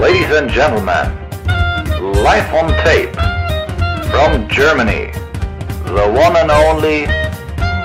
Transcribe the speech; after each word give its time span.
Ladies 0.00 0.30
and 0.36 0.50
gentlemen, 0.50 1.10
live 2.22 2.52
on 2.54 2.68
tape 2.84 3.14
from 4.10 4.48
Germany, 4.48 5.10
the 5.86 6.06
one 6.14 6.36
and 6.36 6.50
only 6.50 7.06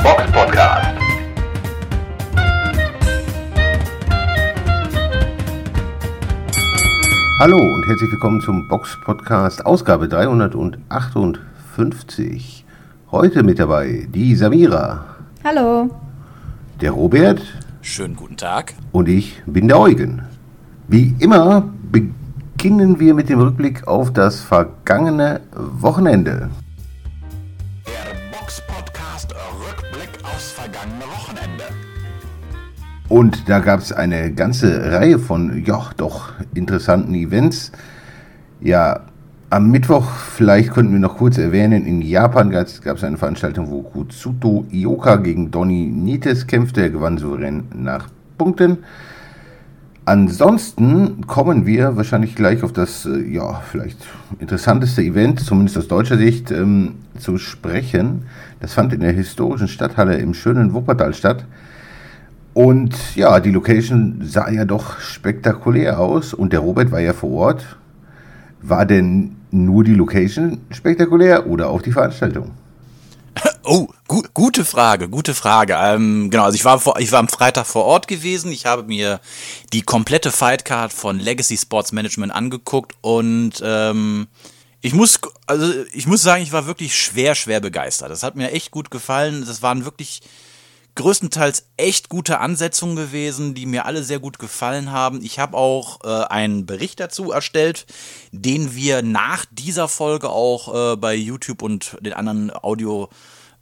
Box 0.04 0.23
Podcast. 0.31 0.99
Hallo 7.39 7.57
und 7.57 7.86
herzlich 7.88 8.11
willkommen 8.11 8.39
zum 8.41 8.68
Box 8.68 8.95
Podcast 9.04 9.66
Ausgabe 9.66 10.07
358. 10.07 12.64
Heute 13.11 13.41
mit 13.43 13.57
dabei 13.59 14.07
die 14.14 14.36
Samira, 14.36 15.04
Hallo. 15.43 15.89
der 16.82 16.91
Robert 16.91 17.41
Schönen 17.82 18.16
guten 18.16 18.38
Tag. 18.38 18.73
und 18.91 19.09
ich 19.09 19.41
bin 19.45 19.68
der 19.68 19.80
Eugen. 19.80 20.21
Wie 20.88 21.14
immer 21.20 21.70
beginnen 21.93 23.00
wir 23.00 23.14
mit 23.14 23.29
dem 23.29 23.39
Rückblick 23.39 23.88
auf 23.88 24.11
das 24.11 24.42
vergangene 24.42 25.42
Wochenende. 25.56 26.50
Der 27.86 28.38
Box 28.38 28.61
Podcast 28.68 29.34
Rückblick 29.34 30.10
aufs 30.24 30.51
vergangene 30.51 31.04
Wochenende. 31.06 31.65
Und 33.09 33.48
da 33.48 33.59
gab 33.59 33.80
es 33.80 33.94
eine 33.94 34.34
ganze 34.34 34.92
Reihe 34.92 35.20
von, 35.20 35.64
ja, 35.64 35.92
doch 35.98 36.34
interessanten 36.56 37.14
Events. 37.14 37.72
Ja, 38.59 39.02
am 39.52 39.70
Mittwoch, 39.70 40.09
vielleicht 40.09 40.72
könnten 40.72 40.94
wir 40.94 41.00
noch 41.00 41.17
kurz 41.17 41.38
erwähnen, 41.38 41.86
in 41.86 42.02
Japan 42.02 42.50
gab 42.50 42.66
es 42.66 43.03
eine 43.03 43.17
Veranstaltung, 43.17 43.70
wo 43.70 43.84
Kutsuto 43.84 44.66
Ioka 44.72 45.17
gegen 45.17 45.52
Donny 45.52 45.92
Nietes 45.94 46.48
kämpfte. 46.48 46.81
Er 46.81 46.89
gewann 46.89 47.20
souverän 47.20 47.66
nach 47.75 48.08
Punkten. 48.39 48.80
Ansonsten 50.06 51.25
kommen 51.28 51.66
wir 51.66 51.95
wahrscheinlich 51.95 52.36
gleich 52.36 52.64
auf 52.64 52.73
das, 52.73 53.06
äh, 53.06 53.22
ja, 53.22 53.62
vielleicht 53.62 53.98
interessanteste 54.40 55.02
Event, 55.02 55.40
zumindest 55.40 55.78
aus 55.78 55.88
deutscher 55.88 56.18
Sicht, 56.18 56.52
ähm, 56.52 56.95
zu 57.18 57.38
sprechen. 57.38 58.23
Das 58.60 58.73
fand 58.73 58.92
in 58.92 59.00
der 59.00 59.14
historischen 59.14 59.70
Stadthalle 59.70 60.18
im 60.18 60.34
schönen 60.34 60.73
Wuppertal 60.73 61.14
statt. 61.14 61.45
Und 62.54 63.16
ja, 63.16 63.40
die 63.40 63.52
Location 63.52 64.22
sah 64.23 64.50
ja 64.50 64.66
doch 64.66 65.00
spektakulär 65.00 66.00
aus 66.00 66.34
und 66.34 66.52
der 66.52 66.60
Robert 66.60 66.92
war 66.92 67.00
ja 67.00 67.14
vor 67.14 67.32
Ort. 67.32 67.78
War 68.62 68.86
denn 68.86 69.38
nur 69.52 69.86
die 69.86 69.95
Location 69.95 70.60
spektakulär 70.70 71.48
oder 71.48 71.70
auch 71.70 71.82
die 71.82 71.92
Veranstaltung? 71.92 72.52
Oh, 73.66 73.88
gu 74.09 74.23
gute 74.33 74.66
Frage, 74.66 75.08
gute 75.08 75.33
Frage. 75.33 75.78
Ähm, 75.80 76.30
genau, 76.30 76.44
also 76.44 76.56
ich 76.56 76.66
war, 76.66 76.81
vor, 76.81 77.00
ich 77.00 77.14
war 77.14 77.19
am 77.19 77.30
Freitag 77.30 77.66
vor 77.66 77.86
Ort 77.86 78.09
gewesen. 78.09 78.52
Ich 78.52 78.66
habe 78.66 78.83
mir 78.83 79.22
die 79.72 79.83
komplette 79.83 80.31
Fightcard 80.31 80.92
von 80.92 81.17
Legacy 81.17 81.55
Sports 81.55 81.94
Management 81.94 82.33
angeguckt 82.33 82.94
und 83.00 83.61
ähm, 83.64 84.28
ich 84.81 84.94
muss, 84.94 85.17
also 85.45 85.72
ich 85.94 86.08
muss 86.08 86.22
sagen, 86.22 86.44
ich 86.44 86.52
war 86.52 86.66
wirklich 86.66 86.97
schwer, 86.97 87.36
schwer 87.36 87.61
begeistert. 87.61 88.11
Das 88.11 88.22
hat 88.22 88.36
mir 88.36 88.52
echt 88.52 88.70
gut 88.70 88.92
gefallen. 88.92 89.45
Das 89.47 89.61
waren 89.61 89.86
wirklich 89.86 90.22
größtenteils 90.95 91.70
echt 91.77 92.09
gute 92.09 92.39
Ansetzungen 92.39 92.98
gewesen, 92.98 93.53
die 93.53 93.66
mir 93.66 93.86
alle 93.86 94.03
sehr 94.03 94.20
gut 94.20 94.39
gefallen 94.39 94.92
haben. 94.92 95.23
Ich 95.23 95.39
habe 95.39 95.55
auch 95.55 96.03
äh, 96.03 96.25
einen 96.25 96.66
Bericht 96.66 97.00
dazu 97.00 97.31
erstellt, 97.31 97.86
den 98.33 98.75
wir 98.75 99.03
nach 99.03 99.45
dieser 99.52 99.88
Folge 99.88 100.30
auch 100.30 100.94
äh, 100.94 100.98
bei 100.98 101.16
YouTube 101.16 101.61
und 101.61 101.95
den 102.02 102.11
anderen 102.11 102.52
Audio 102.53 103.09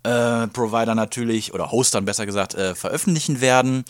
äh, 0.04 0.48
Provider 0.48 0.96
natürlich 0.96 1.54
oder 1.54 1.72
Hostern 1.72 2.06
besser 2.06 2.26
gesagt 2.26 2.56
äh, 2.56 2.76
veröffentlichen 2.76 3.42
werden. 3.42 3.86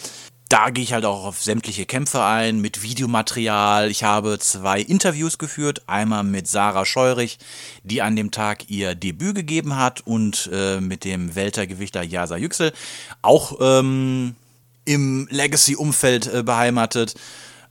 Da 0.50 0.70
gehe 0.70 0.84
ich 0.84 0.92
halt 0.92 1.06
auch 1.06 1.24
auf 1.24 1.42
sämtliche 1.42 1.86
Kämpfe 1.86 2.26
ein 2.26 2.60
mit 2.60 2.84
Videomaterial. 2.84 3.90
Ich 3.90 4.04
habe 4.04 4.38
zwei 4.38 4.82
Interviews 4.82 5.38
geführt. 5.38 5.84
Einmal 5.88 6.26
mit 6.26 6.46
Sarah 6.46 6.86
Scheurich, 6.86 7.40
die 7.84 8.02
an 8.02 8.18
dem 8.18 8.32
Tag 8.32 8.70
ihr 8.70 8.94
Debüt 8.94 9.36
gegeben 9.36 9.78
hat, 9.78 10.02
und 10.06 10.50
äh, 10.52 10.82
mit 10.82 11.06
dem 11.06 11.36
Weltergewichter 11.36 12.04
Jasa 12.04 12.36
Yüksel, 12.36 12.74
auch 13.22 13.60
ähm, 13.62 14.36
im 14.84 15.26
Legacy-Umfeld 15.32 16.28
äh, 16.28 16.44
beheimatet. 16.44 17.16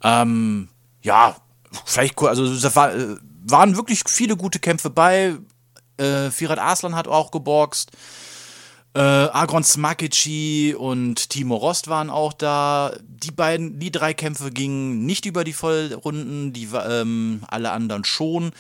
Ähm, 0.03 0.69
ja, 1.03 1.37
vielleicht, 1.85 2.19
cool, 2.23 2.31
also 2.31 2.59
da 2.59 2.75
war, 2.75 2.95
äh, 2.95 3.17
waren 3.45 3.77
wirklich 3.77 4.05
viele 4.07 4.39
gute 4.39 4.59
Kämpfe 4.59 4.89
bei. 4.89 5.37
Firat 6.31 6.59
Arslan 6.59 6.97
hat 6.97 7.09
auch 7.09 7.31
geboxt. 7.31 7.91
Äh, 8.93 9.01
Agron 9.01 9.63
Smakici 9.63 10.75
und 10.77 11.31
Timo 11.31 11.57
Rost 11.57 11.89
waren 11.89 12.11
auch 12.11 12.33
da. 12.33 12.93
Die 13.07 13.31
beiden, 13.31 13.79
die 13.79 13.93
drei 13.93 14.15
Kämpfe 14.15 14.51
gingen 14.51 15.07
nicht 15.07 15.27
über 15.27 15.45
die 15.45 15.53
Vollrunden, 15.53 16.53
die 16.53 16.69
ähm, 16.73 17.43
alle 17.49 17.71
anderen 17.71 18.05
schon. 18.05 18.51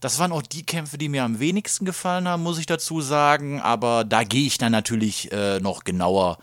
Das 0.00 0.18
waren 0.18 0.32
auch 0.32 0.42
die 0.42 0.64
Kämpfe, 0.64 0.98
die 0.98 1.08
mir 1.08 1.24
am 1.24 1.40
wenigsten 1.40 1.84
gefallen 1.84 2.28
haben, 2.28 2.42
muss 2.42 2.58
ich 2.58 2.66
dazu 2.66 3.00
sagen. 3.00 3.60
Aber 3.60 4.04
da 4.04 4.24
gehe 4.24 4.46
ich 4.46 4.58
dann 4.58 4.72
natürlich 4.72 5.32
äh, 5.32 5.60
noch 5.60 5.84
genauer 5.84 6.38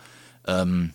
ähm, 0.46 0.92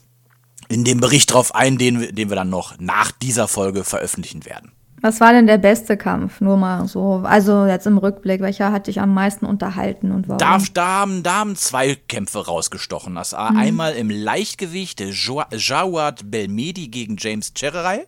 in 0.68 0.84
dem 0.84 1.00
Bericht 1.00 1.32
drauf 1.32 1.56
ein, 1.56 1.78
den, 1.78 2.14
den 2.14 2.30
wir 2.30 2.36
dann 2.36 2.50
noch 2.50 2.78
nach 2.80 3.12
dieser 3.12 3.48
Folge 3.48 3.84
veröffentlichen 3.84 4.46
werden. 4.46 4.72
Was 5.04 5.20
war 5.20 5.34
denn 5.34 5.48
der 5.48 5.58
beste 5.58 5.98
Kampf? 5.98 6.40
Nur 6.40 6.56
mal 6.56 6.88
so. 6.88 7.22
Also 7.26 7.66
jetzt 7.66 7.86
im 7.88 7.98
Rückblick, 7.98 8.40
welcher 8.40 8.72
hat 8.72 8.88
dich 8.88 9.02
am 9.02 9.14
meisten 9.14 9.46
unterhalten 9.46 10.12
und 10.12 10.30
warum? 10.30 10.38
Da, 10.38 10.58
da, 10.74 10.86
haben, 11.02 11.24
da 11.24 11.34
haben 11.40 11.58
zwei 11.58 11.96
Kämpfe 11.96 12.46
rausgestochen. 12.46 13.14
Das 13.16 13.34
war 13.34 13.54
einmal 13.56 13.96
im 13.96 14.10
Leichtgewicht 14.10 15.02
Jo- 15.02 15.44
Jawad 15.52 16.32
Belmedi 16.32 16.88
gegen 16.88 17.18
James 17.20 17.54
Cherrey. 17.54 18.06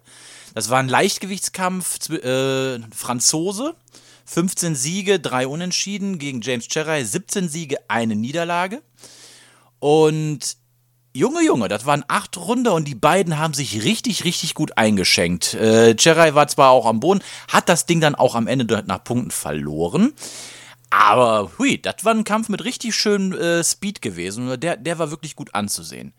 Das 0.53 0.69
war 0.69 0.79
ein 0.79 0.87
Leichtgewichtskampf, 0.87 2.09
äh, 2.11 2.79
Franzose. 2.95 3.75
15 4.27 4.73
Siege, 4.73 5.19
3 5.19 5.47
Unentschieden 5.47 6.17
gegen 6.17 6.39
James 6.41 6.67
Cherrey, 6.69 7.03
17 7.03 7.49
Siege, 7.49 7.75
eine 7.89 8.15
Niederlage. 8.15 8.81
Und 9.79 10.55
Junge, 11.15 11.45
Junge, 11.45 11.69
das 11.69 11.85
waren 11.85 12.03
acht 12.09 12.35
Runde 12.35 12.73
und 12.73 12.89
die 12.89 12.93
beiden 12.93 13.39
haben 13.39 13.53
sich 13.53 13.85
richtig, 13.85 14.25
richtig 14.25 14.53
gut 14.53 14.77
eingeschenkt. 14.77 15.53
Äh, 15.53 15.95
Cherrey 15.95 16.35
war 16.35 16.49
zwar 16.49 16.71
auch 16.71 16.85
am 16.85 16.99
Boden, 16.99 17.23
hat 17.47 17.69
das 17.69 17.85
Ding 17.85 18.01
dann 18.01 18.15
auch 18.15 18.35
am 18.35 18.47
Ende 18.47 18.83
nach 18.85 19.01
Punkten 19.01 19.31
verloren. 19.31 20.11
Aber 20.89 21.53
hui, 21.57 21.81
das 21.81 22.03
war 22.03 22.13
ein 22.13 22.25
Kampf 22.25 22.49
mit 22.49 22.65
richtig 22.65 22.95
schön 22.95 23.31
äh, 23.31 23.63
Speed 23.63 24.01
gewesen. 24.01 24.59
Der, 24.59 24.75
der 24.75 24.99
war 24.99 25.09
wirklich 25.09 25.37
gut 25.37 25.55
anzusehen. 25.55 26.13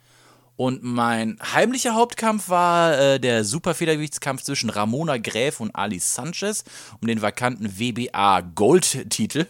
Und 0.57 0.83
mein 0.83 1.37
heimlicher 1.53 1.95
Hauptkampf 1.95 2.49
war 2.49 2.99
äh, 2.99 3.21
der 3.21 3.45
Superfedergewichtskampf 3.45 4.45
zwischen 4.45 4.71
Ramona 4.71 5.19
Gräf 5.19 5.61
und 5.61 5.77
Ali 5.77 5.99
Sanchez 5.99 6.65
um 7.03 7.07
den 7.07 7.21
vakanten 7.21 7.79
WBA 7.79 8.41
Gold-Titel. 8.41 9.45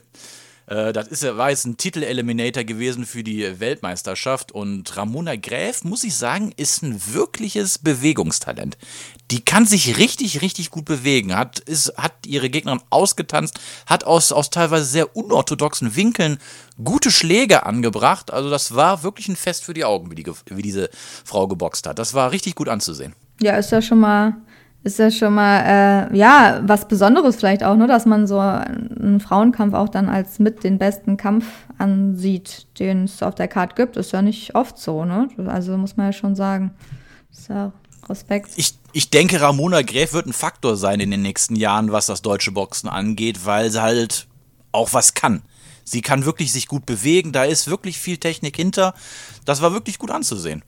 Äh, 0.66 0.92
das 0.92 1.08
ist, 1.08 1.24
war 1.24 1.50
jetzt 1.50 1.64
ein 1.64 1.76
Titel-Eliminator 1.76 2.64
gewesen 2.64 3.06
für 3.06 3.22
die 3.22 3.60
Weltmeisterschaft. 3.60 4.52
Und 4.52 4.96
Ramona 4.96 5.36
Gräf, 5.36 5.84
muss 5.84 6.04
ich 6.04 6.14
sagen, 6.16 6.52
ist 6.56 6.82
ein 6.82 7.00
wirkliches 7.12 7.78
Bewegungstalent. 7.78 8.76
Die 9.30 9.44
kann 9.44 9.66
sich 9.66 9.98
richtig, 9.98 10.42
richtig 10.42 10.70
gut 10.70 10.84
bewegen. 10.84 11.36
Hat, 11.36 11.58
ist, 11.60 11.96
hat 11.96 12.26
ihre 12.26 12.50
Gegnerin 12.50 12.80
ausgetanzt, 12.90 13.58
hat 13.86 14.04
aus, 14.04 14.32
aus 14.32 14.50
teilweise 14.50 14.84
sehr 14.84 15.16
unorthodoxen 15.16 15.96
Winkeln 15.96 16.38
gute 16.82 17.10
Schläge 17.10 17.64
angebracht. 17.64 18.32
Also, 18.32 18.50
das 18.50 18.74
war 18.74 19.02
wirklich 19.02 19.28
ein 19.28 19.36
Fest 19.36 19.64
für 19.64 19.74
die 19.74 19.84
Augen, 19.84 20.10
wie, 20.10 20.14
die, 20.14 20.30
wie 20.50 20.62
diese 20.62 20.90
Frau 21.24 21.48
geboxt 21.48 21.86
hat. 21.86 21.98
Das 21.98 22.14
war 22.14 22.32
richtig 22.32 22.54
gut 22.54 22.68
anzusehen. 22.68 23.14
Ja, 23.40 23.56
ist 23.56 23.70
ja 23.70 23.82
schon 23.82 24.00
mal, 24.00 24.34
ist 24.86 25.00
ja 25.00 25.10
schon 25.10 25.34
mal, 25.34 26.10
äh, 26.12 26.16
ja, 26.16 26.60
was 26.62 26.86
Besonderes 26.86 27.34
vielleicht 27.34 27.64
auch, 27.64 27.74
ne, 27.74 27.88
dass 27.88 28.06
man 28.06 28.28
so 28.28 28.38
einen 28.38 29.18
Frauenkampf 29.18 29.74
auch 29.74 29.88
dann 29.88 30.08
als 30.08 30.38
mit 30.38 30.62
den 30.62 30.78
besten 30.78 31.16
Kampf 31.16 31.44
ansieht, 31.76 32.68
den 32.78 33.04
es 33.04 33.20
auf 33.20 33.34
der 33.34 33.48
Karte 33.48 33.74
gibt. 33.74 33.96
Ist 33.96 34.12
ja 34.12 34.22
nicht 34.22 34.54
oft 34.54 34.78
so, 34.78 35.04
ne? 35.04 35.28
Also 35.46 35.76
muss 35.76 35.96
man 35.96 36.06
ja 36.06 36.12
schon 36.12 36.36
sagen. 36.36 36.70
Ist 37.32 37.48
ja 37.48 37.72
Respekt. 38.08 38.50
Ich, 38.54 38.74
ich 38.92 39.10
denke, 39.10 39.40
Ramona 39.40 39.82
Gräf 39.82 40.12
wird 40.12 40.26
ein 40.26 40.32
Faktor 40.32 40.76
sein 40.76 41.00
in 41.00 41.10
den 41.10 41.22
nächsten 41.22 41.56
Jahren, 41.56 41.90
was 41.90 42.06
das 42.06 42.22
deutsche 42.22 42.52
Boxen 42.52 42.88
angeht, 42.88 43.44
weil 43.44 43.70
sie 43.72 43.82
halt 43.82 44.28
auch 44.70 44.92
was 44.92 45.14
kann. 45.14 45.42
Sie 45.82 46.00
kann 46.00 46.24
wirklich 46.24 46.52
sich 46.52 46.68
gut 46.68 46.86
bewegen, 46.86 47.32
da 47.32 47.42
ist 47.42 47.68
wirklich 47.68 47.98
viel 47.98 48.18
Technik 48.18 48.54
hinter. 48.54 48.94
Das 49.44 49.62
war 49.62 49.72
wirklich 49.72 49.98
gut 49.98 50.12
anzusehen. 50.12 50.62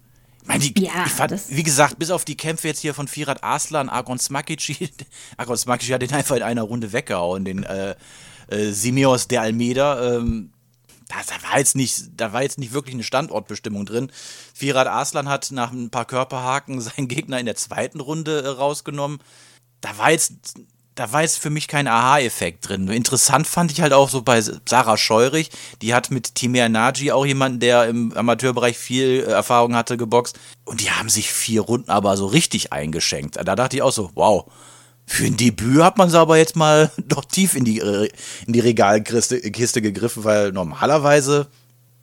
Meine, 0.48 0.64
die, 0.70 0.84
Ja, 0.84 1.04
ich 1.06 1.12
fand, 1.12 1.30
das- 1.30 1.50
wie 1.50 1.62
gesagt, 1.62 1.98
bis 1.98 2.10
auf 2.10 2.24
die 2.24 2.36
Kämpfe 2.36 2.66
jetzt 2.68 2.80
hier 2.80 2.94
von 2.94 3.06
Firat 3.06 3.44
Aslan, 3.44 3.88
Argon 3.88 4.18
Smakici, 4.18 4.90
Argon 5.36 5.56
Smakici 5.56 5.92
hat 5.92 6.02
den 6.02 6.12
einfach 6.12 6.36
in 6.36 6.42
einer 6.42 6.62
Runde 6.62 6.92
weggehauen, 6.92 7.44
den 7.44 7.62
äh, 7.64 7.94
äh, 8.48 8.72
Simeos 8.72 9.28
de 9.28 9.38
Almeida. 9.38 10.16
Ähm, 10.16 10.50
da, 11.08 11.16
da, 11.26 11.48
war 11.50 11.58
jetzt 11.58 11.76
nicht, 11.76 12.10
da 12.16 12.32
war 12.32 12.42
jetzt 12.42 12.58
nicht 12.58 12.72
wirklich 12.72 12.94
eine 12.94 13.02
Standortbestimmung 13.04 13.86
drin. 13.86 14.10
Firat 14.54 14.88
Aslan 14.88 15.28
hat 15.28 15.50
nach 15.52 15.70
ein 15.70 15.90
paar 15.90 16.06
Körperhaken 16.06 16.80
seinen 16.80 17.08
Gegner 17.08 17.38
in 17.38 17.46
der 17.46 17.56
zweiten 17.56 18.00
Runde 18.00 18.42
äh, 18.42 18.48
rausgenommen. 18.48 19.18
Da 19.80 19.96
war 19.98 20.10
jetzt, 20.10 20.32
da 20.98 21.12
war 21.12 21.22
jetzt 21.22 21.38
für 21.38 21.50
mich 21.50 21.68
kein 21.68 21.86
Aha-Effekt 21.86 22.68
drin. 22.68 22.88
Interessant 22.88 23.46
fand 23.46 23.70
ich 23.70 23.80
halt 23.80 23.92
auch 23.92 24.08
so 24.08 24.22
bei 24.22 24.42
Sarah 24.42 24.96
Scheurich. 24.96 25.50
Die 25.80 25.94
hat 25.94 26.10
mit 26.10 26.34
Timur 26.34 26.68
Naji 26.68 27.12
auch 27.12 27.24
jemanden, 27.24 27.60
der 27.60 27.88
im 27.88 28.12
Amateurbereich 28.16 28.76
viel 28.76 29.20
äh, 29.20 29.30
Erfahrung 29.30 29.76
hatte, 29.76 29.96
geboxt. 29.96 30.40
Und 30.64 30.80
die 30.80 30.90
haben 30.90 31.08
sich 31.08 31.30
vier 31.30 31.60
Runden 31.60 31.90
aber 31.90 32.16
so 32.16 32.26
richtig 32.26 32.72
eingeschenkt. 32.72 33.36
Da 33.36 33.54
dachte 33.54 33.76
ich 33.76 33.82
auch 33.82 33.92
so, 33.92 34.10
wow, 34.14 34.46
Für 35.06 35.24
ein 35.24 35.36
Debüt 35.36 35.82
hat 35.82 35.98
man 35.98 36.10
sie 36.10 36.18
aber 36.18 36.36
jetzt 36.36 36.56
mal 36.56 36.90
doch 36.98 37.24
tief 37.24 37.54
in 37.54 37.64
die, 37.64 37.78
äh, 37.78 38.10
in 38.46 38.52
die 38.52 38.60
Regalkiste 38.60 39.40
Kiste 39.52 39.80
gegriffen, 39.80 40.24
weil 40.24 40.50
normalerweise, 40.50 41.46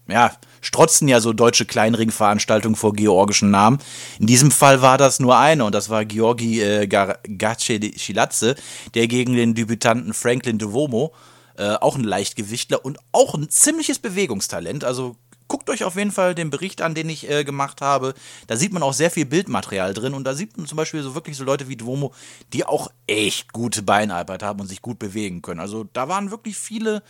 ja, 0.07 0.31
strotzen 0.65 1.07
ja 1.07 1.19
so 1.19 1.31
deutsche 1.31 1.65
Kleinringveranstaltungen 1.65 2.75
vor 2.75 2.93
georgischen 2.93 3.51
Namen. 3.51 3.79
In 4.19 4.27
diesem 4.27 4.51
Fall 4.51 4.81
war 4.81 4.97
das 4.97 5.19
nur 5.19 5.37
eine 5.37 5.63
und 5.63 5.75
das 5.75 5.89
war 5.89 6.05
Georgi 6.05 6.61
äh, 6.61 6.87
Gace 6.87 8.55
der 8.93 9.07
gegen 9.07 9.35
den 9.35 9.53
Debütanten 9.53 10.13
Franklin 10.13 10.57
DeVomo, 10.57 11.13
äh, 11.57 11.75
auch 11.75 11.95
ein 11.95 12.03
Leichtgewichtler 12.03 12.83
und 12.83 12.97
auch 13.11 13.35
ein 13.35 13.49
ziemliches 13.49 13.99
Bewegungstalent, 13.99 14.83
also 14.83 15.15
guckt 15.47 15.69
euch 15.69 15.83
auf 15.83 15.95
jeden 15.95 16.11
Fall 16.11 16.33
den 16.33 16.49
Bericht 16.49 16.81
an, 16.81 16.95
den 16.95 17.07
ich 17.07 17.29
äh, 17.29 17.43
gemacht 17.43 17.81
habe. 17.81 18.15
Da 18.47 18.57
sieht 18.57 18.73
man 18.73 18.81
auch 18.81 18.93
sehr 18.93 19.11
viel 19.11 19.25
Bildmaterial 19.25 19.93
drin 19.93 20.15
und 20.15 20.23
da 20.23 20.33
sieht 20.33 20.57
man 20.57 20.65
zum 20.65 20.77
Beispiel 20.77 21.03
so 21.03 21.13
wirklich 21.13 21.37
so 21.37 21.43
Leute 21.43 21.67
wie 21.69 21.75
Duomo, 21.75 22.13
die 22.53 22.65
auch 22.65 22.89
echt 23.05 23.53
gute 23.53 23.83
Beinarbeit 23.83 24.41
haben 24.41 24.59
und 24.59 24.67
sich 24.67 24.81
gut 24.81 24.97
bewegen 24.97 25.43
können. 25.43 25.59
Also 25.59 25.85
da 25.93 26.07
waren 26.07 26.31
wirklich 26.31 26.57
viele 26.57 27.03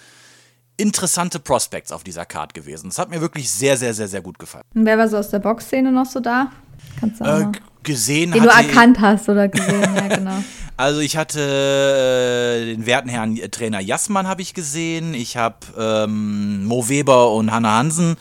interessante 0.77 1.39
Prospects 1.39 1.91
auf 1.91 2.03
dieser 2.03 2.25
Card 2.25 2.53
gewesen. 2.53 2.89
Das 2.89 2.99
hat 2.99 3.09
mir 3.09 3.21
wirklich 3.21 3.49
sehr, 3.49 3.77
sehr, 3.77 3.93
sehr, 3.93 4.07
sehr 4.07 4.21
gut 4.21 4.39
gefallen. 4.39 4.65
Und 4.73 4.85
wer 4.85 4.97
war 4.97 5.07
so 5.07 5.17
aus 5.17 5.29
der 5.29 5.39
Boxszene 5.39 5.91
noch 5.91 6.05
so 6.05 6.19
da? 6.19 6.51
Kannst 6.99 7.21
du 7.21 7.25
auch 7.25 7.39
äh, 7.39 7.51
gesehen 7.83 8.31
Den 8.31 8.43
du 8.43 8.49
erkannt 8.49 8.99
hast 8.99 9.29
oder 9.29 9.47
gesehen, 9.47 9.81
ja 9.95 10.07
genau. 10.15 10.43
Also 10.77 10.99
ich 10.99 11.15
hatte 11.15 11.39
äh, 11.39 12.65
den 12.65 12.85
werten 12.85 13.07
Herrn 13.07 13.37
äh, 13.37 13.47
Trainer 13.47 13.79
Jassmann 13.79 14.27
habe 14.27 14.41
ich 14.41 14.53
gesehen. 14.53 15.13
Ich 15.13 15.37
habe 15.37 15.55
ähm, 15.77 16.65
Mo 16.65 16.89
Weber 16.89 17.31
und 17.31 17.49
Hanna 17.49 17.77
Hansen 17.77 18.17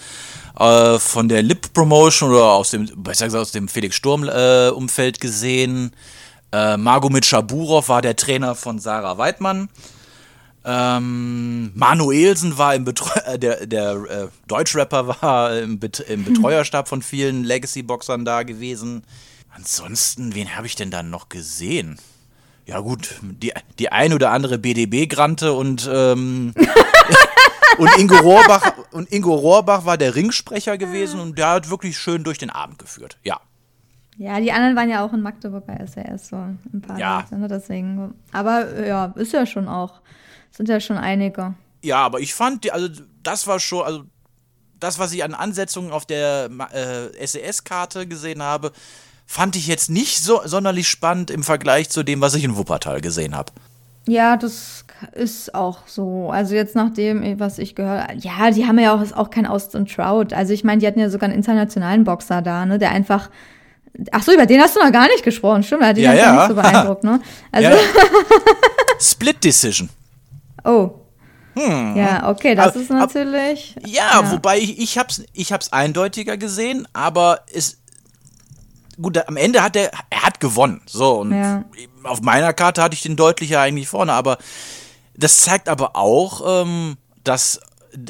äh, 0.61 1.01
von 1.01 1.29
der 1.29 1.43
Lip 1.43 1.73
Promotion 1.73 2.31
oder 2.31 2.53
aus 2.53 2.71
dem, 2.71 2.89
besser 2.97 3.25
gesagt 3.25 3.43
aus 3.43 3.51
dem 3.51 3.67
Felix 3.67 3.97
Sturm 3.97 4.29
äh, 4.29 4.69
Umfeld 4.69 5.21
gesehen. 5.21 5.91
Äh, 6.53 6.77
Margomit 6.77 7.27
Schaburov 7.27 7.89
war 7.89 8.03
der 8.03 8.15
Trainer 8.15 8.55
von 8.55 8.79
Sarah 8.79 9.19
Weidmann. 9.19 9.69
Ähm, 10.67 11.73
Manuelsen 11.75 12.57
war 12.57 12.75
im 12.75 12.85
Betreu 12.85 13.21
äh, 13.27 13.39
der, 13.39 13.67
der 13.67 13.93
äh, 14.09 14.29
Deutschrapper 14.49 15.09
war 15.21 15.59
im, 15.59 15.79
Bet 15.79 16.01
im 16.01 16.25
Betreuerstab 16.33 16.89
von 16.89 17.03
vielen 17.03 17.45
Legacy-Boxern 17.45 18.25
da 18.25 18.45
gewesen. 18.45 19.05
Ansonsten, 19.55 20.35
wen 20.35 20.57
habe 20.57 20.67
ich 20.67 20.75
denn 20.75 20.91
dann 20.91 21.11
noch 21.11 21.29
gesehen? 21.29 21.99
Ja 22.67 22.81
gut, 22.81 23.17
die, 23.21 23.53
die 23.79 23.93
ein 23.93 24.15
oder 24.15 24.31
andere 24.31 24.59
BDB-Grante 24.59 25.53
und, 25.53 25.89
ähm, 25.93 26.55
und, 27.79 27.99
Ingo 27.99 28.17
Rohrbach, 28.17 28.73
und 28.91 29.13
Ingo 29.13 29.35
Rohrbach 29.35 29.85
war 29.85 29.99
der 29.99 30.15
Ringsprecher 30.15 30.79
gewesen 30.79 31.21
und 31.21 31.37
der 31.37 31.51
hat 31.51 31.69
wirklich 31.69 31.99
schön 31.99 32.25
durch 32.25 32.39
den 32.39 32.49
Abend 32.49 32.79
geführt, 32.79 33.19
ja. 33.23 33.39
Ja, 34.17 34.41
die 34.41 34.53
anderen 34.53 34.77
waren 34.77 34.89
ja 34.89 35.05
auch 35.05 35.13
in 35.13 35.21
Magdeburg 35.21 35.67
bei 35.67 35.85
SAS 35.87 36.29
so 36.29 36.37
ein 36.37 36.81
paar 36.87 36.99
ja. 36.99 37.21
Leute, 37.21 37.39
ne, 37.39 37.49
deswegen. 37.49 38.15
Aber 38.33 38.85
ja, 38.85 39.07
ist 39.17 39.33
ja 39.33 39.45
schon 39.45 39.69
auch, 39.69 40.01
sind 40.51 40.69
ja 40.69 40.79
schon 40.81 40.97
einige. 40.97 41.55
Ja, 41.83 41.99
aber 41.99 42.21
ich 42.21 42.33
fand, 42.33 42.71
also 42.73 42.89
das 43.23 43.47
war 43.47 43.59
schon, 43.59 43.85
also 43.85 44.05
das, 44.79 44.99
was 44.99 45.13
ich 45.13 45.25
an 45.25 45.35
Ansetzungen 45.35 45.93
auf 45.93 46.07
der 46.07 46.49
äh, 46.73 47.27
SES-Karte 47.27 48.07
gesehen 48.07 48.43
habe, 48.43 48.73
fand 49.27 49.57
ich 49.57 49.67
jetzt 49.67 49.91
nicht 49.91 50.21
so 50.21 50.41
sonderlich 50.45 50.89
spannend 50.89 51.31
im 51.31 51.43
Vergleich 51.43 51.91
zu 51.91 52.03
dem, 52.03 52.21
was 52.21 52.35
ich 52.35 52.45
in 52.45 52.57
Wuppertal 52.57 53.01
gesehen 53.01 53.35
habe. 53.35 53.53
Ja, 54.07 54.37
das 54.37 54.85
ist 55.13 55.55
auch 55.55 55.87
so. 55.87 56.31
Also 56.31 56.55
jetzt 56.55 56.77
nach 56.77 56.93
dem, 56.93 57.41
was 57.41 57.59
ich 57.59 57.75
gehört 57.75 58.09
habe, 58.09 58.19
ja, 58.19 58.51
die 58.51 58.67
haben 58.67 58.79
ja 58.79 58.95
auch, 58.95 59.13
auch 59.13 59.31
kein 59.31 59.47
Austin 59.47 59.87
Trout. 59.87 60.35
Also 60.35 60.53
ich 60.53 60.63
meine, 60.63 60.81
die 60.81 60.87
hatten 60.87 61.01
ja 61.01 61.09
sogar 61.09 61.29
einen 61.29 61.39
internationalen 61.39 62.05
Boxer 62.05 62.43
da, 62.43 62.67
ne, 62.67 62.79
der 62.79 62.91
einfach 62.91 63.31
Ach 64.11 64.23
so, 64.23 64.33
über 64.33 64.47
den 64.47 64.61
hast 64.61 64.75
du 64.75 64.81
noch 64.81 64.91
gar 64.91 65.07
nicht 65.07 65.23
gesprochen, 65.23 65.63
stimmt, 65.63 65.85
hat 65.85 65.97
ja, 65.97 66.13
ja. 66.13 66.33
nicht 66.33 66.49
so 66.49 66.55
beeindruckt, 66.55 67.05
ne? 67.05 67.21
Also 67.53 67.69
ja, 67.69 67.75
ja. 67.77 67.81
Split 68.99 69.43
Decision. 69.45 69.89
Oh. 70.65 70.91
Hm. 71.55 71.97
Ja, 71.97 72.29
okay, 72.29 72.57
das 72.57 72.69
aber, 72.69 72.81
ist 72.81 72.91
natürlich. 72.91 73.77
Ab, 73.77 73.83
ja, 73.87 74.21
ja, 74.21 74.33
wobei 74.33 74.59
ich, 74.59 74.81
ich 74.81 74.99
hab's, 74.99 75.23
ich 75.33 75.53
hab's 75.53 75.73
eindeutiger 75.73 76.37
gesehen, 76.37 76.89
aber 76.93 77.43
es, 77.53 77.79
gut, 79.01 79.17
am 79.29 79.37
Ende 79.37 79.63
hat 79.63 79.77
er, 79.77 79.93
er 80.11 80.23
hat 80.23 80.41
gewonnen. 80.41 80.83
So, 80.87 81.21
und 81.21 81.33
ja. 81.33 81.65
auf 82.03 82.23
meiner 82.23 82.53
Karte 82.53 82.83
hatte 82.83 82.95
ich 82.95 83.03
den 83.03 83.15
deutlicher 83.15 83.61
eigentlich 83.61 83.89
vorne, 83.89 84.13
aber 84.13 84.39
das 85.17 85.39
zeigt 85.39 85.69
aber 85.69 85.95
auch, 85.95 86.63
ähm, 86.63 86.97
dass 87.23 87.61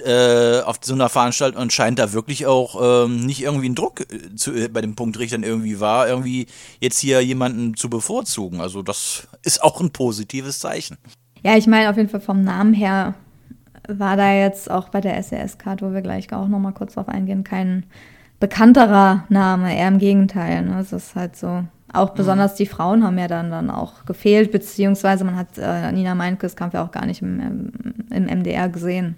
äh, 0.05 0.61
auf 0.61 0.79
so 0.83 0.95
einer 0.95 1.09
Veranstaltung 1.09 1.61
anscheinend 1.61 1.99
da 1.99 2.13
wirklich 2.13 2.47
auch 2.47 3.05
ähm, 3.05 3.27
nicht 3.27 3.43
irgendwie 3.43 3.69
ein 3.69 3.75
Druck 3.75 4.01
äh, 4.01 4.35
zu, 4.35 4.53
äh, 4.53 4.69
bei 4.69 4.81
den 4.81 4.95
Punktrichtern 4.95 5.43
irgendwie 5.43 5.81
war, 5.81 6.09
irgendwie 6.09 6.47
jetzt 6.81 6.99
hier 6.99 7.21
jemanden 7.21 7.77
zu 7.77 7.91
bevorzugen. 7.91 8.61
Also 8.61 8.83
das 8.83 9.29
ist 9.43 9.63
auch 9.63 9.81
ein 9.81 9.91
positives 9.91 10.59
Zeichen. 10.59 10.97
Ja, 11.43 11.57
ich 11.57 11.67
meine 11.67 11.91
auf 11.91 11.97
jeden 11.97 12.09
Fall 12.09 12.21
vom 12.21 12.43
Namen 12.43 12.73
her 12.73 13.15
war 13.87 14.17
da 14.17 14.33
jetzt 14.33 14.71
auch 14.71 14.89
bei 14.89 15.01
der 15.01 15.23
SES-Karte, 15.23 15.87
wo 15.87 15.93
wir 15.93 16.01
gleich 16.01 16.33
auch 16.33 16.49
nochmal 16.49 16.73
kurz 16.73 16.95
drauf 16.95 17.09
eingehen, 17.09 17.45
kein 17.45 17.85
bekannterer 18.41 19.25
Name, 19.29 19.77
eher 19.77 19.89
im 19.89 19.99
Gegenteil. 19.99 20.63
Ne? 20.63 20.81
Es 20.81 20.93
ist 20.93 21.15
halt 21.15 21.37
so. 21.37 21.65
Auch 21.93 22.11
mhm. 22.13 22.17
besonders 22.17 22.55
die 22.55 22.67
Frauen 22.67 23.05
haben 23.05 23.19
ja 23.19 23.29
dann, 23.29 23.51
dann 23.51 23.71
auch 23.71 24.05
gefehlt, 24.05 24.51
beziehungsweise 24.51 25.25
man 25.25 25.37
hat 25.37 25.59
äh, 25.59 25.93
Nina 25.93 26.15
Meinkes 26.15 26.57
Kampf 26.57 26.75
ja 26.75 26.85
auch 26.85 26.91
gar 26.91 27.07
nicht 27.07 27.23
im, 27.23 27.71
im 28.11 28.25
MDR 28.25 28.69
gesehen. 28.69 29.17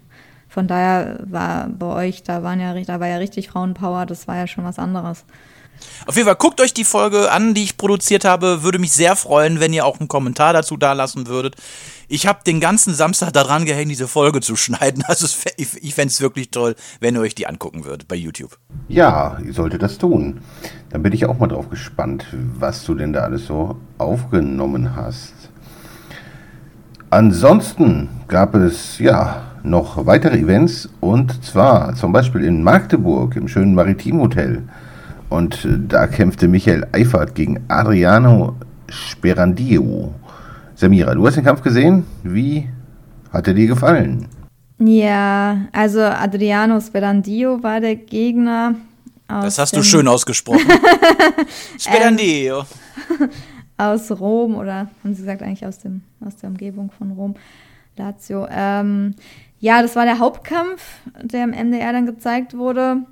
Von 0.56 0.68
daher 0.68 1.18
war 1.22 1.68
bei 1.68 2.06
euch, 2.06 2.22
da 2.22 2.42
waren 2.42 2.60
ja, 2.60 2.72
da 2.72 2.98
war 2.98 3.06
ja 3.08 3.18
richtig 3.18 3.50
Frauenpower, 3.50 4.06
das 4.06 4.26
war 4.26 4.36
ja 4.36 4.46
schon 4.46 4.64
was 4.64 4.78
anderes. 4.78 5.26
Auf 6.06 6.16
jeden 6.16 6.24
Fall 6.24 6.36
guckt 6.36 6.62
euch 6.62 6.72
die 6.72 6.84
Folge 6.84 7.30
an, 7.30 7.52
die 7.52 7.62
ich 7.62 7.76
produziert 7.76 8.24
habe. 8.24 8.62
Würde 8.62 8.78
mich 8.78 8.92
sehr 8.92 9.16
freuen, 9.16 9.60
wenn 9.60 9.74
ihr 9.74 9.84
auch 9.84 10.00
einen 10.00 10.08
Kommentar 10.08 10.54
dazu 10.54 10.78
da 10.78 10.94
lassen 10.94 11.26
würdet. 11.26 11.56
Ich 12.08 12.26
habe 12.26 12.38
den 12.46 12.58
ganzen 12.58 12.94
Samstag 12.94 13.34
daran 13.34 13.66
gehängt, 13.66 13.90
diese 13.90 14.08
Folge 14.08 14.40
zu 14.40 14.56
schneiden. 14.56 15.04
Also 15.08 15.26
ich 15.58 15.94
fände 15.94 16.10
es 16.10 16.22
wirklich 16.22 16.50
toll, 16.50 16.74
wenn 17.00 17.16
ihr 17.16 17.20
euch 17.20 17.34
die 17.34 17.46
angucken 17.46 17.84
würdet 17.84 18.08
bei 18.08 18.16
YouTube. 18.16 18.58
Ja, 18.88 19.38
ihr 19.44 19.52
solltet 19.52 19.82
das 19.82 19.98
tun. 19.98 20.40
Dann 20.88 21.02
bin 21.02 21.12
ich 21.12 21.26
auch 21.26 21.38
mal 21.38 21.48
drauf 21.48 21.68
gespannt, 21.68 22.24
was 22.32 22.82
du 22.86 22.94
denn 22.94 23.12
da 23.12 23.24
alles 23.24 23.44
so 23.44 23.76
aufgenommen 23.98 24.96
hast. 24.96 25.34
Ansonsten 27.10 28.08
gab 28.26 28.54
es 28.54 28.98
ja 28.98 29.45
noch 29.66 30.06
weitere 30.06 30.38
Events 30.38 30.88
und 31.00 31.44
zwar 31.44 31.94
zum 31.94 32.12
Beispiel 32.12 32.44
in 32.44 32.62
Magdeburg 32.62 33.36
im 33.36 33.48
schönen 33.48 33.74
Maritim 33.74 34.20
Hotel. 34.20 34.62
Und 35.28 35.64
äh, 35.64 35.78
da 35.88 36.06
kämpfte 36.06 36.48
Michael 36.48 36.86
Eifert 36.92 37.34
gegen 37.34 37.60
Adriano 37.68 38.56
Sperandio. 38.88 40.14
Samira, 40.74 41.14
du 41.14 41.26
hast 41.26 41.36
den 41.36 41.44
Kampf 41.44 41.62
gesehen. 41.62 42.04
Wie 42.22 42.68
hat 43.32 43.48
er 43.48 43.54
dir 43.54 43.66
gefallen? 43.66 44.28
Ja, 44.78 45.66
also 45.72 46.00
Adriano 46.02 46.80
Sperandio 46.80 47.62
war 47.62 47.80
der 47.80 47.96
Gegner. 47.96 48.74
das 49.26 49.58
hast 49.58 49.74
du 49.74 49.82
schön 49.82 50.06
ausgesprochen. 50.06 50.60
Sperandio. 51.78 52.64
Aus 53.78 54.10
Rom 54.10 54.54
oder 54.56 54.88
haben 55.02 55.14
sie 55.14 55.20
gesagt 55.20 55.42
eigentlich 55.42 55.66
aus, 55.66 55.78
dem, 55.80 56.00
aus 56.24 56.34
der 56.36 56.48
Umgebung 56.48 56.90
von 56.96 57.10
Rom, 57.10 57.34
Lazio. 57.98 58.46
Ähm, 58.50 59.14
ja, 59.58 59.82
das 59.82 59.96
war 59.96 60.04
der 60.04 60.18
Hauptkampf, 60.18 60.82
der 61.22 61.44
im 61.44 61.50
MDR 61.50 61.92
dann 61.92 62.06
gezeigt 62.06 62.56
wurde. 62.56 63.02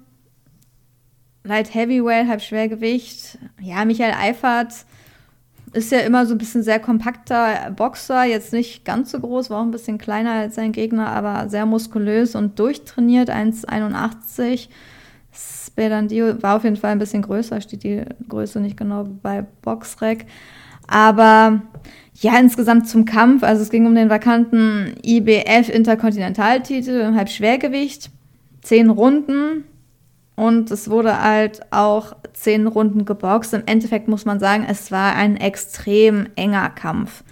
Light 1.42 1.74
Heavyweight, 1.74 2.28
halb 2.28 2.40
Schwergewicht. 2.40 3.38
Ja, 3.60 3.84
Michael 3.84 4.14
Eifert 4.14 4.72
ist 5.74 5.90
ja 5.90 5.98
immer 5.98 6.24
so 6.24 6.34
ein 6.34 6.38
bisschen 6.38 6.62
sehr 6.62 6.78
kompakter 6.78 7.70
Boxer, 7.72 8.24
jetzt 8.24 8.52
nicht 8.52 8.84
ganz 8.84 9.10
so 9.10 9.18
groß, 9.18 9.50
war 9.50 9.58
auch 9.58 9.64
ein 9.64 9.72
bisschen 9.72 9.98
kleiner 9.98 10.32
als 10.32 10.54
sein 10.54 10.72
Gegner, 10.72 11.08
aber 11.08 11.48
sehr 11.48 11.66
muskulös 11.66 12.34
und 12.36 12.58
durchtrainiert, 12.58 13.28
1,81. 13.28 14.68
Spedandio 15.32 16.40
war 16.42 16.56
auf 16.56 16.64
jeden 16.64 16.76
Fall 16.76 16.92
ein 16.92 17.00
bisschen 17.00 17.22
größer, 17.22 17.60
steht 17.60 17.82
die 17.82 18.04
Größe 18.28 18.60
nicht 18.60 18.76
genau 18.76 19.04
bei 19.04 19.44
Boxrec. 19.62 20.26
Aber 20.86 21.62
ja, 22.24 22.38
insgesamt 22.38 22.88
zum 22.88 23.04
Kampf, 23.04 23.42
also 23.42 23.62
es 23.62 23.68
ging 23.68 23.86
um 23.86 23.94
den 23.94 24.08
vakanten 24.08 24.94
IBF 25.04 25.68
Interkontinentaltitel 25.68 27.00
im 27.00 27.16
Halbschwergewicht. 27.16 28.10
Zehn 28.62 28.88
Runden, 28.88 29.64
und 30.36 30.70
es 30.70 30.88
wurde 30.90 31.22
halt 31.22 31.60
auch 31.70 32.16
zehn 32.32 32.66
Runden 32.66 33.04
geboxt. 33.04 33.52
Im 33.52 33.62
Endeffekt 33.66 34.08
muss 34.08 34.24
man 34.24 34.40
sagen, 34.40 34.66
es 34.68 34.90
war 34.90 35.14
ein 35.14 35.36
extrem 35.36 36.28
enger 36.34 36.70
Kampf. 36.70 37.22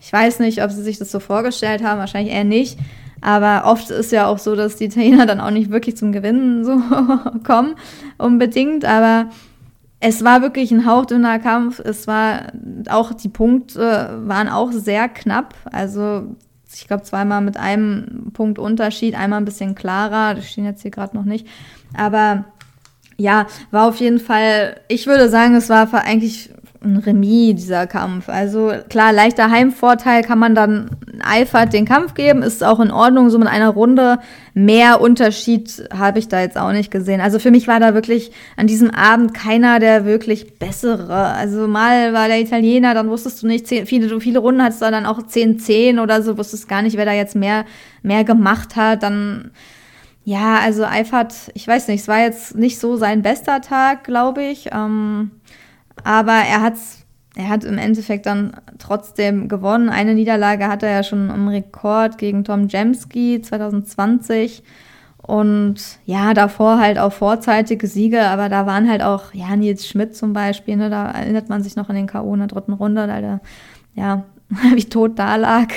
Ich 0.00 0.10
weiß 0.10 0.40
nicht, 0.40 0.62
ob 0.62 0.70
sie 0.70 0.82
sich 0.82 0.98
das 0.98 1.12
so 1.12 1.20
vorgestellt 1.20 1.84
haben, 1.84 1.98
wahrscheinlich 1.98 2.34
eher 2.34 2.44
nicht. 2.44 2.78
Aber 3.20 3.70
oft 3.70 3.90
ist 3.90 4.12
ja 4.12 4.26
auch 4.28 4.38
so, 4.38 4.56
dass 4.56 4.76
die 4.76 4.86
Italiener 4.86 5.26
dann 5.26 5.40
auch 5.40 5.50
nicht 5.50 5.70
wirklich 5.70 5.96
zum 5.96 6.10
Gewinnen 6.10 6.64
so 6.64 6.80
kommen, 7.44 7.74
unbedingt. 8.16 8.84
Aber 8.84 9.28
es 10.00 10.24
war 10.24 10.42
wirklich 10.42 10.70
ein 10.70 10.86
hauchdünner 10.86 11.38
Kampf. 11.38 11.80
Es 11.80 12.06
war 12.06 12.52
auch, 12.88 13.12
die 13.12 13.28
Punkte 13.28 14.20
waren 14.24 14.48
auch 14.48 14.70
sehr 14.72 15.08
knapp. 15.08 15.54
Also 15.72 16.36
ich 16.72 16.86
glaube 16.86 17.02
zweimal 17.02 17.40
mit 17.40 17.56
einem 17.56 18.30
Punkt 18.32 18.58
Unterschied, 18.58 19.14
einmal 19.14 19.40
ein 19.40 19.44
bisschen 19.44 19.74
klarer. 19.74 20.34
Das 20.34 20.48
stehen 20.48 20.64
jetzt 20.64 20.82
hier 20.82 20.90
gerade 20.90 21.16
noch 21.16 21.24
nicht. 21.24 21.46
Aber 21.96 22.44
ja, 23.16 23.46
war 23.72 23.88
auf 23.88 23.96
jeden 23.96 24.20
Fall, 24.20 24.80
ich 24.86 25.08
würde 25.08 25.28
sagen, 25.28 25.56
es 25.56 25.68
war 25.68 25.92
eigentlich 25.92 26.50
ein 26.80 26.96
Remis, 26.96 27.56
dieser 27.56 27.86
Kampf. 27.86 28.28
Also 28.28 28.72
klar, 28.88 29.12
leichter 29.12 29.50
Heimvorteil 29.50 30.22
kann 30.22 30.38
man 30.38 30.54
dann 30.54 30.90
Eifert 31.22 31.72
den 31.72 31.84
Kampf 31.84 32.14
geben, 32.14 32.42
ist 32.42 32.62
auch 32.62 32.78
in 32.78 32.90
Ordnung, 32.90 33.30
so 33.30 33.38
mit 33.38 33.48
einer 33.48 33.70
Runde. 33.70 34.18
Mehr 34.54 35.00
Unterschied 35.00 35.88
habe 35.92 36.18
ich 36.18 36.28
da 36.28 36.40
jetzt 36.40 36.56
auch 36.56 36.72
nicht 36.72 36.90
gesehen. 36.90 37.20
Also 37.20 37.38
für 37.38 37.50
mich 37.50 37.66
war 37.66 37.80
da 37.80 37.94
wirklich 37.94 38.30
an 38.56 38.66
diesem 38.66 38.90
Abend 38.90 39.34
keiner 39.34 39.80
der 39.80 40.04
wirklich 40.04 40.58
bessere. 40.58 41.14
Also 41.14 41.66
mal 41.66 42.12
war 42.12 42.28
der 42.28 42.40
Italiener, 42.40 42.94
dann 42.94 43.08
wusstest 43.08 43.42
du 43.42 43.46
nicht, 43.48 43.66
zehn, 43.66 43.86
viele, 43.86 44.20
viele 44.20 44.38
Runden 44.38 44.62
hattest 44.62 44.80
du 44.80 44.90
dann 44.90 45.06
auch 45.06 45.20
10-10 45.20 46.00
oder 46.00 46.22
so, 46.22 46.38
wusstest 46.38 46.68
gar 46.68 46.82
nicht, 46.82 46.96
wer 46.96 47.04
da 47.04 47.12
jetzt 47.12 47.34
mehr, 47.34 47.64
mehr 48.02 48.22
gemacht 48.22 48.76
hat. 48.76 49.02
Dann 49.02 49.50
ja, 50.28 50.58
also 50.58 50.84
Eifert, 50.84 51.34
ich 51.54 51.66
weiß 51.66 51.88
nicht, 51.88 52.02
es 52.02 52.08
war 52.08 52.20
jetzt 52.20 52.54
nicht 52.54 52.78
so 52.78 52.96
sein 52.96 53.22
bester 53.22 53.62
Tag, 53.62 54.04
glaube 54.04 54.42
ich. 54.42 54.68
Ähm, 54.72 55.30
aber 56.04 56.32
er 56.32 56.62
hat's, 56.62 57.04
er 57.36 57.48
hat 57.48 57.64
im 57.64 57.78
Endeffekt 57.78 58.26
dann 58.26 58.52
trotzdem 58.78 59.48
gewonnen. 59.48 59.88
Eine 59.88 60.14
Niederlage 60.14 60.68
hat 60.68 60.82
er 60.82 60.90
ja 60.90 61.02
schon 61.02 61.30
im 61.30 61.48
Rekord 61.48 62.18
gegen 62.18 62.44
Tom 62.44 62.68
Jemski 62.68 63.40
2020. 63.42 64.62
Und 65.28 65.76
ja, 66.06 66.32
davor 66.32 66.78
halt 66.78 66.98
auch 66.98 67.12
vorzeitige 67.12 67.86
Siege, 67.86 68.22
aber 68.28 68.48
da 68.48 68.64
waren 68.64 68.88
halt 68.88 69.02
auch, 69.02 69.34
ja, 69.34 69.54
Nils 69.56 69.86
Schmidt 69.86 70.16
zum 70.16 70.32
Beispiel, 70.32 70.76
ne, 70.76 70.88
da 70.88 71.10
erinnert 71.10 71.50
man 71.50 71.62
sich 71.62 71.76
noch 71.76 71.90
an 71.90 71.96
den 71.96 72.06
K.O. 72.06 72.32
in 72.32 72.38
der 72.38 72.48
dritten 72.48 72.72
Runde, 72.72 73.06
da 73.06 73.20
der, 73.20 73.40
ja, 73.94 74.24
wie 74.74 74.84
tot 74.84 75.18
da 75.18 75.36
lag. 75.36 75.68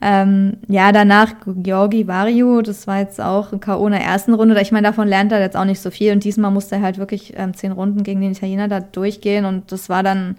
Ähm, 0.00 0.58
ja, 0.68 0.92
danach 0.92 1.34
Georgi 1.46 2.06
Vario, 2.06 2.62
das 2.62 2.86
war 2.86 3.00
jetzt 3.00 3.20
auch 3.20 3.52
ein 3.52 3.60
K.O. 3.60 3.86
in 3.86 3.92
der 3.92 4.02
ersten 4.02 4.34
Runde. 4.34 4.60
Ich 4.60 4.72
meine, 4.72 4.86
davon 4.86 5.08
lernt 5.08 5.32
er 5.32 5.40
jetzt 5.40 5.56
auch 5.56 5.64
nicht 5.64 5.80
so 5.80 5.90
viel. 5.90 6.12
Und 6.12 6.22
diesmal 6.22 6.50
musste 6.50 6.76
er 6.76 6.82
halt 6.82 6.98
wirklich 6.98 7.34
ähm, 7.36 7.54
zehn 7.54 7.72
Runden 7.72 8.04
gegen 8.04 8.20
den 8.20 8.32
Italiener 8.32 8.68
da 8.68 8.80
durchgehen. 8.80 9.44
Und 9.44 9.72
das 9.72 9.88
war 9.88 10.02
dann, 10.04 10.36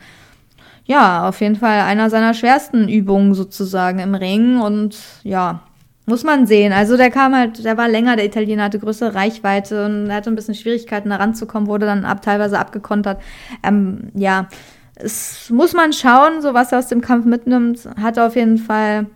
ja, 0.86 1.28
auf 1.28 1.42
jeden 1.42 1.58
Fall 1.58 1.82
einer 1.82 2.10
seiner 2.10 2.34
schwersten 2.34 2.88
Übungen 2.88 3.34
sozusagen 3.34 4.00
im 4.00 4.16
Ring. 4.16 4.62
Und 4.62 4.98
ja, 5.24 5.62
muss 6.06 6.24
man 6.24 6.48
sehen. 6.48 6.72
Also 6.72 6.96
der 6.96 7.12
kam 7.12 7.36
halt, 7.36 7.66
der 7.66 7.78
war 7.78 7.90
länger, 7.90 8.16
der 8.16 8.26
Italiener 8.26 8.64
hatte 8.64 8.80
größere 8.80 9.16
Reichweite 9.16 9.86
und 9.86 10.10
er 10.10 10.18
hatte 10.18 10.30
ein 10.30 10.36
bisschen 10.36 10.56
Schwierigkeiten 10.56 11.10
da 11.10 11.18
ranzukommen, 11.18 11.68
wurde 11.68 11.88
dann 11.88 12.06
ab, 12.06 12.22
teilweise 12.22 12.60
abgekontert. 12.60 13.22
Ähm, 13.64 14.12
ja, 14.14 14.48
es 14.96 15.50
muss 15.50 15.74
man 15.74 15.94
schauen, 15.94 16.42
so 16.42 16.54
was 16.54 16.72
er 16.72 16.80
aus 16.80 16.88
dem 16.88 17.02
Kampf 17.02 17.26
mitnimmt. 17.26 17.88
Hat 18.02 18.18
auf 18.18 18.36
jeden 18.36 18.58
Fall, 18.58 19.08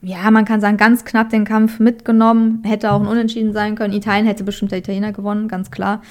ja, 0.00 0.30
man 0.30 0.44
kann 0.44 0.60
sagen, 0.60 0.76
ganz 0.76 1.04
knapp 1.04 1.30
den 1.30 1.44
Kampf 1.44 1.80
mitgenommen. 1.80 2.62
Hätte 2.64 2.92
auch 2.92 3.00
ein 3.00 3.08
Unentschieden 3.08 3.52
sein 3.52 3.74
können. 3.74 3.92
Italien 3.92 4.26
hätte 4.26 4.44
bestimmt 4.44 4.70
der 4.70 4.78
Italiener 4.78 5.12
gewonnen, 5.12 5.48
ganz 5.48 5.70
klar. 5.70 6.02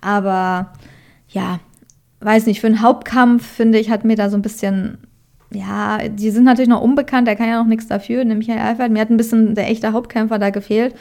Aber 0.00 0.72
ja, 1.28 1.60
weiß 2.20 2.46
nicht, 2.46 2.60
für 2.60 2.66
einen 2.66 2.82
Hauptkampf, 2.82 3.46
finde 3.46 3.78
ich, 3.78 3.90
hat 3.90 4.04
mir 4.04 4.16
da 4.16 4.30
so 4.30 4.36
ein 4.36 4.42
bisschen, 4.42 4.98
ja, 5.52 5.98
die 6.08 6.30
sind 6.30 6.44
natürlich 6.44 6.68
noch 6.68 6.82
unbekannt, 6.82 7.28
der 7.28 7.36
kann 7.36 7.48
ja 7.48 7.58
noch 7.58 7.68
nichts 7.68 7.86
dafür, 7.86 8.24
nämlich 8.24 8.48
Herr 8.48 8.64
Alfred. 8.64 8.90
Mir 8.90 9.00
hat 9.00 9.10
ein 9.10 9.16
bisschen 9.16 9.54
der 9.54 9.68
echte 9.68 9.92
Hauptkämpfer 9.92 10.38
da 10.38 10.50
gefehlt. 10.50 10.94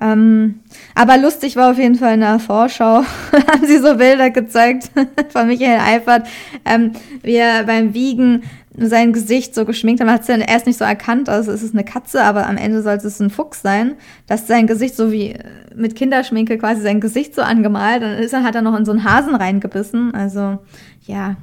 Ähm, 0.00 0.60
aber 0.94 1.18
lustig 1.18 1.56
war 1.56 1.70
auf 1.70 1.78
jeden 1.78 1.96
Fall 1.96 2.14
in 2.14 2.20
der 2.20 2.38
Vorschau, 2.38 3.02
haben 3.32 3.66
sie 3.66 3.78
so 3.78 3.96
Bilder 3.96 4.30
gezeigt 4.30 4.90
von 5.28 5.46
Michael 5.46 5.80
Eifert, 5.80 6.26
ähm, 6.64 6.92
wie 7.22 7.34
er 7.34 7.64
beim 7.64 7.92
Wiegen 7.92 8.42
sein 8.76 9.12
Gesicht 9.12 9.54
so 9.54 9.64
geschminkt 9.64 10.00
hat. 10.00 10.06
Man 10.06 10.14
hat 10.14 10.22
es 10.22 10.28
ja 10.28 10.36
erst 10.36 10.66
nicht 10.66 10.78
so 10.78 10.84
erkannt, 10.84 11.28
also 11.28 11.52
es 11.52 11.62
ist 11.62 11.74
eine 11.74 11.84
Katze, 11.84 12.22
aber 12.22 12.46
am 12.46 12.56
Ende 12.56 12.82
sollte 12.82 13.08
es 13.08 13.20
ein 13.20 13.28
Fuchs 13.28 13.62
sein, 13.62 13.96
dass 14.26 14.46
sein 14.46 14.66
Gesicht 14.66 14.96
so 14.96 15.12
wie 15.12 15.34
mit 15.74 15.96
Kinderschminke 15.96 16.56
quasi 16.56 16.80
sein 16.80 17.00
Gesicht 17.00 17.34
so 17.34 17.42
angemalt. 17.42 18.02
Dann 18.02 18.18
ist 18.18 18.32
er, 18.32 18.42
hat 18.42 18.54
er 18.54 18.62
noch 18.62 18.78
in 18.78 18.84
so 18.84 18.92
einen 18.92 19.04
Hasen 19.04 19.34
reingebissen. 19.34 20.14
Also 20.14 20.58
ja, 21.06 21.36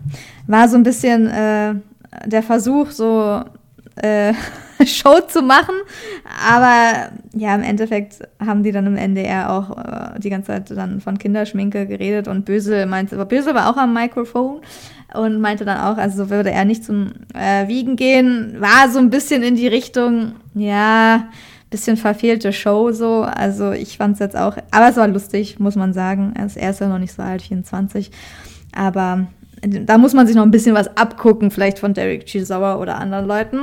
war 0.47 0.67
so 0.69 0.77
ein 0.77 0.83
bisschen 0.83 1.27
äh, 1.27 1.75
der 2.25 2.43
Versuch, 2.43 2.91
so 2.91 3.43
äh, 4.01 4.33
Show 4.85 5.19
zu 5.27 5.41
machen. 5.41 5.75
Aber 6.47 7.11
ja, 7.33 7.55
im 7.55 7.63
Endeffekt 7.63 8.19
haben 8.39 8.63
die 8.63 8.71
dann 8.71 8.87
im 8.87 8.97
NDR 8.97 9.51
auch 9.51 9.77
äh, 9.77 10.19
die 10.19 10.29
ganze 10.29 10.47
Zeit 10.47 10.71
dann 10.71 11.01
von 11.01 11.17
Kinderschminke 11.17 11.87
geredet 11.87 12.27
und 12.27 12.45
Bösel 12.45 12.85
meinte, 12.85 13.15
aber 13.15 13.25
Bösel 13.25 13.55
war 13.55 13.69
auch 13.69 13.77
am 13.77 13.93
Mikrofon 13.93 14.61
und 15.13 15.39
meinte 15.39 15.65
dann 15.65 15.79
auch, 15.79 15.97
also 15.97 16.29
würde 16.29 16.51
er 16.51 16.65
nicht 16.65 16.83
zum 16.83 17.11
äh, 17.33 17.67
Wiegen 17.67 17.95
gehen, 17.95 18.57
war 18.59 18.89
so 18.89 18.99
ein 18.99 19.09
bisschen 19.09 19.43
in 19.43 19.55
die 19.55 19.67
Richtung, 19.67 20.33
ja, 20.53 21.29
bisschen 21.69 21.97
verfehlte 21.97 22.53
Show 22.53 22.91
so. 22.91 23.23
Also 23.23 23.71
ich 23.71 23.97
fand 23.97 24.13
es 24.13 24.19
jetzt 24.19 24.37
auch, 24.37 24.57
aber 24.71 24.89
es 24.89 24.95
war 24.95 25.07
lustig, 25.07 25.59
muss 25.59 25.75
man 25.75 25.93
sagen. 25.93 26.33
Er 26.35 26.69
ist 26.69 26.79
ja 26.79 26.87
noch 26.87 26.99
nicht 26.99 27.13
so 27.13 27.21
alt, 27.21 27.41
24. 27.41 28.11
Aber 28.73 29.27
da 29.61 29.97
muss 29.97 30.13
man 30.13 30.27
sich 30.27 30.35
noch 30.35 30.43
ein 30.43 30.51
bisschen 30.51 30.75
was 30.75 30.95
abgucken, 30.97 31.49
vielleicht 31.49 31.79
von 31.79 31.93
Derek 31.93 32.25
Chisauer 32.25 32.79
oder 32.79 32.97
anderen 32.97 33.25
Leuten. 33.25 33.59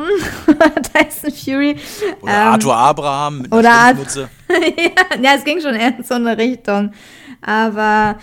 Tyson 0.93 1.31
Fury. 1.31 1.77
Oder 2.21 2.33
ähm, 2.33 2.49
Arthur 2.49 2.77
Abraham 2.77 3.43
mit 3.43 3.53
oder 3.53 3.71
Art 3.71 4.17
ja, 4.17 4.29
ja, 5.23 5.31
es 5.37 5.45
ging 5.45 5.61
schon 5.61 5.75
eher 5.75 5.97
in 5.97 6.05
so 6.05 6.15
eine 6.15 6.37
Richtung. 6.37 6.93
Aber 7.41 8.17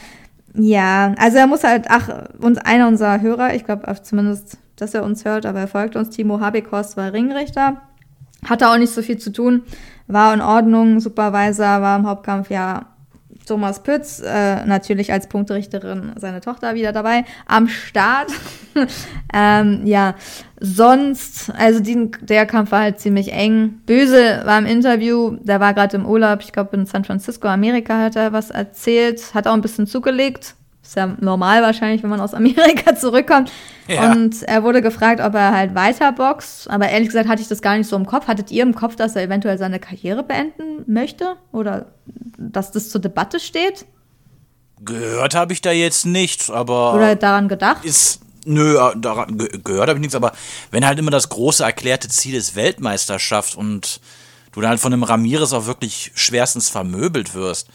ja, 0.54 1.14
also 1.18 1.38
er 1.38 1.48
muss 1.48 1.64
halt, 1.64 1.86
ach, 1.90 2.10
uns 2.40 2.58
einer 2.58 2.88
unserer 2.88 3.22
Hörer, 3.22 3.56
ich 3.56 3.64
glaube 3.64 3.88
zumindest, 4.04 4.58
dass 4.76 4.94
er 4.94 5.04
uns 5.04 5.24
hört, 5.24 5.46
aber 5.46 5.60
er 5.60 5.68
folgt 5.68 5.96
uns, 5.96 6.10
Timo 6.10 6.40
Habekost 6.40 6.98
war 6.98 7.14
Ringrichter. 7.14 7.82
Hatte 8.46 8.70
auch 8.70 8.78
nicht 8.78 8.92
so 8.92 9.02
viel 9.02 9.18
zu 9.18 9.32
tun, 9.32 9.64
war 10.08 10.34
in 10.34 10.42
Ordnung, 10.42 11.00
Supervisor, 11.00 11.82
war 11.82 11.98
im 11.98 12.08
Hauptkampf 12.08 12.50
ja 12.50 12.88
Thomas 13.46 13.84
Pütz, 13.84 14.20
äh, 14.20 14.66
natürlich 14.66 15.12
als 15.12 15.28
Punkterichterin 15.28 16.14
seine 16.16 16.42
Tochter 16.42 16.76
wieder 16.76 16.92
dabei, 16.92 17.26
am 17.46 17.68
Start. 17.68 18.32
ähm, 19.34 19.82
ja, 19.86 20.16
sonst, 20.60 21.52
also 21.58 21.80
die, 21.80 22.12
der 22.22 22.46
Kampf 22.46 22.72
war 22.72 22.82
halt 22.82 23.00
ziemlich 23.00 23.34
eng. 23.34 23.82
Böse 23.86 24.42
war 24.46 24.58
im 24.58 24.66
Interview, 24.66 25.38
der 25.42 25.60
war 25.60 25.74
gerade 25.74 25.98
im 25.98 26.06
Urlaub, 26.06 26.40
ich 26.42 26.52
glaube 26.52 26.76
in 26.76 26.86
San 26.86 27.04
Francisco, 27.04 27.48
Amerika 27.48 27.98
hat 27.98 28.16
er 28.16 28.34
was 28.34 28.50
erzählt, 28.50 29.34
hat 29.34 29.48
auch 29.48 29.54
ein 29.54 29.62
bisschen 29.62 29.88
zugelegt. 29.88 30.56
Ist 30.92 30.98
ja 30.98 31.16
normal 31.22 31.62
wahrscheinlich, 31.62 32.04
wenn 32.04 32.10
man 32.10 32.20
aus 32.20 32.34
Amerika 32.34 32.94
zurückkommt. 33.00 33.50
Ja. 33.88 34.12
Und 34.12 34.44
er 34.44 34.62
wurde 34.64 34.82
gefragt, 34.82 35.22
ob 35.22 35.34
er 35.36 35.54
halt 35.56 35.74
weiter 35.74 36.12
boxt. 36.12 36.70
Aber 36.70 36.90
ehrlich 36.90 37.08
gesagt 37.08 37.30
hatte 37.30 37.42
ich 37.42 37.48
das 37.48 37.62
gar 37.62 37.78
nicht 37.78 37.88
so 37.88 37.96
im 37.96 38.06
Kopf. 38.06 38.28
Hattet 38.28 38.52
ihr 38.52 38.62
im 38.64 38.76
Kopf, 38.76 38.98
dass 38.98 39.16
er 39.16 39.24
eventuell 39.24 39.58
seine 39.58 39.80
Karriere 39.80 40.22
beenden 40.22 40.84
möchte? 40.88 41.38
Oder 41.54 41.94
dass 42.38 42.72
das 42.72 42.90
zur 42.90 43.00
Debatte 43.00 43.40
steht? 43.40 43.86
Gehört 44.82 45.34
habe 45.34 45.54
ich 45.54 45.62
da 45.62 45.72
jetzt 45.72 46.06
nicht, 46.06 46.50
aber. 46.50 46.94
Oder 46.94 47.16
daran 47.16 47.48
gedacht? 47.48 47.86
Ist. 47.86 48.20
Nö, 48.44 48.78
daran 48.98 49.38
gehört 49.64 49.88
habe 49.88 49.98
ich 49.98 50.02
nichts, 50.02 50.16
aber 50.16 50.34
wenn 50.72 50.86
halt 50.86 51.00
immer 51.00 51.12
das 51.12 51.30
große 51.30 51.64
erklärte 51.64 52.10
Ziel 52.10 52.36
ist 52.36 52.58
Weltmeisterschaft 52.58 53.56
und 53.56 54.02
du 54.52 54.60
dann 54.60 54.72
halt 54.72 54.82
von 54.82 54.92
einem 54.92 55.04
Ramirez 55.04 55.54
auch 55.54 55.68
wirklich 55.68 56.12
schwerstens 56.16 56.68
vermöbelt 56.68 57.34
wirst, 57.34 57.70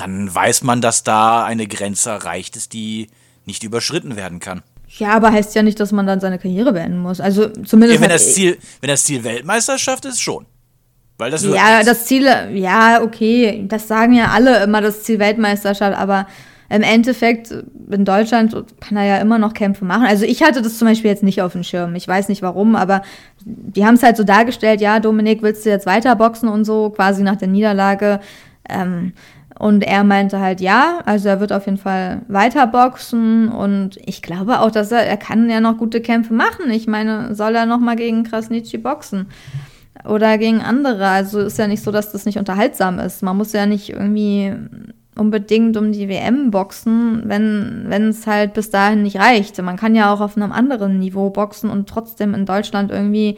dann 0.00 0.34
weiß 0.34 0.62
man, 0.62 0.80
dass 0.80 1.02
da 1.02 1.44
eine 1.44 1.66
Grenze 1.66 2.10
erreicht 2.10 2.56
ist, 2.56 2.72
die 2.72 3.08
nicht 3.44 3.62
überschritten 3.62 4.16
werden 4.16 4.40
kann. 4.40 4.62
Ja, 4.98 5.10
aber 5.12 5.30
heißt 5.30 5.54
ja 5.54 5.62
nicht, 5.62 5.78
dass 5.78 5.92
man 5.92 6.06
dann 6.06 6.20
seine 6.20 6.38
Karriere 6.38 6.72
beenden 6.72 6.98
muss. 6.98 7.20
Also 7.20 7.48
zumindest. 7.48 8.00
Ja, 8.00 8.00
wenn, 8.00 8.10
das 8.10 8.34
Ziel, 8.34 8.58
wenn 8.80 8.88
das 8.88 9.04
Ziel 9.04 9.22
Weltmeisterschaft 9.22 10.04
ist, 10.04 10.20
schon. 10.20 10.46
Weil 11.16 11.30
das 11.30 11.44
ja, 11.44 11.82
das 11.84 12.06
Ziel, 12.06 12.24
ja, 12.54 13.02
okay, 13.02 13.64
das 13.68 13.86
sagen 13.86 14.14
ja 14.14 14.28
alle 14.28 14.64
immer, 14.64 14.80
das 14.80 15.02
Ziel 15.02 15.18
Weltmeisterschaft, 15.18 15.96
aber 15.96 16.26
im 16.70 16.82
Endeffekt 16.82 17.52
in 17.90 18.04
Deutschland 18.04 18.56
kann 18.80 18.96
er 18.96 19.04
ja 19.04 19.16
immer 19.18 19.38
noch 19.38 19.52
Kämpfe 19.52 19.84
machen. 19.84 20.06
Also 20.06 20.24
ich 20.24 20.42
hatte 20.42 20.62
das 20.62 20.78
zum 20.78 20.88
Beispiel 20.88 21.10
jetzt 21.10 21.22
nicht 21.22 21.42
auf 21.42 21.52
dem 21.52 21.62
Schirm. 21.62 21.94
Ich 21.94 22.08
weiß 22.08 22.28
nicht 22.28 22.42
warum, 22.42 22.74
aber 22.74 23.02
die 23.44 23.84
haben 23.84 23.96
es 23.96 24.02
halt 24.02 24.16
so 24.16 24.24
dargestellt, 24.24 24.80
ja, 24.80 24.98
Dominik, 24.98 25.42
willst 25.42 25.66
du 25.66 25.70
jetzt 25.70 25.84
weiter 25.84 26.16
boxen 26.16 26.48
und 26.48 26.64
so, 26.64 26.90
quasi 26.90 27.22
nach 27.22 27.36
der 27.36 27.48
Niederlage. 27.48 28.20
Ähm, 28.68 29.12
und 29.60 29.82
er 29.82 30.04
meinte 30.04 30.40
halt 30.40 30.62
ja, 30.62 31.00
also 31.04 31.28
er 31.28 31.38
wird 31.38 31.52
auf 31.52 31.66
jeden 31.66 31.76
Fall 31.76 32.22
weiter 32.28 32.66
boxen 32.66 33.48
und 33.48 33.98
ich 34.06 34.22
glaube 34.22 34.60
auch, 34.60 34.70
dass 34.70 34.90
er, 34.90 35.06
er 35.06 35.18
kann 35.18 35.50
ja 35.50 35.60
noch 35.60 35.76
gute 35.76 36.00
Kämpfe 36.00 36.32
machen. 36.32 36.70
Ich 36.70 36.86
meine, 36.86 37.34
soll 37.34 37.54
er 37.54 37.66
noch 37.66 37.78
mal 37.78 37.94
gegen 37.94 38.24
Krasnitschi 38.24 38.78
boxen? 38.78 39.26
Oder 40.08 40.38
gegen 40.38 40.62
andere. 40.62 41.08
Also 41.08 41.40
ist 41.40 41.58
ja 41.58 41.66
nicht 41.66 41.82
so, 41.82 41.90
dass 41.92 42.10
das 42.10 42.24
nicht 42.24 42.38
unterhaltsam 42.38 42.98
ist. 42.98 43.22
Man 43.22 43.36
muss 43.36 43.52
ja 43.52 43.66
nicht 43.66 43.90
irgendwie 43.90 44.54
unbedingt 45.14 45.76
um 45.76 45.92
die 45.92 46.08
WM 46.08 46.50
boxen, 46.50 47.24
wenn 47.26 48.08
es 48.08 48.26
halt 48.26 48.54
bis 48.54 48.70
dahin 48.70 49.02
nicht 49.02 49.18
reicht. 49.18 49.60
Man 49.60 49.76
kann 49.76 49.94
ja 49.94 50.10
auch 50.10 50.22
auf 50.22 50.38
einem 50.38 50.52
anderen 50.52 50.98
Niveau 50.98 51.28
boxen 51.28 51.68
und 51.68 51.86
trotzdem 51.86 52.32
in 52.32 52.46
Deutschland 52.46 52.90
irgendwie 52.90 53.36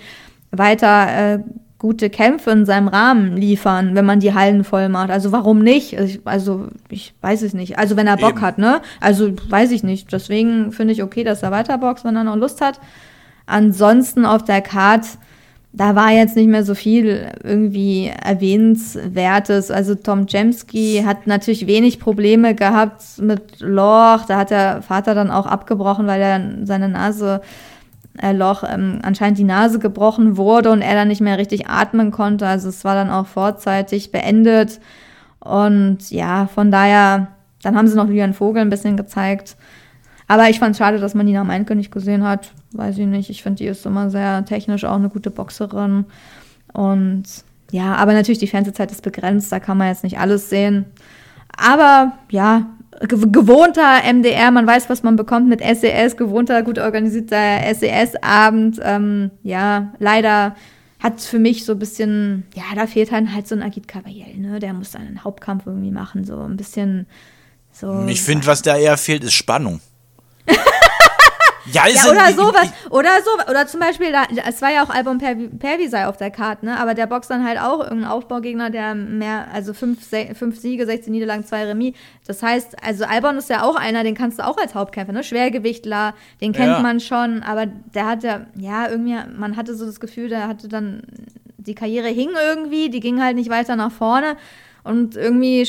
weiter 0.52 1.34
äh, 1.34 1.38
gute 1.82 2.10
Kämpfe 2.10 2.52
in 2.52 2.64
seinem 2.64 2.86
Rahmen 2.86 3.36
liefern, 3.36 3.96
wenn 3.96 4.06
man 4.06 4.20
die 4.20 4.32
Hallen 4.32 4.62
voll 4.62 4.88
macht. 4.88 5.10
Also 5.10 5.32
warum 5.32 5.58
nicht? 5.58 5.98
Also 5.98 6.14
ich, 6.14 6.20
also 6.24 6.68
ich 6.88 7.12
weiß 7.20 7.42
es 7.42 7.54
nicht. 7.54 7.76
Also 7.76 7.96
wenn 7.96 8.06
er 8.06 8.16
Bock 8.16 8.36
Eben. 8.36 8.40
hat, 8.40 8.58
ne? 8.58 8.80
Also 9.00 9.32
weiß 9.48 9.72
ich 9.72 9.82
nicht. 9.82 10.12
Deswegen 10.12 10.70
finde 10.70 10.92
ich 10.92 11.02
okay, 11.02 11.24
dass 11.24 11.42
er 11.42 11.50
weiter 11.50 11.78
boxt, 11.78 12.04
wenn 12.04 12.14
er 12.14 12.22
noch 12.22 12.36
Lust 12.36 12.60
hat. 12.60 12.78
Ansonsten 13.46 14.24
auf 14.24 14.44
der 14.44 14.60
Card, 14.60 15.04
da 15.72 15.96
war 15.96 16.12
jetzt 16.12 16.36
nicht 16.36 16.46
mehr 16.46 16.62
so 16.62 16.76
viel 16.76 17.32
irgendwie 17.42 18.12
erwähnenswertes. 18.16 19.72
Also 19.72 19.96
Tom 19.96 20.26
Jemski 20.28 21.02
hat 21.04 21.26
natürlich 21.26 21.66
wenig 21.66 21.98
Probleme 21.98 22.54
gehabt 22.54 23.02
mit 23.18 23.58
Loch. 23.58 24.24
Da 24.28 24.36
hat 24.36 24.50
der 24.50 24.82
Vater 24.82 25.16
dann 25.16 25.32
auch 25.32 25.46
abgebrochen, 25.46 26.06
weil 26.06 26.20
er 26.20 26.40
seine 26.64 26.88
Nase 26.88 27.40
äh, 28.20 28.32
Loch 28.32 28.64
ähm, 28.68 29.00
anscheinend 29.02 29.38
die 29.38 29.44
Nase 29.44 29.78
gebrochen 29.78 30.36
wurde 30.36 30.70
und 30.70 30.82
er 30.82 30.94
dann 30.94 31.08
nicht 31.08 31.20
mehr 31.20 31.38
richtig 31.38 31.68
atmen 31.68 32.10
konnte. 32.10 32.46
Also 32.46 32.68
es 32.68 32.84
war 32.84 32.94
dann 32.94 33.10
auch 33.10 33.26
vorzeitig 33.26 34.12
beendet. 34.12 34.80
Und 35.40 36.10
ja, 36.10 36.46
von 36.46 36.70
daher, 36.70 37.28
dann 37.62 37.76
haben 37.76 37.88
sie 37.88 37.96
noch 37.96 38.06
Julian 38.06 38.34
Vogel 38.34 38.62
ein 38.62 38.70
bisschen 38.70 38.96
gezeigt. 38.96 39.56
Aber 40.28 40.48
ich 40.48 40.58
fand 40.58 40.72
es 40.72 40.78
schade, 40.78 40.98
dass 40.98 41.14
man 41.14 41.26
Nina 41.26 41.44
Meinke 41.44 41.74
nicht 41.74 41.92
gesehen 41.92 42.24
hat. 42.24 42.52
Weiß 42.72 42.96
ich 42.98 43.06
nicht. 43.06 43.28
Ich 43.28 43.42
finde, 43.42 43.58
die 43.58 43.66
ist 43.66 43.84
immer 43.86 44.08
sehr 44.10 44.44
technisch 44.44 44.84
auch 44.84 44.96
eine 44.96 45.08
gute 45.08 45.30
Boxerin. 45.30 46.06
Und 46.72 47.24
ja, 47.70 47.94
aber 47.96 48.12
natürlich 48.12 48.38
die 48.38 48.46
Fernsehzeit 48.46 48.90
ist 48.90 49.02
begrenzt, 49.02 49.50
da 49.50 49.58
kann 49.58 49.78
man 49.78 49.88
jetzt 49.88 50.04
nicht 50.04 50.18
alles 50.18 50.48
sehen. 50.50 50.86
Aber 51.56 52.12
ja, 52.30 52.66
gewohnter 53.00 54.02
MDR, 54.04 54.50
man 54.50 54.66
weiß, 54.66 54.88
was 54.88 55.02
man 55.02 55.16
bekommt 55.16 55.48
mit 55.48 55.60
SES, 55.60 56.16
gewohnter, 56.16 56.62
gut 56.62 56.78
organisierter 56.78 57.74
SES-Abend. 57.74 58.78
Ähm, 58.82 59.30
ja, 59.42 59.92
leider 59.98 60.54
hat 61.00 61.20
für 61.20 61.38
mich 61.38 61.64
so 61.64 61.72
ein 61.72 61.78
bisschen, 61.78 62.44
ja, 62.54 62.62
da 62.76 62.86
fehlt 62.86 63.10
halt, 63.10 63.32
halt 63.34 63.48
so 63.48 63.54
ein 63.54 63.62
Agit 63.62 63.88
Cavaliel, 63.88 64.38
ne? 64.38 64.60
Der 64.60 64.72
muss 64.72 64.92
dann 64.92 65.02
einen 65.02 65.24
Hauptkampf 65.24 65.66
irgendwie 65.66 65.90
machen, 65.90 66.24
so 66.24 66.38
ein 66.40 66.56
bisschen 66.56 67.06
so. 67.72 68.06
Ich 68.06 68.22
finde, 68.22 68.46
was 68.46 68.62
da 68.62 68.76
eher 68.76 68.96
fehlt, 68.96 69.24
ist 69.24 69.34
Spannung. 69.34 69.80
Ja, 71.70 71.86
ja 71.86 72.10
oder 72.10 72.32
sowas. 72.32 72.72
Oder 72.90 73.10
so, 73.24 73.50
oder 73.50 73.66
zum 73.66 73.80
Beispiel, 73.80 74.12
da, 74.12 74.24
es 74.46 74.60
war 74.62 74.72
ja 74.72 74.84
auch 74.84 74.90
Album 74.90 75.18
Pervisai 75.18 76.06
auf 76.06 76.16
der 76.16 76.30
Karte, 76.30 76.66
ne? 76.66 76.78
Aber 76.78 76.94
der 76.94 77.06
boxt 77.06 77.30
dann 77.30 77.46
halt 77.46 77.60
auch 77.60 77.80
irgendein 77.80 78.10
Aufbaugegner, 78.10 78.70
der 78.70 78.94
mehr, 78.94 79.48
also 79.52 79.72
fünf, 79.72 79.98
fünf 80.34 80.58
Siege, 80.58 80.86
16 80.86 81.12
Niederlagen, 81.12 81.44
zwei 81.44 81.64
Remis. 81.64 81.94
Das 82.26 82.42
heißt, 82.42 82.76
also 82.82 83.04
Albon 83.04 83.36
ist 83.36 83.50
ja 83.50 83.62
auch 83.62 83.76
einer, 83.76 84.02
den 84.04 84.14
kannst 84.14 84.38
du 84.38 84.46
auch 84.46 84.56
als 84.56 84.74
Hauptkämpfer, 84.74 85.12
ne? 85.12 85.22
Schwergewichtler, 85.22 86.14
den 86.40 86.52
kennt 86.52 86.72
ja. 86.72 86.80
man 86.80 87.00
schon, 87.00 87.42
aber 87.42 87.66
der 87.66 88.06
hatte, 88.06 88.46
ja, 88.56 88.88
irgendwie, 88.88 89.16
man 89.36 89.56
hatte 89.56 89.74
so 89.74 89.86
das 89.86 90.00
Gefühl, 90.00 90.28
der 90.28 90.48
hatte 90.48 90.68
dann, 90.68 91.02
die 91.58 91.74
Karriere 91.74 92.08
hing 92.08 92.30
irgendwie, 92.30 92.90
die 92.90 93.00
ging 93.00 93.22
halt 93.22 93.36
nicht 93.36 93.50
weiter 93.50 93.76
nach 93.76 93.92
vorne 93.92 94.36
und 94.82 95.16
irgendwie 95.16 95.66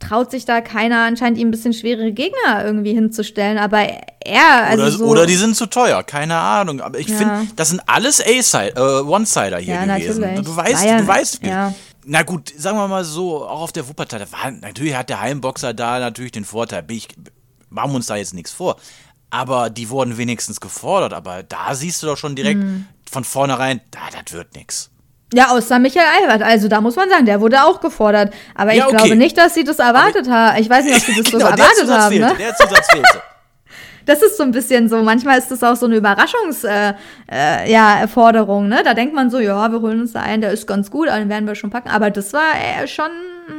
traut 0.00 0.30
sich 0.30 0.44
da 0.44 0.60
keiner 0.60 1.00
anscheinend 1.02 1.38
ihm 1.38 1.48
ein 1.48 1.50
bisschen 1.50 1.72
schwere 1.72 2.12
Gegner 2.12 2.64
irgendwie 2.64 2.94
hinzustellen, 2.94 3.58
aber 3.58 3.86
er, 4.28 4.64
also 4.64 4.82
oder, 4.82 4.90
so 4.92 5.04
oder 5.06 5.26
die 5.26 5.36
sind 5.36 5.56
zu 5.56 5.66
teuer, 5.66 6.02
keine 6.02 6.36
Ahnung. 6.36 6.80
Aber 6.80 6.98
ich 6.98 7.08
ja. 7.08 7.16
finde, 7.16 7.48
das 7.56 7.70
sind 7.70 7.80
alles 7.86 8.20
A-Side, 8.20 8.74
äh, 8.76 9.00
One-Sider 9.02 9.58
hier 9.58 9.74
ja, 9.74 9.96
gewesen. 9.96 10.20
Natürlich. 10.20 10.46
Du 10.46 10.56
weißt, 10.56 10.84
ja, 10.84 10.98
du 10.98 11.06
weißt, 11.06 11.42
ja. 11.44 11.74
na 12.04 12.22
gut, 12.22 12.52
sagen 12.56 12.78
wir 12.78 12.88
mal 12.88 13.04
so, 13.04 13.46
auch 13.46 13.62
auf 13.62 13.72
der 13.72 13.88
Wuppertal, 13.88 14.20
war, 14.30 14.50
natürlich 14.50 14.94
hat 14.94 15.08
der 15.08 15.20
Heimboxer 15.20 15.74
da 15.74 15.98
natürlich 15.98 16.32
den 16.32 16.44
Vorteil. 16.44 16.84
Ich, 16.90 17.08
machen 17.70 17.90
wir 17.92 17.96
uns 17.96 18.06
da 18.06 18.16
jetzt 18.16 18.34
nichts 18.34 18.52
vor. 18.52 18.76
Aber 19.30 19.68
die 19.68 19.90
wurden 19.90 20.16
wenigstens 20.16 20.60
gefordert. 20.60 21.12
Aber 21.12 21.42
da 21.42 21.74
siehst 21.74 22.02
du 22.02 22.06
doch 22.06 22.16
schon 22.16 22.34
direkt 22.34 22.60
mhm. 22.60 22.86
von 23.10 23.24
vornherein, 23.24 23.80
da, 23.90 24.00
das 24.10 24.32
wird 24.32 24.54
nichts. 24.54 24.90
Ja, 25.34 25.50
außer 25.50 25.78
Michael 25.78 26.06
Albert. 26.22 26.42
Also 26.42 26.68
da 26.68 26.80
muss 26.80 26.96
man 26.96 27.10
sagen, 27.10 27.26
der 27.26 27.40
wurde 27.40 27.62
auch 27.62 27.80
gefordert. 27.80 28.32
Aber 28.54 28.72
ja, 28.72 28.84
ich 28.84 28.94
okay. 28.94 28.96
glaube 28.96 29.16
nicht, 29.16 29.36
dass 29.36 29.54
sie 29.54 29.64
das 29.64 29.78
erwartet 29.78 30.28
haben. 30.28 30.60
Ich 30.60 30.70
weiß 30.70 30.84
nicht, 30.84 30.96
ob 30.96 31.02
sie 31.02 31.14
das 31.22 31.30
genau, 31.30 31.46
so 31.46 31.50
erwartet 31.50 31.90
haben. 31.90 32.12
Fehlte, 32.12 32.28
ne? 32.28 32.36
Der 32.38 32.56
Zusatz 32.56 32.86
fehlte. 32.90 33.22
Das 34.08 34.22
ist 34.22 34.38
so 34.38 34.42
ein 34.42 34.52
bisschen 34.52 34.88
so, 34.88 35.02
manchmal 35.02 35.38
ist 35.38 35.50
das 35.50 35.62
auch 35.62 35.76
so 35.76 35.84
eine 35.84 35.96
Überraschungserforderung, 35.96 36.96
äh, 37.30 37.66
äh, 37.66 37.70
ja, 37.70 38.06
ne? 38.76 38.82
Da 38.82 38.94
denkt 38.94 39.14
man 39.14 39.28
so, 39.28 39.38
ja, 39.38 39.70
wir 39.70 39.82
holen 39.82 40.00
uns 40.00 40.14
da 40.14 40.22
einen, 40.22 40.40
der 40.40 40.50
ist 40.52 40.66
ganz 40.66 40.90
gut, 40.90 41.08
den 41.08 41.28
werden 41.28 41.46
wir 41.46 41.54
schon 41.54 41.68
packen. 41.68 41.90
Aber 41.90 42.10
das 42.10 42.32
war 42.32 42.54
äh, 42.54 42.88
schon 42.88 43.10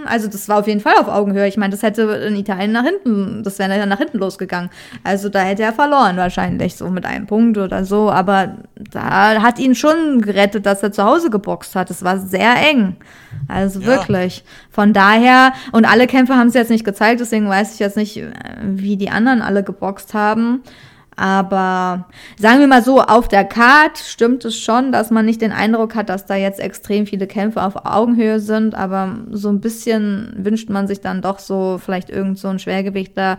also 0.05 0.27
das 0.27 0.47
war 0.49 0.59
auf 0.59 0.67
jeden 0.67 0.79
Fall 0.79 0.95
auf 0.99 1.07
Augenhöhe. 1.07 1.47
Ich 1.47 1.57
meine, 1.57 1.71
das 1.71 1.83
hätte 1.83 2.01
in 2.01 2.35
Italien 2.35 2.71
nach 2.71 2.83
hinten, 2.83 3.43
das 3.43 3.59
wäre 3.59 3.69
dann 3.69 3.89
nach 3.89 3.97
hinten 3.97 4.17
losgegangen. 4.17 4.69
Also 5.03 5.29
da 5.29 5.39
hätte 5.39 5.63
er 5.63 5.73
verloren 5.73 6.17
wahrscheinlich, 6.17 6.75
so 6.75 6.89
mit 6.89 7.05
einem 7.05 7.27
Punkt 7.27 7.57
oder 7.57 7.85
so. 7.85 8.09
Aber 8.09 8.57
da 8.75 9.41
hat 9.41 9.59
ihn 9.59 9.75
schon 9.75 10.21
gerettet, 10.21 10.65
dass 10.65 10.83
er 10.83 10.91
zu 10.91 11.03
Hause 11.03 11.29
geboxt 11.29 11.75
hat. 11.75 11.89
Es 11.89 12.03
war 12.03 12.19
sehr 12.19 12.55
eng. 12.69 12.95
Also 13.47 13.79
ja. 13.79 13.87
wirklich. 13.87 14.43
Von 14.69 14.93
daher, 14.93 15.53
und 15.71 15.85
alle 15.85 16.07
Kämpfe 16.07 16.35
haben 16.35 16.47
es 16.47 16.53
jetzt 16.53 16.71
nicht 16.71 16.85
gezeigt, 16.85 17.19
deswegen 17.19 17.49
weiß 17.49 17.73
ich 17.73 17.79
jetzt 17.79 17.97
nicht, 17.97 18.17
äh, 18.17 18.31
wie 18.61 18.97
die 18.97 19.09
anderen 19.09 19.41
alle 19.41 19.63
geboxt 19.63 20.13
haben. 20.13 20.63
Aber 21.19 22.05
sagen 22.37 22.61
wir 22.61 22.67
mal 22.67 22.81
so, 22.81 23.01
auf 23.01 23.27
der 23.27 23.43
Card 23.43 23.97
stimmt 23.97 24.45
es 24.45 24.57
schon, 24.57 24.93
dass 24.93 25.11
man 25.11 25.25
nicht 25.25 25.41
den 25.41 25.51
Eindruck 25.51 25.93
hat, 25.93 26.07
dass 26.07 26.25
da 26.25 26.35
jetzt 26.35 26.61
extrem 26.61 27.05
viele 27.05 27.27
Kämpfe 27.27 27.61
auf 27.61 27.85
Augenhöhe 27.85 28.39
sind. 28.39 28.73
Aber 28.73 29.17
so 29.29 29.49
ein 29.49 29.59
bisschen 29.59 30.31
wünscht 30.37 30.69
man 30.69 30.87
sich 30.87 31.01
dann 31.01 31.21
doch 31.21 31.39
so 31.39 31.77
vielleicht 31.77 32.09
irgend 32.09 32.39
so 32.39 32.47
ein 32.47 32.57
Schwergewichter 32.57 33.37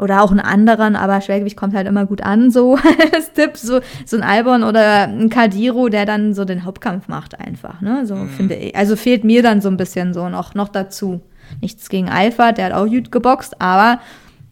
oder 0.00 0.20
auch 0.20 0.32
einen 0.32 0.40
anderen, 0.40 0.96
aber 0.96 1.20
Schwergewicht 1.20 1.56
kommt 1.56 1.74
halt 1.74 1.86
immer 1.86 2.06
gut 2.06 2.22
an, 2.22 2.50
so 2.50 2.76
als 3.14 3.32
Tipp, 3.32 3.56
so, 3.56 3.80
so 4.04 4.16
ein 4.16 4.22
Albon 4.22 4.64
oder 4.64 5.04
ein 5.04 5.30
Kadiro, 5.30 5.88
der 5.88 6.04
dann 6.04 6.34
so 6.34 6.44
den 6.44 6.64
Hauptkampf 6.64 7.08
macht 7.08 7.38
einfach, 7.40 7.80
ne, 7.80 8.04
so 8.04 8.16
mhm. 8.16 8.28
finde 8.28 8.56
ich. 8.56 8.76
Also 8.76 8.96
fehlt 8.96 9.24
mir 9.24 9.42
dann 9.42 9.62
so 9.62 9.68
ein 9.68 9.78
bisschen 9.78 10.12
so 10.12 10.28
noch, 10.28 10.54
noch 10.54 10.68
dazu. 10.68 11.22
Nichts 11.62 11.88
gegen 11.88 12.10
Alpha, 12.10 12.52
der 12.52 12.66
hat 12.66 12.72
auch 12.72 12.86
gut 12.86 13.10
geboxt, 13.10 13.60
aber 13.60 14.00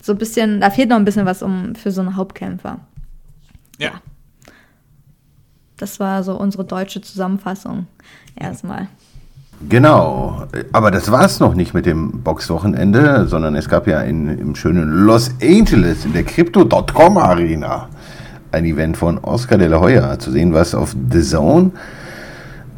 so 0.05 0.13
ein 0.13 0.19
bisschen, 0.19 0.61
da 0.61 0.69
fehlt 0.69 0.91
noch 0.91 0.97
ein 0.97 1.05
bisschen 1.07 1.25
was 1.25 1.43
um 1.43 1.75
für 1.75 1.91
so 1.91 2.03
einen 2.03 2.15
Hauptkämpfer. 2.15 2.79
Ja. 3.79 3.87
ja. 3.87 3.93
Das 5.79 5.99
war 5.99 6.23
so 6.23 6.39
unsere 6.39 6.65
deutsche 6.65 7.01
Zusammenfassung 7.01 7.87
erstmal. 8.37 8.89
Genau, 9.67 10.47
aber 10.73 10.91
das 10.91 11.11
war 11.11 11.25
es 11.25 11.41
noch 11.41 11.55
nicht 11.55 11.73
mit 11.73 11.87
dem 11.87 12.23
Boxwochenende, 12.23 13.27
sondern 13.29 13.55
es 13.55 13.69
gab 13.69 13.87
ja 13.87 14.03
in, 14.03 14.29
im 14.39 14.55
schönen 14.55 15.07
Los 15.07 15.31
Angeles 15.43 16.05
in 16.05 16.13
der 16.13 16.25
Crypto.com 16.25 17.17
Arena 17.17 17.89
ein 18.53 18.67
Event 18.67 18.99
von 18.99 19.19
Oscar 19.19 19.57
de 19.57 19.69
la 19.69 19.81
Hoya 19.81 20.19
zu 20.19 20.31
sehen, 20.31 20.53
was 20.53 20.75
auf 20.75 20.95
The 21.11 21.23
Zone. 21.23 21.71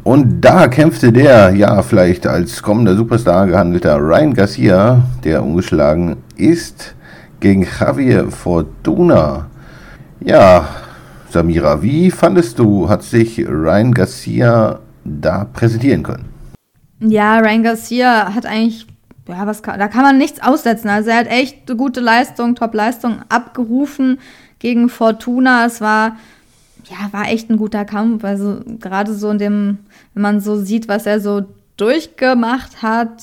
Und 0.03 0.39
da 0.39 0.69
kämpfte 0.69 1.11
der, 1.11 1.51
ja, 1.51 1.81
vielleicht 1.83 2.25
als 2.25 2.61
kommender 2.63 2.95
Superstar 2.95 3.47
gehandelter 3.47 3.97
Ryan 3.97 4.33
Garcia, 4.33 5.03
der 5.25 5.43
ungeschlagen 5.43 6.15
ist, 6.37 6.95
gegen 7.39 7.63
Javier 7.79 8.31
Fortuna. 8.31 9.47
Ja, 10.19 10.67
Samira, 11.29 11.81
wie 11.81 12.09
fandest 12.11 12.57
du, 12.59 12.89
hat 12.89 13.03
sich 13.03 13.39
Ryan 13.47 13.93
Garcia 13.93 14.79
da 15.03 15.45
präsentieren 15.45 16.03
können? 16.03 16.25
Ja, 16.99 17.37
Ryan 17.39 17.63
Garcia 17.63 18.33
hat 18.33 18.45
eigentlich, 18.45 18.87
ja, 19.27 19.45
was 19.45 19.61
kann, 19.61 19.79
da 19.79 19.87
kann 19.87 20.01
man 20.01 20.17
nichts 20.17 20.41
aussetzen. 20.41 20.89
Also 20.89 21.09
er 21.09 21.17
hat 21.17 21.27
echt 21.27 21.69
eine 21.69 21.77
gute 21.77 21.99
Leistung, 21.99 22.55
Top-Leistung 22.55 23.19
abgerufen 23.29 24.19
gegen 24.59 24.89
Fortuna. 24.89 25.65
Es 25.65 25.79
war, 25.81 26.17
ja, 26.85 27.11
war 27.11 27.27
echt 27.29 27.49
ein 27.49 27.57
guter 27.57 27.85
Kampf. 27.85 28.23
Also 28.23 28.61
gerade 28.79 29.13
so 29.13 29.29
in 29.29 29.37
dem, 29.37 29.77
wenn 30.13 30.23
man 30.23 30.39
so 30.39 30.55
sieht, 30.55 30.87
was 30.87 31.05
er 31.05 31.19
so 31.19 31.45
durchgemacht 31.75 32.81
hat, 32.81 33.21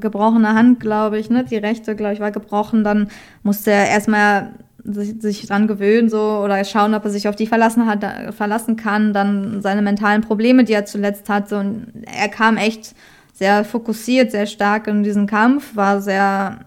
gebrochene 0.00 0.54
Hand, 0.54 0.80
glaube 0.80 1.18
ich, 1.18 1.30
ne? 1.30 1.44
Die 1.44 1.56
rechte, 1.56 1.96
glaube 1.96 2.14
ich, 2.14 2.20
war 2.20 2.30
gebrochen. 2.30 2.84
Dann 2.84 3.08
musste 3.42 3.70
er 3.70 3.88
erstmal 3.88 4.52
sich, 4.84 5.20
sich 5.20 5.46
dran 5.46 5.66
gewöhnen, 5.66 6.08
so 6.08 6.40
oder 6.44 6.62
schauen, 6.64 6.94
ob 6.94 7.04
er 7.04 7.10
sich 7.10 7.28
auf 7.28 7.36
die 7.36 7.46
verlassen 7.46 7.86
hat, 7.86 8.34
verlassen 8.34 8.76
kann. 8.76 9.12
Dann 9.12 9.60
seine 9.62 9.82
mentalen 9.82 10.22
Probleme, 10.22 10.64
die 10.64 10.72
er 10.72 10.84
zuletzt 10.84 11.28
hatte. 11.28 11.58
Und 11.58 11.92
er 12.04 12.28
kam 12.28 12.56
echt 12.56 12.94
sehr 13.32 13.64
fokussiert, 13.64 14.30
sehr 14.30 14.46
stark 14.46 14.86
in 14.86 15.02
diesen 15.02 15.26
Kampf, 15.26 15.76
war 15.76 16.00
sehr, 16.00 16.60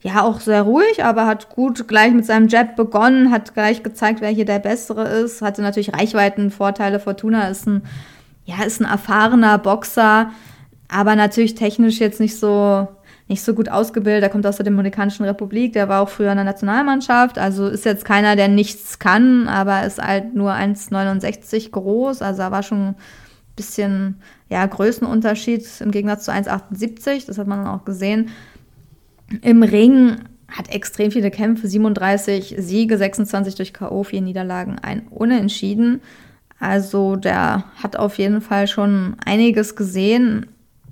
ja, 0.00 0.22
auch 0.22 0.40
sehr 0.40 0.62
ruhig, 0.62 1.04
aber 1.04 1.26
hat 1.26 1.50
gut 1.50 1.86
gleich 1.86 2.12
mit 2.12 2.24
seinem 2.24 2.48
Jab 2.48 2.76
begonnen, 2.76 3.30
hat 3.30 3.52
gleich 3.52 3.82
gezeigt, 3.82 4.20
wer 4.20 4.30
hier 4.30 4.46
der 4.46 4.58
Bessere 4.58 5.06
ist, 5.06 5.42
hatte 5.42 5.60
natürlich 5.60 5.92
Reichweitenvorteile. 5.92 6.98
Fortuna 6.98 7.48
ist 7.48 7.66
ein, 7.66 7.82
ja, 8.46 8.64
ist 8.64 8.80
ein 8.80 8.86
erfahrener 8.86 9.58
Boxer 9.58 10.30
aber 10.88 11.16
natürlich 11.16 11.54
technisch 11.54 12.00
jetzt 12.00 12.20
nicht 12.20 12.38
so 12.38 12.88
nicht 13.28 13.42
so 13.42 13.54
gut 13.54 13.68
ausgebildet. 13.68 14.22
Er 14.22 14.30
kommt 14.30 14.46
aus 14.46 14.56
der 14.56 14.64
Dominikanischen 14.64 15.26
Republik, 15.26 15.74
der 15.74 15.88
war 15.88 16.02
auch 16.02 16.08
früher 16.08 16.30
in 16.30 16.36
der 16.36 16.44
Nationalmannschaft, 16.44 17.38
also 17.38 17.68
ist 17.68 17.84
jetzt 17.84 18.04
keiner, 18.04 18.36
der 18.36 18.48
nichts 18.48 18.98
kann, 18.98 19.48
aber 19.48 19.84
ist 19.84 20.02
halt 20.02 20.34
nur 20.34 20.52
1,69 20.52 21.70
groß, 21.70 22.22
also 22.22 22.42
er 22.42 22.50
war 22.50 22.62
schon 22.62 22.88
ein 22.88 22.96
bisschen 23.54 24.16
ja, 24.48 24.64
Größenunterschied 24.64 25.66
im 25.80 25.90
Gegensatz 25.90 26.24
zu 26.24 26.32
1,78, 26.32 27.26
das 27.26 27.38
hat 27.38 27.46
man 27.46 27.64
dann 27.64 27.74
auch 27.74 27.84
gesehen. 27.84 28.30
Im 29.42 29.62
Ring 29.62 30.16
hat 30.48 30.74
extrem 30.74 31.10
viele 31.10 31.30
Kämpfe, 31.30 31.68
37 31.68 32.54
Siege, 32.58 32.96
26 32.96 33.54
durch 33.56 33.74
K.O., 33.74 34.04
4 34.04 34.22
Niederlagen, 34.22 34.78
ein 34.78 35.06
Unentschieden. 35.08 36.00
Also 36.58 37.16
der 37.16 37.64
hat 37.82 37.96
auf 37.96 38.16
jeden 38.16 38.40
Fall 38.40 38.66
schon 38.66 39.16
einiges 39.24 39.76
gesehen, 39.76 40.46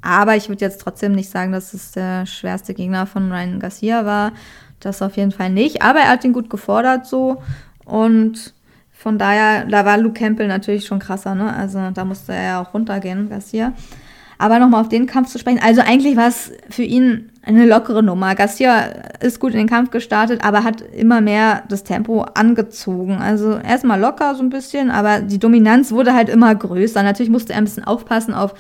aber 0.07 0.37
ich 0.37 0.49
würde 0.49 0.65
jetzt 0.65 0.81
trotzdem 0.81 1.13
nicht 1.13 1.31
sagen, 1.31 1.53
dass 1.53 1.75
es 1.75 1.91
der 1.93 2.27
schwerste 2.27 2.73
Gegner 2.75 3.07
von 3.07 3.33
Ryan 3.33 3.59
Garcia 3.59 4.07
war. 4.07 4.33
Das 4.81 5.03
auf 5.03 5.17
jeden 5.17 5.33
Fall 5.33 5.51
nicht. 5.51 5.83
Aber 5.83 5.99
er 5.99 6.11
hat 6.11 6.25
ihn 6.25 6.33
gut 6.33 6.49
gefordert 6.49 7.07
so. 7.07 7.43
Und 7.85 8.55
Von 9.07 9.19
daher, 9.19 9.67
da 9.67 9.85
war 9.85 9.99
Luke 9.99 10.19
Campbell 10.19 10.49
natürlich 10.49 10.87
schon 10.87 10.99
krasser, 10.99 11.35
ne? 11.35 11.55
Also 11.55 11.79
da 11.93 12.05
musste 12.05 12.33
er 12.33 12.43
ja 12.43 12.63
auch 12.63 12.73
runtergehen, 12.73 13.29
Garcia. 13.29 13.73
Aber 14.39 14.59
nochmal 14.59 14.81
auf 14.81 14.89
den 14.89 15.07
Kampf 15.07 15.29
zu 15.31 15.39
sprechen. 15.39 15.61
Also 15.63 15.83
eigentlich 15.83 16.17
war 16.17 16.29
es 16.29 16.51
für 16.71 16.83
ihn 16.83 17.31
eine 17.43 17.67
lockere 17.67 18.03
Nummer. 18.03 18.35
Garcia 18.35 18.87
ist 19.21 19.39
gut 19.39 19.53
in 19.53 19.59
den 19.59 19.69
Kampf 19.69 19.91
gestartet, 19.91 20.43
aber 20.45 20.65
hat 20.65 20.81
immer 20.81 21.21
mehr 21.21 21.63
das 21.69 21.85
Tempo 21.85 22.23
angezogen. 22.23 23.19
Also 23.19 23.57
erstmal 23.59 24.01
locker 24.01 24.35
so 24.35 24.43
ein 24.43 24.51
bisschen, 24.51 24.91
aber 24.91 25.21
die 25.21 25.39
Dominanz 25.39 25.93
wurde 25.93 26.13
halt 26.13 26.29
immer 26.29 26.55
größer. 26.55 27.03
Natürlich 27.03 27.31
musste 27.31 27.53
er 27.53 27.59
ein 27.59 27.65
bisschen 27.65 27.85
aufpassen 27.85 28.35
auf, 28.35 28.55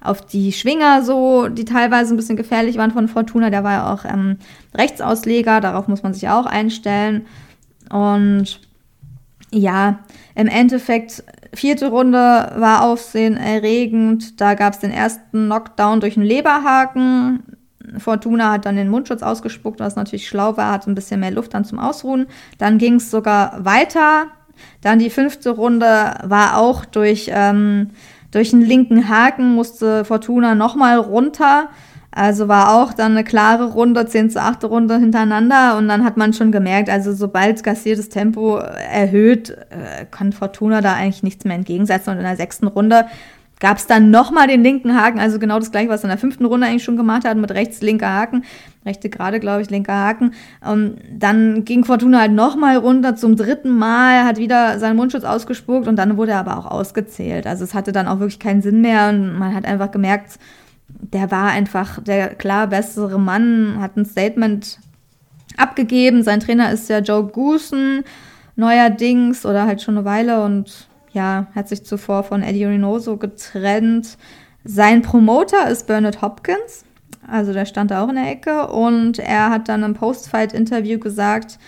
auf 0.00 0.20
die 0.20 0.52
Schwinger 0.52 1.02
so, 1.02 1.48
die 1.48 1.64
teilweise 1.64 2.14
ein 2.14 2.16
bisschen 2.16 2.36
gefährlich 2.36 2.76
waren 2.76 2.92
von 2.92 3.08
Fortuna. 3.08 3.50
Der 3.50 3.64
war 3.64 3.72
ja 3.72 3.92
auch 3.92 4.04
ähm, 4.04 4.38
Rechtsausleger, 4.74 5.60
darauf 5.60 5.88
muss 5.88 6.02
man 6.02 6.14
sich 6.14 6.28
auch 6.28 6.46
einstellen. 6.46 7.26
Und 7.90 8.60
ja, 9.50 10.00
im 10.34 10.46
Endeffekt, 10.46 11.24
vierte 11.54 11.88
Runde 11.88 12.18
war 12.18 12.84
aufsehenerregend. 12.84 14.40
Da 14.40 14.54
gab 14.54 14.74
es 14.74 14.80
den 14.80 14.92
ersten 14.92 15.46
Knockdown 15.46 16.00
durch 16.00 16.16
einen 16.16 16.26
Leberhaken. 16.26 17.42
Fortuna 17.98 18.52
hat 18.52 18.66
dann 18.66 18.76
den 18.76 18.90
Mundschutz 18.90 19.22
ausgespuckt, 19.22 19.80
was 19.80 19.96
natürlich 19.96 20.28
schlau 20.28 20.56
war, 20.56 20.72
hat 20.72 20.86
ein 20.86 20.94
bisschen 20.94 21.20
mehr 21.20 21.30
Luft 21.30 21.54
dann 21.54 21.64
zum 21.64 21.78
Ausruhen. 21.78 22.26
Dann 22.58 22.76
ging 22.78 22.96
es 22.96 23.10
sogar 23.10 23.64
weiter. 23.64 24.26
Dann 24.82 24.98
die 24.98 25.10
fünfte 25.10 25.50
Runde 25.50 26.14
war 26.24 26.58
auch 26.58 26.84
durch, 26.84 27.30
ähm, 27.32 27.90
durch 28.30 28.52
einen 28.52 28.62
linken 28.62 29.08
Haken, 29.08 29.54
musste 29.54 30.04
Fortuna 30.04 30.54
nochmal 30.54 30.98
runter. 30.98 31.68
Also 32.10 32.48
war 32.48 32.74
auch 32.74 32.94
dann 32.94 33.12
eine 33.12 33.22
klare 33.22 33.72
Runde, 33.72 34.06
10 34.06 34.30
zu 34.30 34.40
8 34.40 34.64
Runde 34.64 34.98
hintereinander 34.98 35.76
und 35.76 35.88
dann 35.88 36.04
hat 36.04 36.16
man 36.16 36.32
schon 36.32 36.50
gemerkt, 36.50 36.88
also 36.88 37.12
sobald 37.12 37.62
Garcia 37.62 37.94
das 37.94 38.08
Tempo 38.08 38.56
erhöht, 38.56 39.50
äh, 39.50 40.06
kann 40.10 40.32
Fortuna 40.32 40.80
da 40.80 40.94
eigentlich 40.94 41.22
nichts 41.22 41.44
mehr 41.44 41.54
entgegensetzen 41.54 42.10
und 42.10 42.16
in 42.16 42.24
der 42.24 42.36
sechsten 42.36 42.66
Runde 42.66 43.04
gab 43.60 43.78
es 43.78 43.86
dann 43.86 44.10
nochmal 44.10 44.46
den 44.46 44.62
linken 44.62 44.94
Haken, 44.94 45.18
also 45.18 45.38
genau 45.38 45.58
das 45.58 45.70
gleiche, 45.70 45.88
was 45.88 46.02
in 46.02 46.08
der 46.08 46.18
fünften 46.18 46.44
Runde 46.44 46.66
eigentlich 46.66 46.84
schon 46.84 46.96
gemacht 46.96 47.24
hat, 47.24 47.36
mit 47.36 47.50
rechts 47.50 47.80
linker 47.80 48.12
Haken, 48.12 48.44
rechte 48.86 49.08
gerade, 49.08 49.40
glaube 49.40 49.62
ich, 49.62 49.70
linker 49.70 49.94
Haken. 49.94 50.32
Und 50.64 50.98
dann 51.10 51.64
ging 51.64 51.84
Fortuna 51.84 52.20
halt 52.20 52.32
nochmal 52.32 52.76
runter 52.76 53.16
zum 53.16 53.36
dritten 53.36 53.76
Mal, 53.76 54.24
hat 54.24 54.38
wieder 54.38 54.78
seinen 54.78 54.96
Mundschutz 54.96 55.24
ausgespuckt 55.24 55.88
und 55.88 55.96
dann 55.96 56.16
wurde 56.16 56.32
er 56.32 56.40
aber 56.40 56.58
auch 56.58 56.66
ausgezählt. 56.66 57.46
Also 57.46 57.64
es 57.64 57.74
hatte 57.74 57.92
dann 57.92 58.08
auch 58.08 58.20
wirklich 58.20 58.38
keinen 58.38 58.62
Sinn 58.62 58.80
mehr 58.80 59.08
und 59.08 59.38
man 59.38 59.54
hat 59.54 59.64
einfach 59.64 59.90
gemerkt, 59.90 60.38
der 60.88 61.30
war 61.30 61.50
einfach 61.50 62.02
der 62.02 62.34
klar 62.34 62.66
bessere 62.68 63.18
Mann, 63.18 63.78
hat 63.80 63.96
ein 63.96 64.06
Statement 64.06 64.78
abgegeben. 65.56 66.22
Sein 66.22 66.40
Trainer 66.40 66.72
ist 66.72 66.88
ja 66.88 67.00
Joe 67.00 67.24
Goosen, 67.24 68.04
neuerdings 68.56 69.44
oder 69.44 69.66
halt 69.66 69.82
schon 69.82 69.96
eine 69.96 70.04
Weile 70.04 70.42
und 70.44 70.87
ja, 71.12 71.46
hat 71.54 71.68
sich 71.68 71.84
zuvor 71.84 72.22
von 72.22 72.42
Eddie 72.42 72.64
Reynoso 72.64 73.16
getrennt. 73.16 74.16
Sein 74.64 75.02
Promoter 75.02 75.68
ist 75.68 75.86
Bernard 75.86 76.20
Hopkins, 76.22 76.84
also 77.26 77.52
der 77.52 77.66
stand 77.66 77.90
da 77.90 78.04
auch 78.04 78.08
in 78.08 78.16
der 78.16 78.30
Ecke 78.30 78.68
und 78.68 79.18
er 79.18 79.50
hat 79.50 79.68
dann 79.68 79.82
im 79.82 79.94
Post-Fight-Interview 79.94 80.98
gesagt, 80.98 81.58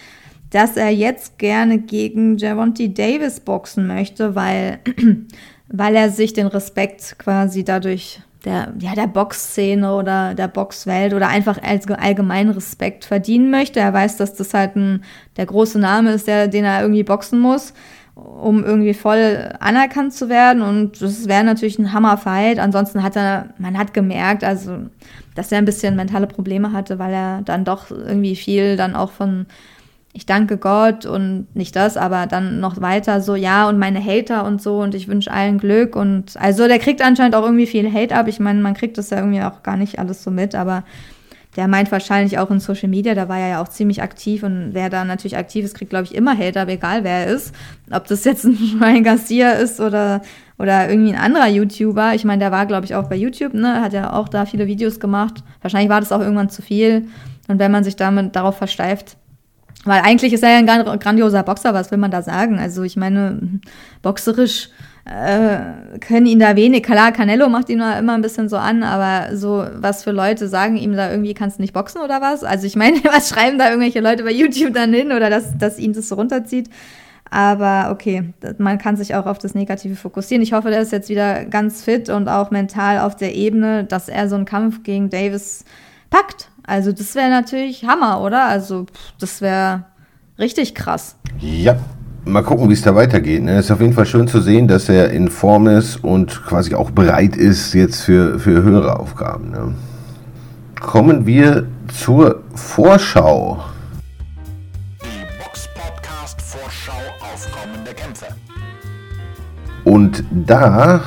dass 0.50 0.76
er 0.76 0.90
jetzt 0.90 1.38
gerne 1.38 1.79
gegen 1.79 2.37
Javonte 2.37 2.88
Davis 2.88 3.40
boxen 3.40 3.87
möchte, 3.87 4.35
weil, 4.35 4.81
weil 5.68 5.94
er 5.94 6.11
sich 6.11 6.33
den 6.33 6.48
Respekt 6.48 7.16
quasi 7.18 7.64
dadurch 7.64 8.20
der, 8.44 8.72
ja, 8.79 8.94
der 8.94 9.07
Boxszene 9.07 9.94
oder 9.94 10.35
der 10.35 10.48
Boxwelt 10.48 11.12
oder 11.12 11.29
einfach 11.29 11.62
als 11.62 11.87
allgemeinen 11.88 12.50
Respekt 12.50 13.05
verdienen 13.05 13.50
möchte. 13.50 13.81
Er 13.81 13.92
weiß, 13.92 14.16
dass 14.16 14.35
das 14.35 14.55
halt 14.55 14.76
ein, 14.76 15.05
der 15.37 15.46
große 15.46 15.79
Name 15.79 16.12
ist, 16.12 16.26
der, 16.26 16.48
den 16.48 16.64
er 16.64 16.83
irgendwie 16.83 17.05
boxen 17.05 17.38
muss, 17.38 17.74
um 18.14 18.64
irgendwie 18.64 18.94
voll 18.94 19.53
anerkannt 19.61 20.12
zu 20.12 20.29
werden. 20.29 20.62
Und 20.62 21.01
das 21.01 21.29
wäre 21.29 21.44
natürlich 21.44 21.79
ein 21.79 21.92
Hammerfight. 21.92 22.59
Ansonsten 22.59 23.03
hat 23.03 23.16
er, 23.16 23.51
man 23.59 23.79
hat 23.79 23.94
gemerkt, 23.94 24.44
also, 24.44 24.79
dass 25.35 25.53
er 25.53 25.59
ein 25.59 25.64
bisschen 25.64 25.96
mentale 25.96 26.27
Probleme 26.27 26.73
hatte, 26.73 26.99
weil 26.99 27.12
er 27.12 27.42
dann 27.42 27.64
doch 27.64 27.90
irgendwie 27.90 28.37
viel 28.37 28.77
dann 28.77 28.94
auch 28.94 29.11
von 29.11 29.46
ich 30.12 30.27
danke 30.27 30.57
Gott 30.57 31.07
und 31.07 31.46
nicht 31.55 31.77
das, 31.77 31.96
aber 31.96 32.27
dann 32.27 32.59
noch 32.59 32.81
weiter 32.81 33.20
so, 33.20 33.37
ja, 33.37 33.68
und 33.68 33.79
meine 33.79 34.05
Hater 34.05 34.44
und 34.44 34.61
so 34.61 34.81
und 34.81 34.94
ich 34.94 35.07
wünsche 35.07 35.31
allen 35.31 35.59
Glück 35.59 35.94
und 35.94 36.37
also 36.37 36.66
der 36.66 36.81
kriegt 36.81 37.01
anscheinend 37.01 37.37
auch 37.37 37.44
irgendwie 37.44 37.66
viel 37.66 37.92
Hate 37.92 38.16
ab. 38.16 38.27
Ich 38.27 38.40
meine, 38.40 38.61
man 38.61 38.75
kriegt 38.75 38.99
das 38.99 39.11
ja 39.11 39.18
irgendwie 39.18 39.42
auch 39.42 39.62
gar 39.62 39.77
nicht 39.77 40.01
alles 40.01 40.25
so 40.25 40.33
mit, 40.33 40.57
aber 40.57 40.83
der 41.56 41.66
meint 41.66 41.90
wahrscheinlich 41.90 42.38
auch 42.38 42.50
in 42.50 42.60
Social 42.60 42.88
Media, 42.88 43.14
da 43.14 43.28
war 43.28 43.38
er 43.38 43.48
ja 43.48 43.62
auch 43.62 43.68
ziemlich 43.68 44.02
aktiv 44.02 44.44
und 44.44 44.70
wer 44.72 44.88
da 44.88 45.04
natürlich 45.04 45.36
aktiv 45.36 45.64
ist, 45.64 45.76
kriegt, 45.76 45.90
glaube 45.90 46.04
ich, 46.04 46.14
immer 46.14 46.36
Hate 46.36 46.60
ab, 46.60 46.68
egal 46.68 47.02
wer 47.02 47.26
er 47.26 47.26
ist. 47.26 47.54
Ob 47.90 48.06
das 48.06 48.24
jetzt 48.24 48.44
ein 48.44 48.56
Ryan 48.80 49.02
Garcia 49.02 49.52
ist 49.52 49.80
oder, 49.80 50.22
oder 50.58 50.88
irgendwie 50.88 51.12
ein 51.12 51.20
anderer 51.20 51.48
YouTuber. 51.48 52.14
Ich 52.14 52.24
meine, 52.24 52.38
der 52.38 52.52
war, 52.52 52.66
glaube 52.66 52.84
ich, 52.84 52.94
auch 52.94 53.08
bei 53.08 53.16
YouTube, 53.16 53.54
ne, 53.54 53.80
hat 53.80 53.92
ja 53.92 54.12
auch 54.12 54.28
da 54.28 54.46
viele 54.46 54.68
Videos 54.68 55.00
gemacht. 55.00 55.42
Wahrscheinlich 55.60 55.90
war 55.90 56.00
das 56.00 56.12
auch 56.12 56.20
irgendwann 56.20 56.50
zu 56.50 56.62
viel. 56.62 57.08
Und 57.48 57.58
wenn 57.58 57.72
man 57.72 57.82
sich 57.82 57.96
damit 57.96 58.36
darauf 58.36 58.56
versteift, 58.56 59.16
weil 59.84 60.02
eigentlich 60.02 60.32
ist 60.32 60.42
er 60.42 60.50
ja 60.50 60.58
ein 60.58 60.98
grandioser 60.98 61.42
Boxer, 61.42 61.74
was 61.74 61.90
will 61.90 61.98
man 61.98 62.10
da 62.10 62.22
sagen? 62.22 62.58
Also 62.58 62.82
ich 62.82 62.96
meine, 62.96 63.60
boxerisch 64.02 64.68
äh, 65.11 65.99
können 65.99 66.27
ihn 66.27 66.38
da 66.38 66.55
wenig. 66.55 66.85
Klar, 66.85 67.11
Canelo 67.11 67.49
macht 67.49 67.68
ihn 67.68 67.81
immer 67.81 68.14
ein 68.14 68.23
bisschen 68.23 68.49
so 68.49 68.57
an, 68.57 68.85
aber 68.85 69.37
so, 69.37 69.66
was 69.75 70.05
für 70.05 70.12
Leute 70.12 70.46
sagen 70.46 70.77
ihm 70.77 70.94
da 70.94 71.11
irgendwie, 71.11 71.35
kannst 71.35 71.59
du 71.59 71.62
nicht 71.62 71.75
boxen 71.75 72.01
oder 72.01 72.20
was? 72.20 72.44
Also 72.44 72.66
ich 72.66 72.77
meine, 72.77 72.99
was 73.05 73.29
schreiben 73.29 73.59
da 73.59 73.70
irgendwelche 73.70 74.01
Leute 74.01 74.23
bei 74.23 74.31
YouTube 74.31 74.73
dann 74.73 74.94
hin 74.94 75.11
oder 75.11 75.29
dass, 75.29 75.59
dass 75.59 75.81
ihn 75.81 75.92
das 75.94 76.09
so 76.09 76.14
runterzieht? 76.14 76.70
Aber 77.29 77.90
okay, 77.90 78.33
man 78.59 78.79
kann 78.79 78.96
sich 78.96 79.16
auch 79.16 79.27
auf 79.27 79.38
das 79.38 79.55
Negative 79.55 79.96
fokussieren. 79.96 80.42
Ich 80.42 80.53
hoffe, 80.53 80.70
der 80.70 80.81
ist 80.81 80.92
jetzt 80.92 81.09
wieder 81.09 81.44
ganz 81.44 81.83
fit 81.83 82.09
und 82.09 82.29
auch 82.29 82.53
mental 82.53 83.01
auf 83.01 83.16
der 83.16 83.35
Ebene, 83.35 83.85
dass 83.85 84.09
er 84.09 84.29
so 84.29 84.37
einen 84.37 84.44
Kampf 84.44 84.85
gegen 84.85 85.11
Davis 85.11 85.64
packt. 86.11 86.51
Also 86.64 86.92
das 86.92 87.16
wäre 87.16 87.31
natürlich 87.31 87.85
Hammer, 87.85 88.20
oder? 88.20 88.44
Also 88.44 88.87
das 89.18 89.40
wäre 89.40 89.87
richtig 90.38 90.75
krass. 90.77 91.16
Ja, 91.40 91.77
mal 92.31 92.43
gucken, 92.43 92.69
wie 92.69 92.75
es 92.75 92.83
da 92.83 92.95
weitergeht. 92.95 93.40
Es 93.40 93.45
ne? 93.45 93.59
ist 93.59 93.71
auf 93.71 93.81
jeden 93.81 93.93
Fall 93.93 94.07
schön 94.07 94.29
zu 94.29 94.40
sehen, 94.40 94.69
dass 94.69 94.88
er 94.88 95.11
in 95.11 95.29
Form 95.29 95.66
ist 95.66 96.03
und 96.03 96.43
quasi 96.45 96.75
auch 96.75 96.90
bereit 96.90 97.37
ist 97.37 97.75
jetzt 97.75 98.03
für, 98.03 98.38
für 98.38 98.62
höhere 98.62 98.99
Aufgaben. 98.99 99.51
Ne? 99.51 99.75
Kommen 100.81 101.27
wir 101.27 101.66
zur 101.88 102.43
Vorschau. 102.55 103.62
Die 105.03 105.43
Box 105.43 105.69
Podcast 105.75 106.40
Vorschau 106.40 106.93
auf 107.21 107.49
kommende 107.53 107.93
Kämpfe. 107.93 108.27
Und 109.85 110.25
da 110.31 111.03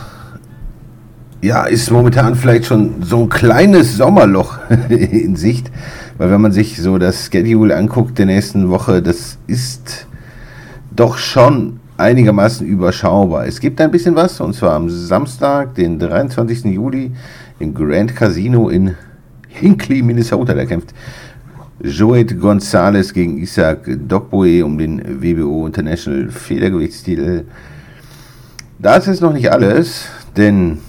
ja, 1.41 1.65
ist 1.65 1.91
momentan 1.91 2.35
vielleicht 2.35 2.65
schon 2.65 3.03
so 3.03 3.23
ein 3.23 3.29
kleines 3.29 3.97
Sommerloch 3.97 4.59
in 4.89 5.35
Sicht, 5.35 5.71
weil 6.17 6.31
wenn 6.31 6.41
man 6.41 6.51
sich 6.51 6.81
so 6.81 6.97
das 6.97 7.29
Schedule 7.31 7.75
anguckt 7.75 8.17
der 8.17 8.25
nächsten 8.25 8.69
Woche, 8.69 9.01
das 9.01 9.37
ist 9.47 10.07
doch 10.95 11.17
schon 11.17 11.79
einigermaßen 11.97 12.65
überschaubar. 12.65 13.45
Es 13.45 13.59
gibt 13.59 13.79
ein 13.81 13.91
bisschen 13.91 14.15
was, 14.15 14.39
und 14.41 14.53
zwar 14.53 14.73
am 14.73 14.89
Samstag, 14.89 15.75
den 15.75 15.99
23. 15.99 16.65
Juli, 16.65 17.11
im 17.59 17.73
Grand 17.73 18.15
Casino 18.15 18.69
in 18.69 18.95
Hinckley, 19.47 20.01
Minnesota. 20.01 20.53
Da 20.53 20.65
kämpft 20.65 20.93
Joet 21.81 22.39
Gonzalez 22.39 23.13
gegen 23.13 23.37
Isaac 23.37 23.89
Dogboe 24.07 24.63
um 24.63 24.77
den 24.77 25.21
WBO 25.21 25.67
International 25.67 26.29
Federgewichtstitel. 26.29 27.45
Das 28.79 29.07
ist 29.07 29.21
noch 29.21 29.33
nicht 29.33 29.51
alles, 29.51 30.07
denn 30.35 30.79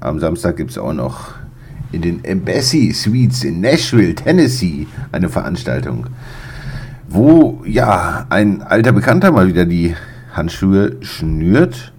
am 0.00 0.18
Samstag 0.20 0.56
gibt 0.56 0.70
es 0.70 0.78
auch 0.78 0.92
noch 0.92 1.34
in 1.92 2.02
den 2.02 2.24
Embassy 2.24 2.92
Suites 2.92 3.44
in 3.44 3.60
Nashville, 3.60 4.14
Tennessee, 4.14 4.86
eine 5.12 5.28
Veranstaltung, 5.28 6.06
wo 7.12 7.62
ja 7.66 8.26
ein 8.30 8.62
alter 8.62 8.92
Bekannter 8.92 9.32
mal 9.32 9.46
wieder 9.46 9.66
die 9.66 9.94
Handschuhe 10.32 10.96
schnürt. 11.02 11.92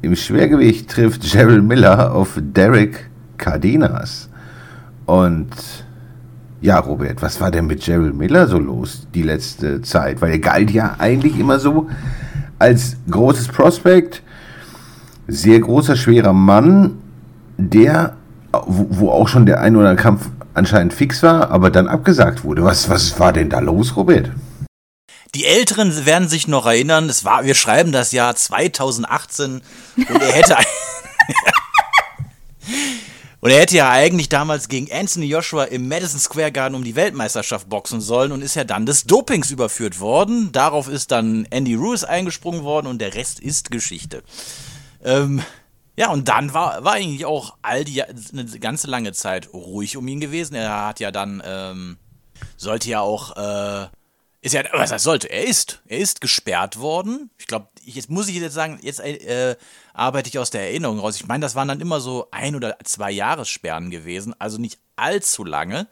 Im 0.00 0.16
Schwergewicht 0.16 0.88
trifft 0.88 1.30
Gerald 1.30 1.64
Miller 1.64 2.14
auf 2.14 2.38
Derek 2.40 3.10
Cardenas. 3.36 4.30
Und 5.04 5.50
ja, 6.60 6.78
Robert, 6.78 7.20
was 7.20 7.40
war 7.40 7.50
denn 7.50 7.66
mit 7.66 7.84
Gerald 7.84 8.16
Miller 8.16 8.46
so 8.46 8.58
los 8.58 9.06
die 9.14 9.22
letzte 9.22 9.82
Zeit? 9.82 10.22
Weil 10.22 10.32
er 10.32 10.38
galt 10.38 10.70
ja 10.70 10.96
eigentlich 10.98 11.38
immer 11.38 11.58
so 11.58 11.88
als 12.58 12.96
großes 13.10 13.48
Prospect, 13.48 14.22
sehr 15.26 15.60
großer, 15.60 15.94
schwerer 15.94 16.32
Mann, 16.32 16.92
der, 17.58 18.16
wo, 18.52 18.86
wo 18.90 19.10
auch 19.10 19.28
schon 19.28 19.44
der 19.44 19.60
ein 19.60 19.76
oder 19.76 19.90
andere 19.90 20.02
Kampf 20.02 20.30
anscheinend 20.58 20.92
fix 20.92 21.22
war, 21.22 21.50
aber 21.50 21.70
dann 21.70 21.88
abgesagt 21.88 22.44
wurde. 22.44 22.64
Was, 22.64 22.90
was 22.90 23.18
war 23.18 23.32
denn 23.32 23.48
da 23.48 23.60
los, 23.60 23.96
Robert? 23.96 24.30
Die 25.34 25.44
Älteren 25.44 26.06
werden 26.06 26.28
sich 26.28 26.48
noch 26.48 26.66
erinnern, 26.66 27.08
es 27.08 27.24
war, 27.24 27.44
wir 27.44 27.54
schreiben 27.54 27.92
das 27.92 28.12
Jahr 28.12 28.34
2018 28.34 29.62
und 29.96 30.22
er 30.22 30.32
hätte 30.32 30.56
Und 33.40 33.50
er 33.50 33.60
hätte 33.60 33.76
ja 33.76 33.90
eigentlich 33.90 34.28
damals 34.28 34.68
gegen 34.68 34.92
Anthony 34.92 35.26
Joshua 35.26 35.64
im 35.64 35.86
Madison 35.86 36.18
Square 36.18 36.50
Garden 36.50 36.74
um 36.74 36.82
die 36.82 36.96
Weltmeisterschaft 36.96 37.68
boxen 37.68 38.00
sollen 38.00 38.32
und 38.32 38.42
ist 38.42 38.56
ja 38.56 38.64
dann 38.64 38.84
des 38.84 39.04
Dopings 39.04 39.52
überführt 39.52 40.00
worden. 40.00 40.50
Darauf 40.50 40.88
ist 40.88 41.12
dann 41.12 41.46
Andy 41.50 41.76
Ruiz 41.76 42.02
eingesprungen 42.02 42.64
worden 42.64 42.88
und 42.88 43.00
der 43.00 43.14
Rest 43.14 43.38
ist 43.38 43.70
Geschichte. 43.70 44.24
Ähm, 45.04 45.40
ja, 45.98 46.12
und 46.12 46.28
dann 46.28 46.54
war, 46.54 46.84
war 46.84 46.92
eigentlich 46.92 47.24
auch 47.24 47.56
all 47.60 47.82
die 47.82 48.00
eine 48.04 48.44
ganze 48.60 48.86
lange 48.86 49.12
Zeit 49.12 49.52
ruhig 49.52 49.96
um 49.96 50.06
ihn 50.06 50.20
gewesen. 50.20 50.54
Er 50.54 50.86
hat 50.86 51.00
ja 51.00 51.10
dann, 51.10 51.42
ähm, 51.44 51.98
sollte 52.56 52.88
ja 52.88 53.00
auch, 53.00 53.36
äh, 53.36 53.88
ist 54.40 54.54
ja, 54.54 54.62
was 54.74 54.92
er 54.92 55.00
sollte, 55.00 55.28
er 55.28 55.44
ist, 55.44 55.82
er 55.86 55.98
ist 55.98 56.20
gesperrt 56.20 56.78
worden. 56.78 57.30
Ich 57.36 57.48
glaube, 57.48 57.66
jetzt 57.82 58.10
muss 58.10 58.28
ich 58.28 58.36
jetzt 58.36 58.54
sagen, 58.54 58.78
jetzt 58.80 59.00
äh, 59.00 59.56
arbeite 59.92 60.28
ich 60.28 60.38
aus 60.38 60.50
der 60.50 60.68
Erinnerung 60.68 61.00
raus. 61.00 61.16
Ich 61.16 61.26
meine, 61.26 61.42
das 61.42 61.56
waren 61.56 61.66
dann 61.66 61.80
immer 61.80 61.98
so 61.98 62.28
ein 62.30 62.54
oder 62.54 62.78
zwei 62.84 63.10
Jahressperren 63.10 63.90
gewesen, 63.90 64.36
also 64.38 64.58
nicht 64.58 64.78
allzu 64.94 65.42
lange. 65.42 65.88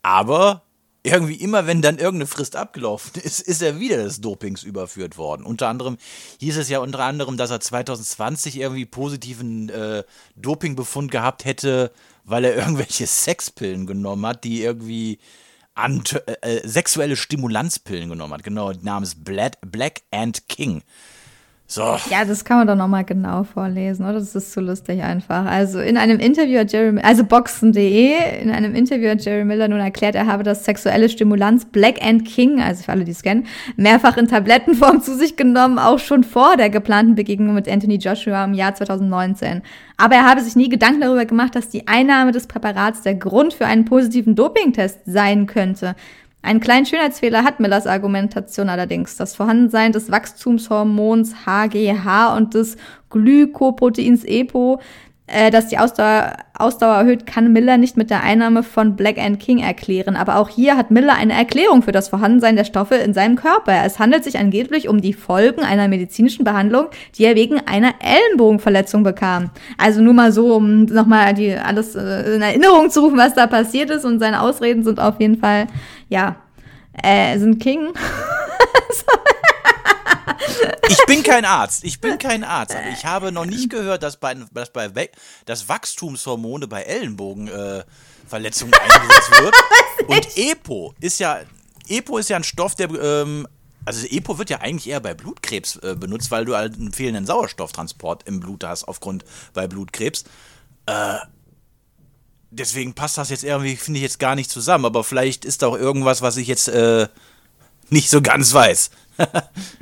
Aber 0.00 0.62
irgendwie 1.02 1.36
immer, 1.36 1.66
wenn 1.66 1.82
dann 1.82 1.98
irgendeine 1.98 2.26
Frist 2.26 2.56
abgelaufen 2.56 3.22
ist, 3.22 3.40
ist 3.40 3.62
er 3.62 3.80
wieder 3.80 3.96
des 3.96 4.20
Dopings 4.20 4.62
überführt 4.62 5.16
worden. 5.16 5.44
Unter 5.44 5.68
anderem 5.68 5.96
hieß 6.40 6.58
es 6.58 6.68
ja 6.68 6.80
unter 6.80 7.00
anderem, 7.00 7.36
dass 7.36 7.50
er 7.50 7.60
2020 7.60 8.58
irgendwie 8.58 8.84
positiven 8.84 9.68
äh, 9.70 10.04
Dopingbefund 10.36 11.10
gehabt 11.10 11.44
hätte, 11.44 11.90
weil 12.24 12.44
er 12.44 12.56
irgendwelche 12.56 13.06
Sexpillen 13.06 13.86
genommen 13.86 14.26
hat, 14.26 14.44
die 14.44 14.62
irgendwie 14.62 15.18
äh, 15.76 16.32
äh, 16.42 16.68
sexuelle 16.68 17.16
Stimulanzpillen 17.16 18.10
genommen 18.10 18.34
hat. 18.34 18.42
Genau, 18.42 18.72
namens 18.72 19.14
Black, 19.14 19.58
Black 19.62 20.02
and 20.10 20.48
King. 20.48 20.82
So. 21.72 21.96
Ja, 22.10 22.24
das 22.24 22.44
kann 22.44 22.58
man 22.58 22.66
doch 22.66 22.74
nochmal 22.74 23.04
genau 23.04 23.44
vorlesen, 23.44 24.04
oder? 24.04 24.14
Das 24.14 24.34
ist 24.34 24.50
zu 24.50 24.60
lustig 24.60 25.04
einfach. 25.04 25.46
Also 25.46 25.78
in 25.78 25.96
einem 25.96 26.18
Interview 26.18 26.58
hat 26.58 26.72
Jerry, 26.72 26.98
also 26.98 27.22
boxen.de, 27.22 28.42
in 28.42 28.50
einem 28.50 28.74
Interview 28.74 29.08
hat 29.08 29.24
Jerry 29.24 29.44
Miller 29.44 29.68
nun 29.68 29.78
erklärt, 29.78 30.16
er 30.16 30.26
habe 30.26 30.42
das 30.42 30.64
sexuelle 30.64 31.08
Stimulanz 31.08 31.66
Black 31.66 32.04
and 32.04 32.24
King, 32.24 32.60
also 32.60 32.82
für 32.82 32.90
alle, 32.90 33.04
die 33.04 33.12
es 33.12 33.22
kennen, 33.22 33.46
mehrfach 33.76 34.16
in 34.16 34.26
Tablettenform 34.26 35.00
zu 35.00 35.14
sich 35.14 35.36
genommen, 35.36 35.78
auch 35.78 36.00
schon 36.00 36.24
vor 36.24 36.56
der 36.56 36.70
geplanten 36.70 37.14
Begegnung 37.14 37.54
mit 37.54 37.68
Anthony 37.68 37.98
Joshua 37.98 38.44
im 38.46 38.54
Jahr 38.54 38.74
2019. 38.74 39.62
Aber 39.96 40.16
er 40.16 40.28
habe 40.28 40.40
sich 40.40 40.56
nie 40.56 40.70
Gedanken 40.70 41.02
darüber 41.02 41.24
gemacht, 41.24 41.54
dass 41.54 41.68
die 41.68 41.86
Einnahme 41.86 42.32
des 42.32 42.48
Präparats 42.48 43.02
der 43.02 43.14
Grund 43.14 43.54
für 43.54 43.66
einen 43.66 43.84
positiven 43.84 44.34
Dopingtest 44.34 44.98
sein 45.06 45.46
könnte. 45.46 45.94
Einen 46.42 46.60
kleinen 46.60 46.86
Schönheitsfehler 46.86 47.44
hat 47.44 47.60
Millers 47.60 47.86
Argumentation 47.86 48.70
allerdings. 48.70 49.16
Das 49.16 49.34
Vorhandensein 49.36 49.92
des 49.92 50.10
Wachstumshormons 50.10 51.44
HGH 51.46 52.34
und 52.36 52.54
des 52.54 52.76
Glykoproteins 53.10 54.24
EPO, 54.24 54.80
äh, 55.30 55.50
das 55.50 55.68
die 55.68 55.78
Ausdauer, 55.78 56.32
Ausdauer 56.54 56.96
erhöht, 56.96 57.26
kann 57.26 57.52
Miller 57.52 57.78
nicht 57.78 57.96
mit 57.96 58.10
der 58.10 58.22
Einnahme 58.22 58.62
von 58.62 58.96
Black 58.96 59.18
and 59.18 59.40
King 59.40 59.58
erklären. 59.58 60.16
Aber 60.16 60.36
auch 60.36 60.48
hier 60.48 60.76
hat 60.76 60.90
Miller 60.90 61.14
eine 61.14 61.32
Erklärung 61.32 61.82
für 61.82 61.92
das 61.92 62.08
Vorhandensein 62.08 62.56
der 62.56 62.64
Stoffe 62.64 62.96
in 62.96 63.14
seinem 63.14 63.36
Körper. 63.36 63.84
Es 63.84 63.98
handelt 63.98 64.24
sich 64.24 64.38
angeblich 64.38 64.88
um 64.88 65.00
die 65.00 65.12
Folgen 65.12 65.62
einer 65.62 65.88
medizinischen 65.88 66.44
Behandlung, 66.44 66.86
die 67.16 67.24
er 67.24 67.36
wegen 67.36 67.60
einer 67.66 67.94
Ellenbogenverletzung 68.00 69.02
bekam. 69.02 69.50
Also 69.78 70.02
nur 70.02 70.14
mal 70.14 70.32
so, 70.32 70.54
um 70.54 70.84
nochmal 70.84 71.34
die 71.34 71.54
alles 71.54 71.94
äh, 71.94 72.34
in 72.34 72.42
Erinnerung 72.42 72.90
zu 72.90 73.00
rufen, 73.00 73.18
was 73.18 73.34
da 73.34 73.46
passiert 73.46 73.90
ist. 73.90 74.04
Und 74.04 74.18
seine 74.18 74.42
Ausreden 74.42 74.84
sind 74.84 75.00
auf 75.00 75.20
jeden 75.20 75.38
Fall 75.38 75.66
ja, 76.08 76.36
äh, 77.02 77.38
sind 77.38 77.60
King. 77.60 77.88
ich 80.88 80.98
bin 81.06 81.22
kein 81.22 81.44
Arzt. 81.44 81.84
Ich 81.84 82.00
bin 82.00 82.18
kein 82.18 82.44
Arzt. 82.44 82.74
Aber 82.74 82.88
ich 82.88 83.04
habe 83.04 83.32
noch 83.32 83.46
nicht 83.46 83.70
gehört, 83.70 84.02
dass 84.02 84.16
bei, 84.18 84.34
dass 84.52 84.72
bei 84.72 85.10
dass 85.46 85.68
Wachstumshormone 85.68 86.66
bei 86.66 86.82
Ellenbogenverletzungen 86.82 88.74
äh, 88.74 88.78
eingesetzt 88.78 89.30
wird. 89.40 89.54
Und 90.08 90.36
EPO 90.36 90.94
ist 91.00 91.20
ja 91.20 91.40
EPO 91.88 92.18
ist 92.18 92.30
ja 92.30 92.36
ein 92.36 92.44
Stoff, 92.44 92.74
der 92.74 92.90
ähm, 92.90 93.46
also 93.84 94.06
EPO 94.06 94.38
wird 94.38 94.50
ja 94.50 94.58
eigentlich 94.58 94.88
eher 94.88 95.00
bei 95.00 95.14
Blutkrebs 95.14 95.76
äh, 95.76 95.96
benutzt, 95.98 96.30
weil 96.30 96.44
du 96.44 96.54
halt 96.54 96.74
einen 96.74 96.92
fehlenden 96.92 97.26
Sauerstofftransport 97.26 98.26
im 98.26 98.40
Blut 98.40 98.64
hast 98.64 98.84
aufgrund 98.84 99.24
bei 99.52 99.66
Blutkrebs. 99.66 100.24
Äh, 100.86 101.16
deswegen 102.50 102.94
passt 102.94 103.18
das 103.18 103.30
jetzt 103.30 103.44
irgendwie, 103.44 103.76
finde 103.76 103.98
ich 103.98 104.02
jetzt 104.02 104.18
gar 104.18 104.34
nicht 104.34 104.50
zusammen. 104.50 104.84
Aber 104.84 105.02
vielleicht 105.02 105.44
ist 105.44 105.62
da 105.62 105.68
auch 105.68 105.76
irgendwas, 105.76 106.22
was 106.22 106.36
ich 106.36 106.46
jetzt 106.46 106.68
äh, 106.68 107.08
nicht 107.88 108.10
so 108.10 108.22
ganz 108.22 108.52
weiß. 108.52 108.90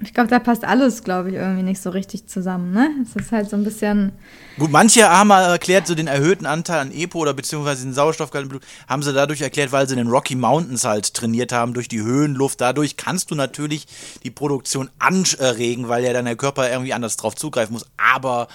Ich 0.02 0.14
glaube, 0.14 0.28
da 0.28 0.38
passt 0.38 0.64
alles, 0.64 1.04
glaube 1.04 1.30
ich, 1.30 1.36
irgendwie 1.36 1.62
nicht 1.62 1.80
so 1.80 1.90
richtig 1.90 2.26
zusammen. 2.26 2.72
Ne? 2.72 2.90
Es 3.02 3.16
ist 3.16 3.32
halt 3.32 3.48
so 3.50 3.56
ein 3.56 3.64
bisschen. 3.64 4.12
Gut, 4.58 4.70
manche 4.70 5.08
haben 5.08 5.30
erklärt, 5.30 5.86
so 5.86 5.94
den 5.94 6.06
erhöhten 6.06 6.46
Anteil 6.46 6.80
an 6.80 6.92
EPO 6.92 7.18
oder 7.18 7.34
beziehungsweise 7.34 7.84
den 7.84 7.94
Sauerstoffgehalt 7.94 8.44
im 8.44 8.48
Blut, 8.48 8.62
haben 8.88 9.02
sie 9.02 9.12
dadurch 9.12 9.40
erklärt, 9.40 9.72
weil 9.72 9.86
sie 9.86 9.94
in 9.94 9.98
den 9.98 10.08
Rocky 10.08 10.34
Mountains 10.34 10.84
halt 10.84 11.14
trainiert 11.14 11.52
haben, 11.52 11.74
durch 11.74 11.88
die 11.88 12.02
Höhenluft. 12.02 12.60
Dadurch 12.60 12.96
kannst 12.96 13.30
du 13.30 13.34
natürlich 13.34 13.86
die 14.24 14.30
Produktion 14.30 14.90
anregen, 14.98 15.88
weil 15.88 16.04
ja 16.04 16.12
dann 16.12 16.24
der 16.24 16.36
Körper 16.36 16.70
irgendwie 16.70 16.92
anders 16.92 17.16
drauf 17.16 17.34
zugreifen 17.36 17.72
muss. 17.72 17.86
Aber 17.96 18.48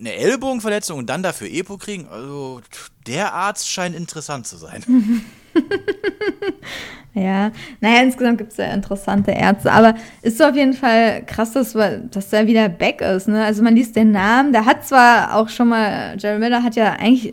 eine 0.00 0.14
Ellbogenverletzung 0.14 0.98
und 0.98 1.06
dann 1.06 1.22
dafür 1.22 1.48
Epo 1.48 1.76
kriegen, 1.76 2.08
also 2.08 2.62
der 3.06 3.34
Arzt 3.34 3.68
scheint 3.68 3.94
interessant 3.94 4.46
zu 4.46 4.56
sein. 4.56 4.82
ja, 7.14 7.50
naja, 7.80 8.02
insgesamt 8.02 8.38
gibt 8.38 8.52
es 8.52 8.58
ja 8.58 8.66
interessante 8.66 9.32
Ärzte, 9.32 9.72
aber 9.72 9.94
ist 10.22 10.38
so 10.38 10.44
auf 10.44 10.56
jeden 10.56 10.74
Fall 10.74 11.22
krass, 11.26 11.52
dass, 11.52 11.72
dass 11.72 12.32
er 12.32 12.46
wieder 12.46 12.68
back 12.68 13.00
ist. 13.00 13.28
Ne? 13.28 13.44
Also 13.44 13.62
man 13.62 13.74
liest 13.74 13.96
den 13.96 14.12
Namen, 14.12 14.52
der 14.52 14.66
hat 14.66 14.86
zwar 14.86 15.36
auch 15.36 15.48
schon 15.48 15.68
mal, 15.68 16.16
Jerry 16.18 16.38
Miller 16.38 16.62
hat 16.62 16.76
ja 16.76 16.92
eigentlich 16.92 17.32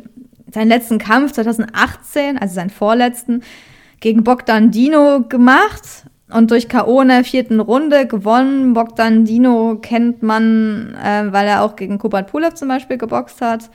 seinen 0.53 0.69
letzten 0.69 0.97
Kampf 0.97 1.33
2018, 1.33 2.37
also 2.37 2.55
seinen 2.55 2.69
vorletzten, 2.69 3.43
gegen 3.99 4.23
Bogdan 4.23 4.71
Dino 4.71 5.23
gemacht 5.27 6.05
und 6.29 6.51
durch 6.51 6.67
K.O. 6.67 7.01
in 7.01 7.07
der 7.07 7.23
vierten 7.23 7.59
Runde 7.59 8.05
gewonnen. 8.05 8.73
Bogdan 8.73 9.25
Dino 9.25 9.79
kennt 9.81 10.23
man, 10.23 10.95
äh, 10.95 11.31
weil 11.31 11.47
er 11.47 11.63
auch 11.63 11.75
gegen 11.75 11.97
Kubat 11.97 12.31
Pulev 12.31 12.53
zum 12.55 12.67
Beispiel 12.67 12.97
geboxt 12.97 13.41
hat. 13.41 13.69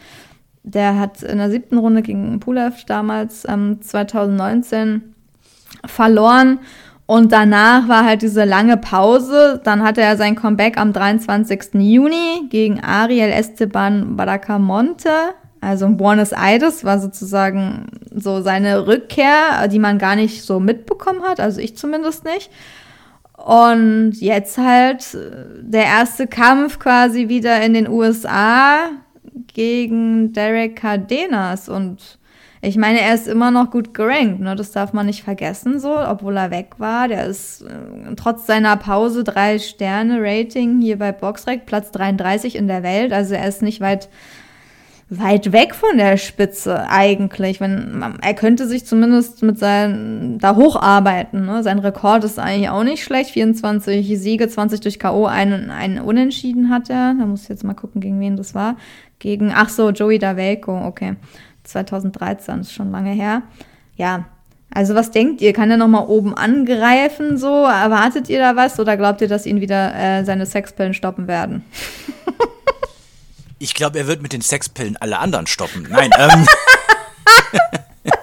Der 0.64 0.98
hat 0.98 1.22
in 1.22 1.38
der 1.38 1.50
siebten 1.50 1.78
Runde 1.78 2.02
gegen 2.02 2.38
Pulev 2.40 2.84
damals 2.86 3.46
ähm, 3.48 3.80
2019 3.80 5.14
verloren. 5.86 6.60
Und 7.06 7.32
danach 7.32 7.88
war 7.88 8.04
halt 8.04 8.22
diese 8.22 8.44
lange 8.44 8.76
Pause. 8.76 9.60
Dann 9.64 9.82
hatte 9.82 10.00
er 10.00 10.16
sein 10.16 10.36
Comeback 10.36 10.78
am 10.78 10.92
23. 10.92 11.74
Juni 11.74 12.46
gegen 12.48 12.80
Ariel 12.80 13.30
Esteban 13.30 14.16
Baracamonte 14.16 15.10
also 15.62 15.88
Buenos 15.90 16.32
Aires 16.32 16.84
war 16.84 16.98
sozusagen 16.98 17.86
so 18.12 18.42
seine 18.42 18.88
Rückkehr, 18.88 19.68
die 19.68 19.78
man 19.78 19.96
gar 19.96 20.16
nicht 20.16 20.42
so 20.42 20.58
mitbekommen 20.58 21.22
hat, 21.22 21.38
also 21.38 21.60
ich 21.60 21.76
zumindest 21.76 22.24
nicht. 22.24 22.50
Und 23.36 24.14
jetzt 24.14 24.58
halt 24.58 25.14
äh, 25.14 25.62
der 25.62 25.84
erste 25.84 26.26
Kampf 26.26 26.80
quasi 26.80 27.28
wieder 27.28 27.62
in 27.62 27.74
den 27.74 27.88
USA 27.88 28.90
gegen 29.54 30.32
Derek 30.32 30.76
Cardenas. 30.76 31.68
Und 31.68 32.18
ich 32.60 32.76
meine, 32.76 33.00
er 33.00 33.14
ist 33.14 33.28
immer 33.28 33.50
noch 33.50 33.70
gut 33.70 33.92
gerankt, 33.94 34.40
ne? 34.40 34.54
das 34.54 34.70
darf 34.72 34.92
man 34.92 35.06
nicht 35.06 35.22
vergessen, 35.22 35.80
so, 35.80 35.98
obwohl 35.98 36.36
er 36.36 36.50
weg 36.50 36.74
war. 36.78 37.08
Der 37.08 37.26
ist 37.26 37.62
äh, 37.62 38.14
trotz 38.16 38.46
seiner 38.46 38.76
Pause 38.76 39.24
drei 39.24 39.58
Sterne 39.58 40.18
Rating 40.20 40.80
hier 40.80 40.98
bei 40.98 41.12
Boxrec, 41.12 41.66
Platz 41.66 41.90
33 41.90 42.56
in 42.56 42.68
der 42.68 42.82
Welt. 42.82 43.12
Also 43.12 43.34
er 43.34 43.48
ist 43.48 43.62
nicht 43.62 43.80
weit 43.80 44.08
weit 45.18 45.52
weg 45.52 45.74
von 45.74 45.98
der 45.98 46.16
Spitze 46.16 46.88
eigentlich. 46.88 47.60
Wenn, 47.60 48.02
er 48.22 48.34
könnte 48.34 48.66
sich 48.66 48.86
zumindest 48.86 49.42
mit 49.42 49.58
seinen 49.58 50.38
da 50.38 50.56
hocharbeiten. 50.56 51.44
Ne? 51.44 51.62
Sein 51.62 51.78
Rekord 51.78 52.24
ist 52.24 52.38
eigentlich 52.38 52.70
auch 52.70 52.84
nicht 52.84 53.04
schlecht. 53.04 53.30
24 53.30 54.18
Siege, 54.18 54.48
20 54.48 54.80
durch 54.80 54.98
K.O., 54.98 55.26
einen, 55.26 55.70
einen 55.70 56.00
Unentschieden 56.00 56.70
hat 56.70 56.88
er. 56.88 57.14
Da 57.18 57.26
muss 57.26 57.42
ich 57.42 57.48
jetzt 57.50 57.64
mal 57.64 57.74
gucken, 57.74 58.00
gegen 58.00 58.20
wen 58.20 58.36
das 58.36 58.54
war. 58.54 58.76
Gegen, 59.22 59.52
ach 59.54 59.68
so, 59.68 59.90
Joey 59.90 60.18
Davelko, 60.18 60.84
okay. 60.84 61.14
2013, 61.62 62.58
ist 62.58 62.72
schon 62.72 62.90
lange 62.90 63.12
her. 63.12 63.42
Ja, 63.94 64.24
also 64.74 64.96
was 64.96 65.12
denkt 65.12 65.40
ihr? 65.40 65.52
Kann 65.52 65.70
er 65.70 65.76
nochmal 65.76 66.06
oben 66.08 66.36
angreifen 66.36 67.38
so? 67.38 67.64
Erwartet 67.66 68.28
ihr 68.28 68.40
da 68.40 68.56
was? 68.56 68.80
Oder 68.80 68.96
glaubt 68.96 69.20
ihr, 69.20 69.28
dass 69.28 69.46
ihn 69.46 69.60
wieder 69.60 69.94
äh, 69.94 70.24
seine 70.24 70.44
Sexpillen 70.44 70.92
stoppen 70.92 71.28
werden? 71.28 71.64
Ich 73.60 73.74
glaube, 73.74 74.00
er 74.00 74.08
wird 74.08 74.22
mit 74.22 74.32
den 74.32 74.42
Sexpillen 74.42 74.96
alle 74.96 75.20
anderen 75.20 75.46
stoppen. 75.46 75.86
Nein, 75.88 76.10
ähm. 76.18 76.44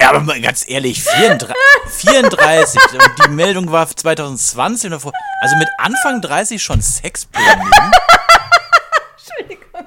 ja, 0.00 0.08
aber 0.08 0.20
mal 0.20 0.40
ganz 0.40 0.66
ehrlich, 0.66 1.02
34, 1.02 1.54
34 1.86 2.80
die 3.26 3.30
Meldung 3.30 3.70
war 3.70 3.86
2020 3.86 4.86
oder 4.86 5.00
vor. 5.00 5.12
Also 5.42 5.56
mit 5.56 5.68
Anfang 5.76 6.22
30 6.22 6.62
schon 6.62 6.80
Sexpillen 6.80 7.58
nehmen. 7.58 7.92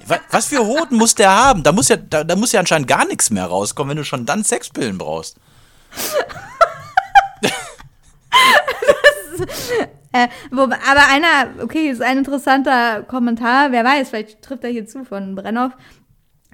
Was, 0.07 0.47
für 0.47 0.65
Hoden 0.65 0.97
muss 0.97 1.15
der 1.15 1.31
haben? 1.31 1.63
Da 1.63 1.71
muss 1.71 1.89
ja, 1.89 1.97
da, 1.97 2.23
da 2.23 2.35
muss 2.35 2.51
ja 2.51 2.59
anscheinend 2.59 2.87
gar 2.87 3.07
nichts 3.07 3.31
mehr 3.31 3.45
rauskommen, 3.45 3.91
wenn 3.91 3.97
du 3.97 4.03
schon 4.03 4.25
dann 4.25 4.43
Sexpillen 4.43 4.97
brauchst. 4.97 5.37
Äh, 10.15 10.29
wo, 10.49 10.61
aber 10.61 11.09
einer, 11.09 11.61
okay, 11.61 11.89
ist 11.89 12.01
ein 12.01 12.19
interessanter 12.19 13.03
Kommentar, 13.03 13.73
wer 13.73 13.83
weiß, 13.83 14.07
vielleicht 14.07 14.41
trifft 14.41 14.63
er 14.63 14.69
hier 14.69 14.87
zu 14.87 15.03
von 15.03 15.35
Brennhoff. 15.35 15.73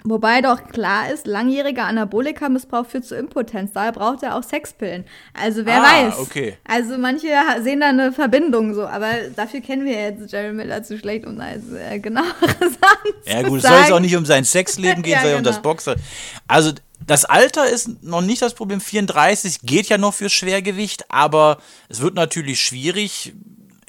Wobei 0.04 0.42
doch 0.42 0.68
klar 0.70 1.12
ist, 1.12 1.28
langjähriger 1.28 1.86
Anabolika-Missbrauch 1.86 2.86
führt 2.88 3.06
zu 3.06 3.16
Impotenz. 3.16 3.72
Daher 3.74 3.92
braucht 3.92 4.24
er 4.24 4.36
auch 4.36 4.42
Sexpillen. 4.44 5.06
Also 5.34 5.66
wer 5.66 5.82
Ah, 5.82 6.08
weiß. 6.08 6.18
okay. 6.20 6.58
Also 6.68 6.98
manche 6.98 7.28
sehen 7.62 7.82
da 7.82 7.90
eine 7.90 8.12
Verbindung 8.12 8.74
so, 8.74 8.88
aber 8.88 9.10
dafür 9.36 9.62
kennen 9.62 9.86
wir 9.86 9.94
jetzt 9.94 10.32
Jerry 10.32 10.54
Miller 10.54 10.82
zu 10.84 10.98
schlecht, 10.98 11.26
um 11.28 11.38
da 11.38 11.52
jetzt 11.52 11.72
äh, 11.72 12.00
genauere 12.00 12.34
Sachen 12.60 13.12
Ja 13.26 13.44
gut, 13.44 13.58
es 13.60 13.64
soll 13.64 13.78
jetzt 13.80 13.92
auch 13.92 14.00
nicht 14.00 14.16
um 14.16 14.26
sein 14.26 14.44
Sexleben 14.44 15.04
gehen, 15.04 15.14
Ja, 15.14 15.22
sondern 15.22 15.38
um 15.40 15.44
genau. 15.44 15.54
das 15.56 15.62
Boxer. 15.62 15.96
Also 16.48 16.72
das 17.06 17.26
Alter 17.26 17.70
ist 17.70 18.04
noch 18.04 18.22
nicht 18.22 18.42
das 18.42 18.54
Problem. 18.56 18.82
34 18.82 19.62
geht 19.62 19.88
ja 19.88 19.98
noch 20.00 20.14
fürs 20.16 20.34
Schwergewicht, 20.34 21.06
aber 21.12 21.58
es 21.90 22.02
wird 22.02 22.16
natürlich 22.16 22.60
schwierig. 22.62 23.34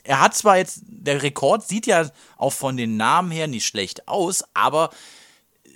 Er 0.05 0.21
hat 0.21 0.35
zwar 0.35 0.59
jetzt, 0.59 0.81
der 0.87 1.23
Rekord 1.23 1.67
sieht 1.67 1.87
ja 1.87 2.11
auch 2.37 2.53
von 2.53 2.77
den 2.77 2.97
Namen 2.97 3.31
her 3.31 3.47
nicht 3.47 3.67
schlecht 3.67 4.09
aus, 4.09 4.45
aber 4.55 4.91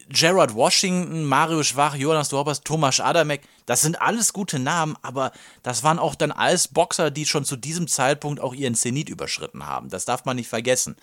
Gerard 0.09 0.55
Washington, 0.55 1.25
Mario 1.25 1.63
Schwach, 1.63 1.97
Jonas 1.97 2.29
Dorbers, 2.29 2.61
Thomas 2.61 3.01
Adamek, 3.01 3.43
das 3.67 3.83
sind 3.83 4.01
alles 4.01 4.33
gute 4.33 4.59
Namen, 4.59 4.97
aber 5.03 5.33
das 5.63 5.83
waren 5.83 5.99
auch 5.99 6.15
dann 6.15 6.31
alles 6.31 6.69
Boxer, 6.69 7.11
die 7.11 7.27
schon 7.27 7.45
zu 7.45 7.57
diesem 7.57 7.89
Zeitpunkt 7.89 8.41
auch 8.41 8.55
ihren 8.55 8.77
Zenit 8.77 9.09
überschritten 9.09 9.67
haben. 9.67 9.89
Das 9.89 10.05
darf 10.05 10.25
man 10.25 10.37
nicht 10.37 10.49
vergessen. 10.49 10.95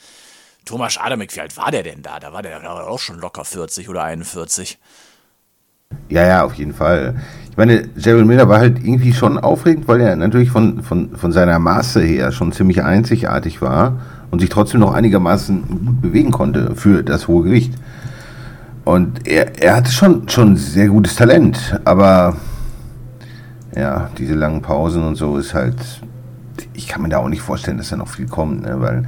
Thomas 0.66 0.98
Adamek, 0.98 1.36
wie 1.36 1.42
alt 1.42 1.58
war 1.58 1.72
der 1.72 1.84
denn 1.84 2.02
da? 2.02 2.20
Da 2.20 2.32
war 2.32 2.42
der 2.42 2.60
glaub 2.62 2.80
ich, 2.80 2.86
auch 2.86 3.00
schon 3.00 3.20
locker 3.20 3.44
40 3.44 3.90
oder 3.90 4.04
41. 4.04 4.80
Ja, 6.10 6.26
ja, 6.26 6.44
auf 6.46 6.54
jeden 6.54 6.74
Fall. 6.74 7.22
Ich 7.50 7.58
meine, 7.58 7.88
Gerald 7.90 8.26
Miller 8.26 8.48
war 8.48 8.60
halt 8.60 8.80
irgendwie 8.80 9.14
schon 9.14 9.38
aufregend, 9.38 9.88
weil 9.88 10.02
er 10.02 10.16
natürlich 10.16 10.50
von, 10.50 10.82
von, 10.82 11.16
von 11.18 11.32
seiner 11.32 11.60
Maße 11.60 12.02
her 12.02 12.32
schon 12.32 12.52
ziemlich 12.52 12.82
einzigartig 12.82 13.62
war 13.62 14.02
und 14.32 14.40
sich 14.40 14.50
trotzdem 14.50 14.80
noch 14.80 14.94
einigermaßen 14.94 15.86
gut 15.86 16.02
bewegen 16.02 16.32
konnte 16.32 16.76
für 16.76 17.04
das 17.04 17.28
hohe 17.28 17.44
Gewicht. 17.44 17.74
Und 18.86 19.28
er, 19.28 19.62
er 19.62 19.76
hatte 19.78 19.92
schon, 19.92 20.28
schon 20.28 20.58
sehr 20.58 20.88
gutes 20.88 21.16
Talent, 21.16 21.80
aber 21.86 22.36
ja, 23.76 24.10
diese 24.18 24.34
langen 24.34 24.62
Pausen 24.62 25.04
und 25.04 25.16
so 25.16 25.38
ist 25.38 25.54
halt, 25.54 25.76
ich 26.74 26.88
kann 26.88 27.02
mir 27.02 27.10
da 27.10 27.20
auch 27.20 27.30
nicht 27.30 27.42
vorstellen, 27.42 27.78
dass 27.78 27.90
da 27.90 27.96
noch 27.96 28.10
viel 28.10 28.28
kommt, 28.28 28.64
ne, 28.64 28.76
weil 28.80 29.04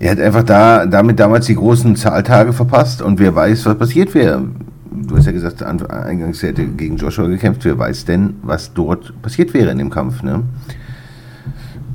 er 0.00 0.10
hat 0.10 0.20
einfach 0.20 0.42
da, 0.42 0.86
damit 0.86 1.20
damals 1.20 1.46
die 1.46 1.54
großen 1.54 1.94
Zahltage 1.94 2.52
verpasst 2.52 3.00
und 3.00 3.20
wer 3.20 3.34
weiß, 3.34 3.64
was 3.66 3.78
passiert 3.78 4.12
wäre. 4.14 4.42
Du 4.90 5.16
hast 5.16 5.26
ja 5.26 5.32
gesagt, 5.32 5.62
an- 5.62 5.86
eingangs 5.86 6.42
er 6.42 6.50
hätte 6.50 6.66
gegen 6.66 6.96
Joshua 6.96 7.26
gekämpft. 7.26 7.64
Wer 7.64 7.78
weiß 7.78 8.04
denn, 8.04 8.36
was 8.42 8.72
dort 8.74 9.20
passiert 9.22 9.54
wäre 9.54 9.70
in 9.70 9.78
dem 9.78 9.90
Kampf, 9.90 10.22
ne? 10.22 10.42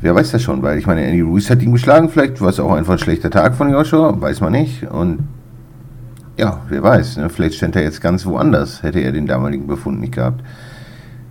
Wer 0.02 0.16
weiß 0.16 0.32
das 0.32 0.42
schon, 0.42 0.62
weil 0.62 0.78
ich 0.78 0.88
meine, 0.88 1.04
Andy 1.04 1.22
Ruiz 1.22 1.50
hat 1.50 1.62
ihn 1.62 1.74
geschlagen, 1.74 2.10
vielleicht 2.10 2.40
war 2.40 2.50
es 2.50 2.60
auch 2.60 2.72
einfach 2.74 2.94
ein 2.94 3.00
schlechter 3.00 3.30
Tag 3.30 3.56
von 3.56 3.70
Joshua, 3.70 4.20
weiß 4.20 4.40
man 4.42 4.54
nicht. 4.54 4.90
Und 4.90 5.20
ja, 6.40 6.62
wer 6.70 6.82
weiß, 6.82 7.18
ne? 7.18 7.30
vielleicht 7.30 7.56
stand 7.56 7.76
er 7.76 7.84
jetzt 7.84 8.02
ganz 8.02 8.26
woanders, 8.26 8.82
hätte 8.82 9.00
er 9.00 9.12
den 9.12 9.28
damaligen 9.28 9.68
Befund 9.68 10.00
nicht 10.00 10.14
gehabt. 10.14 10.42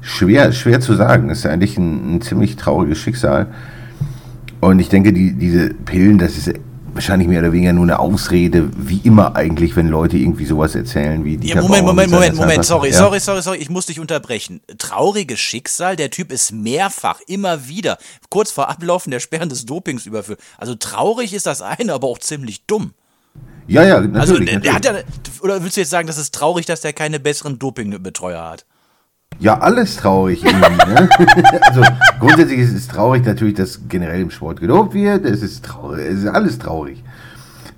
Schwer, 0.02 0.52
schwer 0.52 0.80
zu 0.80 0.94
sagen, 0.94 1.30
ist 1.30 1.46
eigentlich 1.46 1.78
ein, 1.78 2.16
ein 2.16 2.20
ziemlich 2.20 2.56
trauriges 2.56 2.98
Schicksal. 2.98 3.46
Und 4.60 4.78
ich 4.78 4.88
denke, 4.88 5.12
die, 5.12 5.32
diese 5.32 5.70
Pillen, 5.70 6.18
das 6.18 6.36
ist 6.36 6.52
wahrscheinlich 6.92 7.28
mehr 7.28 7.40
oder 7.40 7.52
weniger 7.52 7.72
nur 7.72 7.84
eine 7.84 7.98
Ausrede, 7.98 8.70
wie 8.76 9.00
immer 9.04 9.34
eigentlich, 9.34 9.76
wenn 9.76 9.88
Leute 9.88 10.18
irgendwie 10.18 10.44
sowas 10.44 10.74
erzählen, 10.74 11.24
wie 11.24 11.36
die 11.36 11.48
Ja, 11.48 11.62
Moment, 11.62 11.86
Moment, 11.86 12.10
Moment, 12.10 12.36
Moment, 12.36 12.64
sorry, 12.64 12.92
sorry, 12.92 13.20
sorry, 13.20 13.40
sorry, 13.40 13.58
ich 13.58 13.70
muss 13.70 13.86
dich 13.86 14.00
unterbrechen. 14.00 14.60
Trauriges 14.78 15.38
Schicksal, 15.38 15.96
der 15.96 16.10
Typ 16.10 16.32
ist 16.32 16.52
mehrfach, 16.52 17.20
immer 17.26 17.68
wieder, 17.68 17.98
kurz 18.30 18.50
vor 18.50 18.68
Ablaufen 18.68 19.10
der 19.10 19.20
Sperren 19.20 19.48
des 19.48 19.64
Dopings 19.64 20.06
überführt. 20.06 20.40
Also 20.58 20.74
traurig 20.74 21.32
ist 21.32 21.46
das 21.46 21.62
eine, 21.62 21.94
aber 21.94 22.08
auch 22.08 22.18
ziemlich 22.18 22.66
dumm. 22.66 22.92
Ja, 23.68 23.84
ja, 23.84 24.00
natürlich. 24.00 24.20
Also 24.20 24.38
der, 24.38 24.54
natürlich. 24.54 24.74
hat 24.74 24.84
ja, 24.84 24.92
oder 25.42 25.62
willst 25.62 25.76
du 25.76 25.80
jetzt 25.80 25.90
sagen, 25.90 26.06
das 26.06 26.18
ist 26.18 26.34
traurig, 26.34 26.66
dass 26.66 26.80
der 26.80 26.92
keine 26.92 27.20
besseren 27.20 27.58
Dopingbetreuer 27.58 28.42
hat? 28.42 28.66
Ja, 29.38 29.58
alles 29.58 29.96
traurig 29.96 30.44
irgendwie. 30.44 30.86
Ne? 30.86 31.08
also 31.62 31.82
grundsätzlich 32.18 32.58
ist 32.58 32.74
es 32.74 32.88
traurig 32.88 33.24
natürlich, 33.24 33.54
dass 33.54 33.80
generell 33.88 34.22
im 34.22 34.30
Sport 34.30 34.60
gelobt 34.60 34.94
wird. 34.94 35.24
Es 35.24 35.42
ist 35.42 35.64
traurig, 35.64 36.04
es 36.06 36.24
ist 36.24 36.26
alles 36.26 36.58
traurig. 36.58 37.04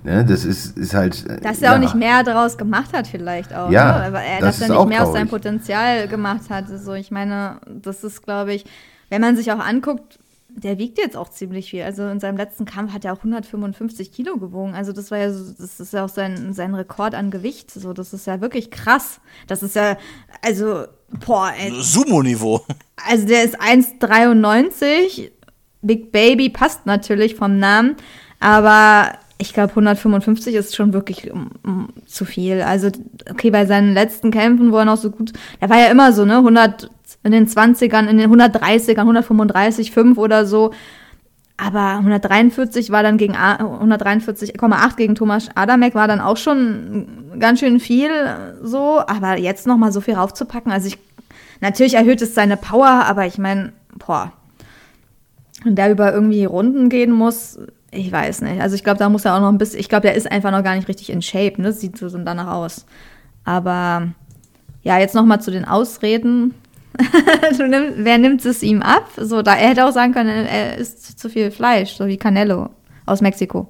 Ne? 0.03 0.25
Das 0.25 0.45
ist, 0.45 0.77
ist 0.77 0.95
halt. 0.95 1.29
äh, 1.29 1.39
Dass 1.41 1.61
er 1.61 1.71
ja. 1.71 1.75
auch 1.75 1.79
nicht 1.79 1.93
mehr 1.93 2.23
daraus 2.23 2.57
gemacht 2.57 2.93
hat, 2.93 3.07
vielleicht 3.07 3.53
auch. 3.53 3.69
Ja, 3.69 3.99
ne? 3.99 4.05
Aber 4.05 4.21
er, 4.21 4.39
das 4.39 4.57
dass 4.57 4.61
ist 4.61 4.69
er 4.69 4.79
auch 4.79 4.85
nicht 4.85 4.97
mehr 4.97 5.05
aus 5.05 5.13
seinem 5.13 5.27
traurig. 5.27 5.43
Potenzial 5.43 6.07
gemacht 6.07 6.49
hat. 6.49 6.65
So, 6.83 6.93
ich 6.93 7.11
meine, 7.11 7.57
das 7.67 8.03
ist, 8.03 8.23
glaube 8.23 8.53
ich, 8.53 8.65
wenn 9.09 9.21
man 9.21 9.35
sich 9.35 9.51
auch 9.51 9.59
anguckt, 9.59 10.17
der 10.55 10.77
wiegt 10.77 10.97
jetzt 10.97 11.17
auch 11.17 11.29
ziemlich 11.29 11.69
viel. 11.69 11.83
Also 11.83 12.07
in 12.07 12.19
seinem 12.19 12.37
letzten 12.37 12.65
Kampf 12.65 12.93
hat 12.93 13.05
er 13.05 13.13
auch 13.13 13.17
155 13.17 14.11
Kilo 14.11 14.37
gewogen. 14.37 14.73
Also 14.73 14.91
das 14.91 15.11
war 15.11 15.17
ja 15.17 15.31
so, 15.31 15.53
das 15.57 15.79
ist 15.79 15.93
ja 15.93 16.05
auch 16.05 16.09
sein, 16.09 16.53
sein 16.53 16.75
Rekord 16.75 17.15
an 17.15 17.31
Gewicht. 17.31 17.71
So, 17.71 17.93
das 17.93 18.13
ist 18.13 18.27
ja 18.27 18.41
wirklich 18.41 18.71
krass. 18.71 19.21
Das 19.47 19.63
ist 19.63 19.75
ja, 19.75 19.97
also, 20.41 20.85
boah, 21.25 21.51
ey, 21.57 21.71
Sumo-Niveau. 21.71 22.61
also 23.09 23.27
der 23.27 23.43
ist 23.43 23.59
1,93. 23.59 25.31
Big 25.81 26.11
Baby 26.11 26.49
passt 26.49 26.85
natürlich 26.85 27.35
vom 27.35 27.57
Namen, 27.57 27.95
aber 28.39 29.17
ich 29.41 29.53
glaube 29.53 29.71
155 29.71 30.53
ist 30.55 30.75
schon 30.75 30.93
wirklich 30.93 31.31
mm, 31.33 31.69
mm, 31.69 31.87
zu 32.05 32.25
viel. 32.25 32.61
Also 32.61 32.89
okay, 33.29 33.49
bei 33.49 33.65
seinen 33.65 33.93
letzten 33.93 34.29
Kämpfen, 34.31 34.71
wo 34.71 34.77
er 34.77 34.85
noch 34.85 34.97
so 34.97 35.09
gut, 35.09 35.33
der 35.59 35.69
war 35.69 35.79
ja 35.79 35.87
immer 35.87 36.13
so, 36.13 36.25
ne, 36.25 36.37
100 36.37 36.89
in 37.23 37.31
den 37.31 37.47
20ern, 37.47 38.07
in 38.07 38.17
den 38.17 38.31
130ern, 38.31 38.99
135, 38.99 39.91
5 39.91 40.17
oder 40.17 40.45
so. 40.45 40.71
Aber 41.57 41.97
143 41.97 42.91
war 42.91 43.03
dann 43.03 43.17
gegen 43.17 43.35
A- 43.35 43.57
143,8 43.83 44.95
gegen 44.95 45.15
Thomas 45.15 45.49
Adamek 45.53 45.93
war 45.93 46.07
dann 46.07 46.19
auch 46.19 46.37
schon 46.37 47.35
ganz 47.39 47.59
schön 47.59 47.79
viel 47.79 48.09
so, 48.63 48.99
aber 48.99 49.37
jetzt 49.37 49.67
noch 49.67 49.77
mal 49.77 49.91
so 49.91 50.01
viel 50.01 50.15
raufzupacken, 50.15 50.71
also 50.71 50.87
ich 50.87 50.97
natürlich 51.59 51.93
erhöht 51.93 52.21
es 52.23 52.33
seine 52.33 52.57
Power, 52.57 52.87
aber 53.05 53.27
ich 53.27 53.37
meine, 53.37 53.73
boah, 54.03 54.31
und 55.63 55.75
der 55.75 55.91
über 55.91 56.11
irgendwie 56.11 56.45
Runden 56.45 56.89
gehen 56.89 57.11
muss, 57.11 57.59
ich 57.91 58.11
weiß 58.11 58.41
nicht. 58.41 58.61
Also 58.61 58.75
ich 58.75 58.83
glaube, 58.83 58.99
da 58.99 59.09
muss 59.09 59.25
er 59.25 59.35
auch 59.35 59.41
noch 59.41 59.49
ein 59.49 59.57
bisschen, 59.57 59.79
ich 59.79 59.89
glaube, 59.89 60.03
der 60.03 60.15
ist 60.15 60.31
einfach 60.31 60.51
noch 60.51 60.63
gar 60.63 60.75
nicht 60.75 60.87
richtig 60.87 61.09
in 61.09 61.21
Shape, 61.21 61.61
ne? 61.61 61.73
Sieht 61.73 61.97
so 61.97 62.09
danach 62.09 62.47
aus. 62.47 62.85
Aber 63.43 64.07
ja, 64.81 64.97
jetzt 64.97 65.13
noch 65.13 65.25
mal 65.25 65.41
zu 65.41 65.51
den 65.51 65.65
Ausreden. 65.65 66.53
nimm, 67.57 67.93
wer 67.97 68.17
nimmt 68.17 68.45
es 68.45 68.63
ihm 68.63 68.81
ab? 68.81 69.09
So, 69.17 69.41
da 69.41 69.55
er 69.55 69.69
hätte 69.69 69.85
auch 69.85 69.91
sagen 69.91 70.13
können, 70.13 70.45
er 70.45 70.77
isst 70.77 71.19
zu 71.19 71.29
viel 71.29 71.51
Fleisch, 71.51 71.95
so 71.95 72.07
wie 72.07 72.17
Canelo 72.17 72.69
aus 73.05 73.21
Mexiko. 73.21 73.67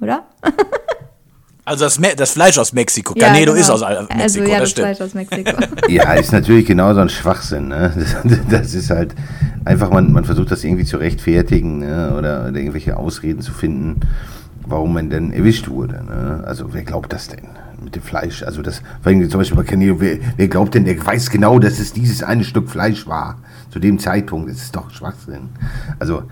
Oder? 0.00 0.24
Also 1.66 1.84
das, 1.84 1.98
Me 1.98 2.08
das 2.16 2.32
Fleisch 2.32 2.58
aus 2.58 2.72
Mexiko. 2.72 3.14
Canelo 3.14 3.52
genau. 3.52 3.64
ist 3.64 3.70
aus 3.70 3.82
Al- 3.82 4.06
Mexiko, 4.14 4.22
also, 4.22 4.40
ja, 4.40 4.48
das 4.48 4.60
das 4.60 4.70
stimmt. 4.70 4.86
Fleisch 4.86 5.00
aus 5.00 5.14
Mexiko. 5.14 5.56
Ja, 5.88 6.12
ist 6.14 6.32
natürlich 6.32 6.66
genauso 6.66 7.00
ein 7.00 7.08
Schwachsinn. 7.08 7.68
Ne? 7.68 7.92
Das, 8.24 8.38
das 8.50 8.74
ist 8.74 8.90
halt 8.90 9.14
einfach, 9.64 9.90
man, 9.90 10.12
man 10.12 10.24
versucht 10.24 10.50
das 10.50 10.62
irgendwie 10.62 10.84
zu 10.84 10.98
rechtfertigen 10.98 11.78
ne? 11.78 12.14
oder, 12.18 12.48
oder 12.48 12.56
irgendwelche 12.58 12.96
Ausreden 12.96 13.40
zu 13.40 13.52
finden, 13.52 14.00
warum 14.66 14.92
man 14.92 15.08
denn 15.08 15.32
erwischt 15.32 15.68
wurde. 15.68 16.04
Ne? 16.04 16.44
Also 16.46 16.74
wer 16.74 16.82
glaubt 16.82 17.12
das 17.12 17.28
denn 17.28 17.48
mit 17.82 17.94
dem 17.96 18.02
Fleisch? 18.02 18.42
Also 18.42 18.60
das, 18.60 18.82
vor 19.02 19.12
allem 19.12 19.28
zum 19.30 19.40
Beispiel 19.40 19.56
bei 19.56 19.64
Canelo, 19.64 20.00
wer, 20.00 20.18
wer 20.36 20.48
glaubt 20.48 20.74
denn, 20.74 20.84
der 20.84 21.04
weiß 21.04 21.30
genau, 21.30 21.58
dass 21.58 21.78
es 21.78 21.94
dieses 21.94 22.22
eine 22.22 22.44
Stück 22.44 22.68
Fleisch 22.68 23.06
war 23.06 23.38
zu 23.70 23.78
dem 23.78 23.98
Zeitpunkt? 23.98 24.50
Das 24.50 24.58
ist 24.58 24.76
doch 24.76 24.90
Schwachsinn. 24.90 25.48
Also 25.98 26.24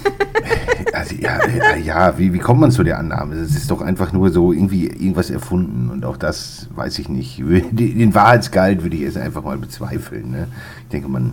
also, 0.92 1.14
ja, 1.16 1.38
ja, 1.48 1.76
ja 1.76 2.18
wie, 2.18 2.32
wie 2.32 2.38
kommt 2.38 2.60
man 2.60 2.70
zu 2.70 2.82
der 2.82 2.98
Annahme? 2.98 3.36
Das 3.36 3.50
ist 3.50 3.70
doch 3.70 3.80
einfach 3.80 4.12
nur 4.12 4.30
so 4.30 4.52
irgendwie 4.52 4.86
irgendwas 4.86 5.30
erfunden 5.30 5.90
und 5.90 6.04
auch 6.04 6.16
das 6.16 6.68
weiß 6.74 6.98
ich 6.98 7.08
nicht. 7.08 7.38
Den 7.38 7.76
den 7.98 8.14
Wahrheitsgehalt 8.14 8.82
würde 8.82 8.96
ich 8.96 9.02
jetzt 9.02 9.16
einfach 9.16 9.42
mal 9.42 9.58
bezweifeln. 9.58 10.30
Ne? 10.30 10.48
Ich 10.84 10.88
denke, 10.88 11.08
man 11.08 11.32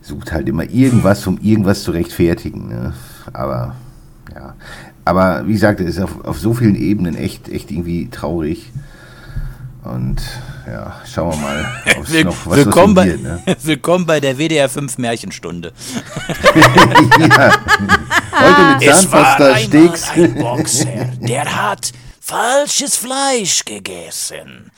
sucht 0.00 0.32
halt 0.32 0.48
immer 0.48 0.64
irgendwas, 0.64 1.26
um 1.26 1.38
irgendwas 1.40 1.82
zu 1.82 1.92
rechtfertigen. 1.92 2.68
Ne? 2.68 2.92
Aber 3.32 3.76
ja, 4.34 4.54
aber 5.04 5.46
wie 5.46 5.52
gesagt, 5.52 5.80
es 5.80 5.96
ist 5.96 6.02
auf, 6.02 6.24
auf 6.24 6.38
so 6.38 6.54
vielen 6.54 6.76
Ebenen 6.76 7.14
echt, 7.14 7.48
echt 7.48 7.70
irgendwie 7.70 8.08
traurig. 8.08 8.72
Und 9.84 10.22
ja, 10.66 11.00
schauen 11.12 11.32
wir 11.32 11.36
mal, 11.38 11.82
ob 11.98 12.08
es 12.08 12.24
noch 12.24 12.46
was 12.46 12.56
willkommen, 12.56 12.96
was 12.96 13.04
bei, 13.04 13.10
wird, 13.10 13.22
ne? 13.22 13.42
willkommen 13.62 14.06
bei 14.06 14.20
der 14.20 14.38
WDR 14.38 14.68
5 14.68 14.98
Märchenstunde. 14.98 15.72
ja. 17.18 17.52
Heute 18.32 18.74
mit 18.74 18.82
Es 18.88 19.10
war 19.10 19.36
Zahnpasta, 19.36 19.44
einmal 19.44 19.58
Steaks. 19.60 20.10
ein 20.10 20.34
Boxer, 20.34 21.10
der 21.20 21.62
hat 21.62 21.92
falsches 22.20 22.96
Fleisch 22.96 23.64
gegessen. 23.64 24.70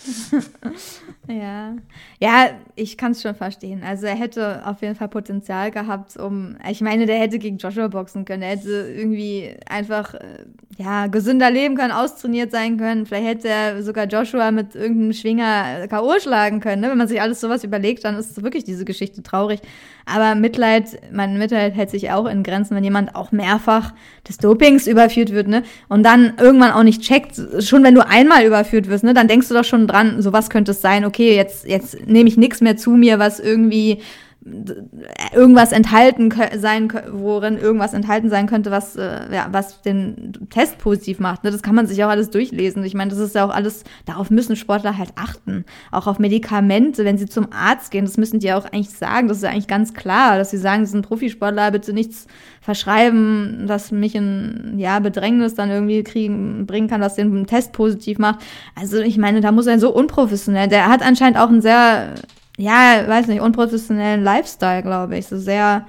Ja. 1.28 1.74
Ja, 2.20 2.50
ich 2.76 2.96
kann 2.96 3.12
es 3.12 3.22
schon 3.22 3.34
verstehen. 3.34 3.82
Also 3.84 4.06
er 4.06 4.14
hätte 4.14 4.62
auf 4.66 4.82
jeden 4.82 4.94
Fall 4.94 5.08
Potenzial 5.08 5.70
gehabt, 5.70 6.16
um, 6.16 6.56
ich 6.70 6.80
meine, 6.80 7.06
der 7.06 7.18
hätte 7.18 7.38
gegen 7.38 7.58
Joshua 7.58 7.88
boxen 7.88 8.24
können. 8.24 8.42
Er 8.42 8.50
hätte 8.50 8.92
irgendwie 8.96 9.54
einfach, 9.68 10.14
äh, 10.14 10.44
ja, 10.78 11.06
gesünder 11.06 11.50
leben 11.50 11.76
können, 11.76 11.92
austrainiert 11.92 12.50
sein 12.50 12.78
können. 12.78 13.06
Vielleicht 13.06 13.26
hätte 13.26 13.48
er 13.48 13.82
sogar 13.82 14.06
Joshua 14.06 14.50
mit 14.50 14.74
irgendeinem 14.74 15.12
Schwinger 15.12 15.86
K.O. 15.88 16.18
schlagen 16.20 16.60
können. 16.60 16.82
Ne? 16.82 16.90
Wenn 16.90 16.98
man 16.98 17.08
sich 17.08 17.20
alles 17.20 17.40
sowas 17.40 17.62
überlegt, 17.64 18.04
dann 18.04 18.16
ist 18.16 18.42
wirklich 18.42 18.64
diese 18.64 18.84
Geschichte 18.84 19.22
traurig. 19.22 19.60
Aber 20.06 20.34
Mitleid, 20.34 20.98
mein 21.12 21.38
Mitleid 21.38 21.74
hält 21.74 21.90
sich 21.90 22.10
auch 22.10 22.26
in 22.26 22.42
Grenzen, 22.42 22.76
wenn 22.76 22.84
jemand 22.84 23.14
auch 23.14 23.32
mehrfach 23.32 23.94
des 24.28 24.36
Dopings 24.36 24.86
überführt 24.86 25.32
wird, 25.32 25.48
ne? 25.48 25.62
Und 25.88 26.02
dann 26.02 26.34
irgendwann 26.38 26.72
auch 26.72 26.82
nicht 26.82 27.02
checkt, 27.02 27.40
schon 27.60 27.82
wenn 27.84 27.94
du 27.94 28.06
einmal 28.06 28.44
überführt 28.44 28.88
wirst, 28.88 29.04
ne, 29.04 29.14
dann 29.14 29.28
denkst 29.28 29.48
du 29.48 29.54
doch 29.54 29.64
schon 29.64 29.86
dran, 29.86 30.20
so 30.20 30.32
was 30.32 30.50
könnte 30.50 30.72
es 30.72 30.82
sein, 30.82 31.04
okay, 31.04 31.34
jetzt, 31.34 31.66
jetzt 31.66 32.03
nehme 32.06 32.28
ich 32.28 32.36
nichts 32.36 32.60
mehr 32.60 32.76
zu 32.76 32.90
mir, 32.90 33.18
was 33.18 33.40
irgendwie 33.40 34.00
irgendwas 35.34 35.72
enthalten 35.72 36.32
sein, 36.58 36.92
worin 37.12 37.56
irgendwas 37.56 37.94
enthalten 37.94 38.28
sein 38.28 38.46
könnte, 38.46 38.70
was, 38.70 38.94
äh, 38.94 39.34
ja, 39.34 39.48
was 39.50 39.80
den 39.82 40.32
Test 40.50 40.78
positiv 40.78 41.18
macht. 41.18 41.44
Ne? 41.44 41.50
Das 41.50 41.62
kann 41.62 41.74
man 41.74 41.86
sich 41.86 42.04
auch 42.04 42.10
alles 42.10 42.28
durchlesen. 42.28 42.84
Ich 42.84 42.94
meine, 42.94 43.10
das 43.10 43.18
ist 43.18 43.34
ja 43.34 43.46
auch 43.46 43.54
alles, 43.54 43.84
darauf 44.04 44.30
müssen 44.30 44.54
Sportler 44.56 44.98
halt 44.98 45.10
achten. 45.16 45.64
Auch 45.90 46.06
auf 46.06 46.18
Medikamente, 46.18 47.04
wenn 47.06 47.16
sie 47.16 47.26
zum 47.26 47.48
Arzt 47.52 47.90
gehen, 47.90 48.04
das 48.04 48.18
müssen 48.18 48.38
die 48.38 48.52
auch 48.52 48.66
eigentlich 48.66 48.90
sagen. 48.90 49.28
Das 49.28 49.38
ist 49.38 49.44
ja 49.44 49.50
eigentlich 49.50 49.66
ganz 49.66 49.94
klar, 49.94 50.36
dass 50.36 50.50
sie 50.50 50.58
sagen, 50.58 50.84
sie 50.84 50.92
sind 50.92 51.06
Profisportler, 51.06 51.70
bitte 51.70 51.94
nichts 51.94 52.26
verschreiben, 52.60 53.64
das 53.66 53.92
mich 53.92 54.14
in 54.14 54.74
ja, 54.76 54.98
Bedrängnis 54.98 55.54
dann 55.54 55.70
irgendwie 55.70 56.02
kriegen, 56.02 56.66
bringen 56.66 56.88
kann, 56.88 57.00
was 57.00 57.14
den 57.14 57.46
Test 57.46 57.72
positiv 57.72 58.18
macht. 58.18 58.40
Also 58.74 58.98
ich 58.98 59.16
meine, 59.16 59.40
da 59.40 59.52
muss 59.52 59.66
er 59.66 59.78
so 59.78 59.94
unprofessionell. 59.94 60.68
Der 60.68 60.88
hat 60.88 61.02
anscheinend 61.02 61.38
auch 61.38 61.48
ein 61.48 61.62
sehr 61.62 62.14
ja, 62.56 63.04
weiß 63.06 63.26
nicht, 63.26 63.40
unprofessionellen 63.40 64.22
Lifestyle, 64.22 64.82
glaube 64.82 65.18
ich. 65.18 65.26
So 65.26 65.38
sehr 65.38 65.86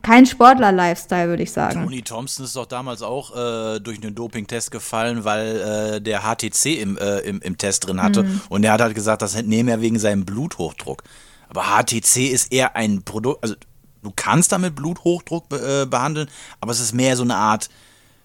kein 0.00 0.26
Sportler-Lifestyle, 0.26 1.28
würde 1.28 1.42
ich 1.42 1.52
sagen. 1.52 1.82
Tony 1.82 2.02
Thompson 2.02 2.44
ist 2.44 2.56
doch 2.56 2.66
damals 2.66 3.02
auch 3.02 3.34
äh, 3.34 3.80
durch 3.80 4.02
einen 4.02 4.14
Doping-Test 4.14 4.70
gefallen, 4.70 5.24
weil 5.24 5.96
äh, 5.96 6.00
der 6.00 6.20
HTC 6.20 6.80
im, 6.80 6.96
äh, 6.98 7.18
im, 7.20 7.40
im 7.40 7.58
Test 7.58 7.86
drin 7.86 8.02
hatte. 8.02 8.22
Mhm. 8.22 8.40
Und 8.48 8.64
er 8.64 8.72
hat 8.72 8.80
halt 8.80 8.94
gesagt, 8.94 9.22
das 9.22 9.40
nehme 9.42 9.72
er 9.72 9.80
wegen 9.80 9.98
seinem 9.98 10.24
Bluthochdruck. 10.24 11.02
Aber 11.48 11.64
HTC 11.64 12.28
ist 12.30 12.52
eher 12.52 12.76
ein 12.76 13.02
Produkt, 13.02 13.42
also 13.42 13.56
du 14.02 14.12
kannst 14.14 14.52
damit 14.52 14.74
Bluthochdruck 14.74 15.48
be 15.48 15.82
äh, 15.82 15.86
behandeln, 15.86 16.28
aber 16.60 16.72
es 16.72 16.80
ist 16.80 16.94
mehr 16.94 17.16
so 17.16 17.24
eine 17.24 17.36
Art 17.36 17.68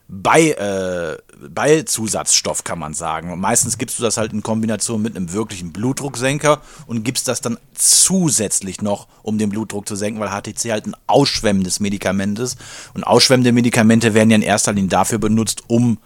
bei, 0.09 0.51
äh, 0.51 1.17
Beizusatzstoff, 1.49 2.63
kann 2.63 2.79
man 2.79 2.93
sagen. 2.93 3.31
Und 3.31 3.39
meistens 3.39 3.77
gibst 3.77 3.99
du 3.99 4.03
das 4.03 4.17
halt 4.17 4.31
in 4.31 4.41
Kombination 4.41 5.01
mit 5.01 5.15
einem 5.15 5.33
wirklichen 5.33 5.73
Blutdrucksenker 5.73 6.61
und 6.85 7.03
gibst 7.03 7.27
das 7.27 7.41
dann 7.41 7.57
zusätzlich 7.73 8.81
noch, 8.81 9.07
um 9.21 9.37
den 9.37 9.49
Blutdruck 9.49 9.87
zu 9.87 9.95
senken, 9.95 10.19
weil 10.19 10.29
HTC 10.29 10.71
halt 10.71 10.87
ein 10.87 10.95
ausschwemmendes 11.07 11.79
Medikament 11.79 12.39
ist. 12.39 12.57
Und 12.93 13.03
ausschwemmende 13.03 13.51
Medikamente 13.51 14.13
werden 14.13 14.29
ja 14.29 14.37
in 14.37 14.43
erster 14.43 14.71
Linie 14.71 14.89
dafür 14.89 15.17
benutzt, 15.17 15.63
um 15.67 15.97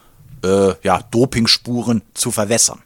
äh, 0.43 0.73
ja, 0.83 1.01
Dopingspuren 1.11 2.01
zu 2.15 2.31
verwässern. 2.31 2.79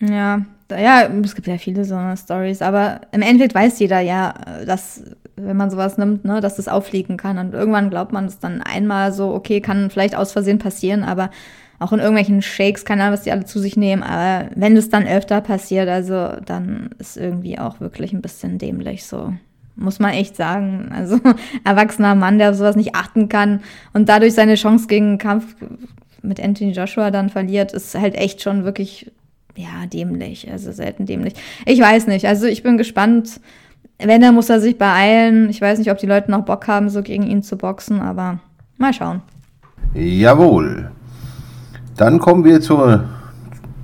Ja, 0.00 0.44
ja, 0.70 1.08
es 1.24 1.34
gibt 1.34 1.48
ja 1.48 1.58
viele 1.58 1.84
so 1.84 1.98
Stories, 2.16 2.62
aber 2.62 3.00
im 3.10 3.22
Endeffekt 3.22 3.54
weiß 3.54 3.80
jeder 3.80 4.00
ja, 4.00 4.34
dass 4.64 5.02
wenn 5.40 5.56
man 5.56 5.70
sowas 5.70 5.98
nimmt, 5.98 6.24
ne, 6.24 6.40
dass 6.40 6.56
das 6.56 6.68
auffliegen 6.68 7.16
kann. 7.16 7.38
Und 7.38 7.54
irgendwann 7.54 7.90
glaubt 7.90 8.12
man 8.12 8.26
es 8.26 8.38
dann 8.38 8.62
einmal 8.62 9.12
so, 9.12 9.32
okay, 9.34 9.60
kann 9.60 9.90
vielleicht 9.90 10.16
aus 10.16 10.32
Versehen 10.32 10.58
passieren, 10.58 11.04
aber 11.04 11.30
auch 11.78 11.92
in 11.92 12.00
irgendwelchen 12.00 12.42
Shakes, 12.42 12.84
keine 12.84 13.02
Ahnung, 13.02 13.14
was 13.14 13.22
die 13.22 13.30
alle 13.30 13.44
zu 13.44 13.60
sich 13.60 13.76
nehmen, 13.76 14.02
aber 14.02 14.50
wenn 14.56 14.76
es 14.76 14.90
dann 14.90 15.06
öfter 15.06 15.40
passiert, 15.40 15.88
also 15.88 16.32
dann 16.44 16.90
ist 16.98 17.16
irgendwie 17.16 17.58
auch 17.58 17.80
wirklich 17.80 18.12
ein 18.12 18.22
bisschen 18.22 18.58
dämlich 18.58 19.04
so. 19.06 19.32
Muss 19.76 20.00
man 20.00 20.10
echt 20.10 20.34
sagen. 20.34 20.90
Also 20.92 21.20
erwachsener 21.64 22.16
Mann, 22.16 22.38
der 22.38 22.50
auf 22.50 22.56
sowas 22.56 22.74
nicht 22.74 22.96
achten 22.96 23.28
kann 23.28 23.60
und 23.92 24.08
dadurch 24.08 24.34
seine 24.34 24.56
Chance 24.56 24.88
gegen 24.88 25.06
einen 25.06 25.18
Kampf 25.18 25.54
mit 26.20 26.42
Anthony 26.42 26.72
Joshua 26.72 27.12
dann 27.12 27.28
verliert, 27.28 27.72
ist 27.72 27.94
halt 27.94 28.16
echt 28.16 28.42
schon 28.42 28.64
wirklich, 28.64 29.12
ja, 29.54 29.86
dämlich. 29.86 30.50
Also 30.50 30.72
selten 30.72 31.06
dämlich. 31.06 31.34
Ich 31.64 31.78
weiß 31.78 32.08
nicht. 32.08 32.26
Also 32.26 32.46
ich 32.46 32.64
bin 32.64 32.76
gespannt, 32.76 33.40
wenn, 33.98 34.20
dann 34.20 34.34
muss 34.34 34.48
er 34.48 34.60
sich 34.60 34.78
beeilen. 34.78 35.50
Ich 35.50 35.60
weiß 35.60 35.78
nicht, 35.78 35.90
ob 35.90 35.98
die 35.98 36.06
Leute 36.06 36.30
noch 36.30 36.44
Bock 36.44 36.68
haben, 36.68 36.88
so 36.88 37.02
gegen 37.02 37.24
ihn 37.24 37.42
zu 37.42 37.56
boxen, 37.56 38.00
aber 38.00 38.38
mal 38.76 38.92
schauen. 38.92 39.22
Jawohl. 39.94 40.90
Dann 41.96 42.20
kommen 42.20 42.44
wir 42.44 42.60
zur, 42.60 43.04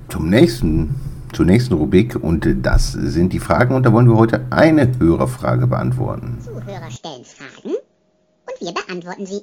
zum 0.07 0.29
nächsten, 0.29 0.95
zur 1.33 1.45
nächsten 1.45 1.73
Rubrik 1.73 2.15
und 2.15 2.47
das 2.61 2.93
sind 2.93 3.33
die 3.33 3.39
Fragen 3.39 3.75
und 3.75 3.85
da 3.85 3.91
wollen 3.91 4.07
wir 4.07 4.15
heute 4.15 4.45
eine 4.51 4.89
Hörerfrage 4.99 5.67
beantworten. 5.67 6.37
Zuhörer 6.41 6.89
stellen 6.89 7.25
Fragen 7.25 7.75
und 7.75 8.61
wir 8.61 8.73
beantworten 8.73 9.25
sie. 9.25 9.41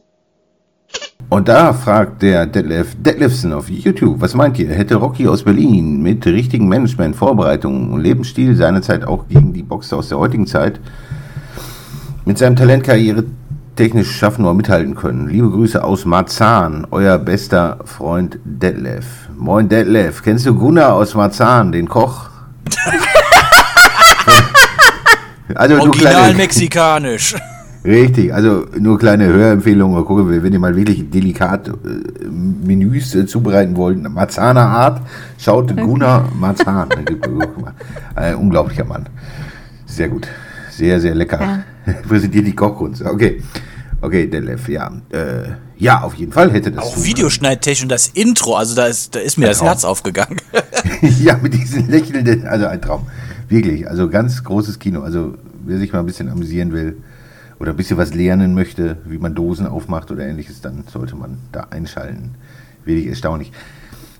Und 1.32 1.48
da 1.48 1.72
fragt 1.72 2.20
der 2.20 2.44
Detlef 2.44 2.94
Detlefsen 2.94 3.54
auf 3.54 3.70
YouTube, 3.70 4.20
was 4.20 4.34
meint 4.34 4.58
ihr, 4.58 4.68
hätte 4.68 4.96
Rocky 4.96 5.26
aus 5.26 5.44
Berlin 5.44 6.02
mit 6.02 6.26
richtigen 6.26 6.68
Management, 6.68 7.16
Vorbereitungen 7.16 7.90
und 7.90 8.02
Lebensstil 8.02 8.54
seinerzeit 8.54 9.06
auch 9.06 9.26
gegen 9.28 9.54
die 9.54 9.62
Boxer 9.62 9.96
aus 9.96 10.10
der 10.10 10.18
heutigen 10.18 10.46
Zeit 10.46 10.78
mit 12.26 12.36
seinem 12.36 12.54
Talentkarriere 12.54 13.24
technisch 13.76 14.14
schaffen 14.14 14.44
oder 14.44 14.52
mithalten 14.52 14.94
können? 14.94 15.26
Liebe 15.26 15.48
Grüße 15.48 15.82
aus 15.82 16.04
Marzahn, 16.04 16.86
euer 16.90 17.16
bester 17.16 17.78
Freund 17.86 18.38
Detlef. 18.44 19.06
Moin 19.34 19.70
Detlef, 19.70 20.22
kennst 20.22 20.44
du 20.44 20.54
Gunnar 20.54 20.92
aus 20.92 21.14
Marzahn, 21.14 21.72
den 21.72 21.88
Koch? 21.88 22.28
also, 25.54 25.80
Original 25.80 26.34
mexikanisch. 26.34 27.34
Richtig, 27.84 28.32
also 28.32 28.66
nur 28.78 28.98
kleine 28.98 29.26
Hörempfehlung. 29.26 29.92
Mal 29.92 30.04
gucken, 30.04 30.42
wenn 30.42 30.52
ihr 30.52 30.58
mal 30.58 30.76
wirklich 30.76 31.10
delikat 31.10 31.68
äh, 31.68 31.72
Menüs 32.28 33.14
äh, 33.14 33.26
zubereiten 33.26 33.76
wollt, 33.76 34.00
Marzahner 34.08 34.66
Art, 34.66 35.02
schaut 35.38 35.76
Gunnar 35.76 36.28
Marzahn. 36.38 36.88
äh, 38.16 38.34
unglaublicher 38.34 38.84
Mann. 38.84 39.08
Sehr 39.86 40.08
gut. 40.08 40.28
Sehr, 40.70 41.00
sehr 41.00 41.14
lecker. 41.14 41.40
Ja. 41.40 41.92
Präsentiert 42.08 42.46
die 42.46 42.54
Kochkunst. 42.54 43.02
Okay. 43.02 43.42
Okay, 44.00 44.26
Delef, 44.26 44.68
ja. 44.68 44.90
Äh, 45.10 45.50
ja, 45.76 46.02
auf 46.02 46.14
jeden 46.14 46.32
Fall 46.32 46.50
hätte 46.52 46.72
das. 46.72 46.84
Auch 46.84 47.04
Videoschneidtechnik 47.04 47.84
und 47.84 47.88
das 47.88 48.08
Intro, 48.08 48.56
also 48.56 48.74
da 48.74 48.86
ist, 48.86 49.14
da 49.14 49.20
ist 49.20 49.38
mir 49.38 49.46
ein 49.46 49.50
das 49.50 49.58
Traum. 49.58 49.68
Herz 49.68 49.84
aufgegangen. 49.84 50.38
ja, 51.22 51.38
mit 51.40 51.54
diesen 51.54 51.88
lächelnden, 51.88 52.46
also 52.46 52.66
ein 52.66 52.80
Traum. 52.80 53.06
Wirklich, 53.48 53.88
also 53.88 54.08
ganz 54.08 54.42
großes 54.42 54.78
Kino. 54.78 55.02
Also 55.02 55.34
wer 55.64 55.78
sich 55.78 55.92
mal 55.92 56.00
ein 56.00 56.06
bisschen 56.06 56.28
amüsieren 56.28 56.72
will, 56.72 56.96
oder 57.62 57.70
ein 57.70 57.76
bisschen 57.76 57.96
was 57.96 58.12
lernen 58.12 58.54
möchte, 58.54 58.96
wie 59.04 59.18
man 59.18 59.36
Dosen 59.36 59.68
aufmacht 59.68 60.10
oder 60.10 60.26
ähnliches, 60.26 60.60
dann 60.60 60.82
sollte 60.90 61.14
man 61.14 61.38
da 61.52 61.68
einschalten. 61.70 62.32
Wirklich 62.84 63.06
erstaunlich. 63.06 63.52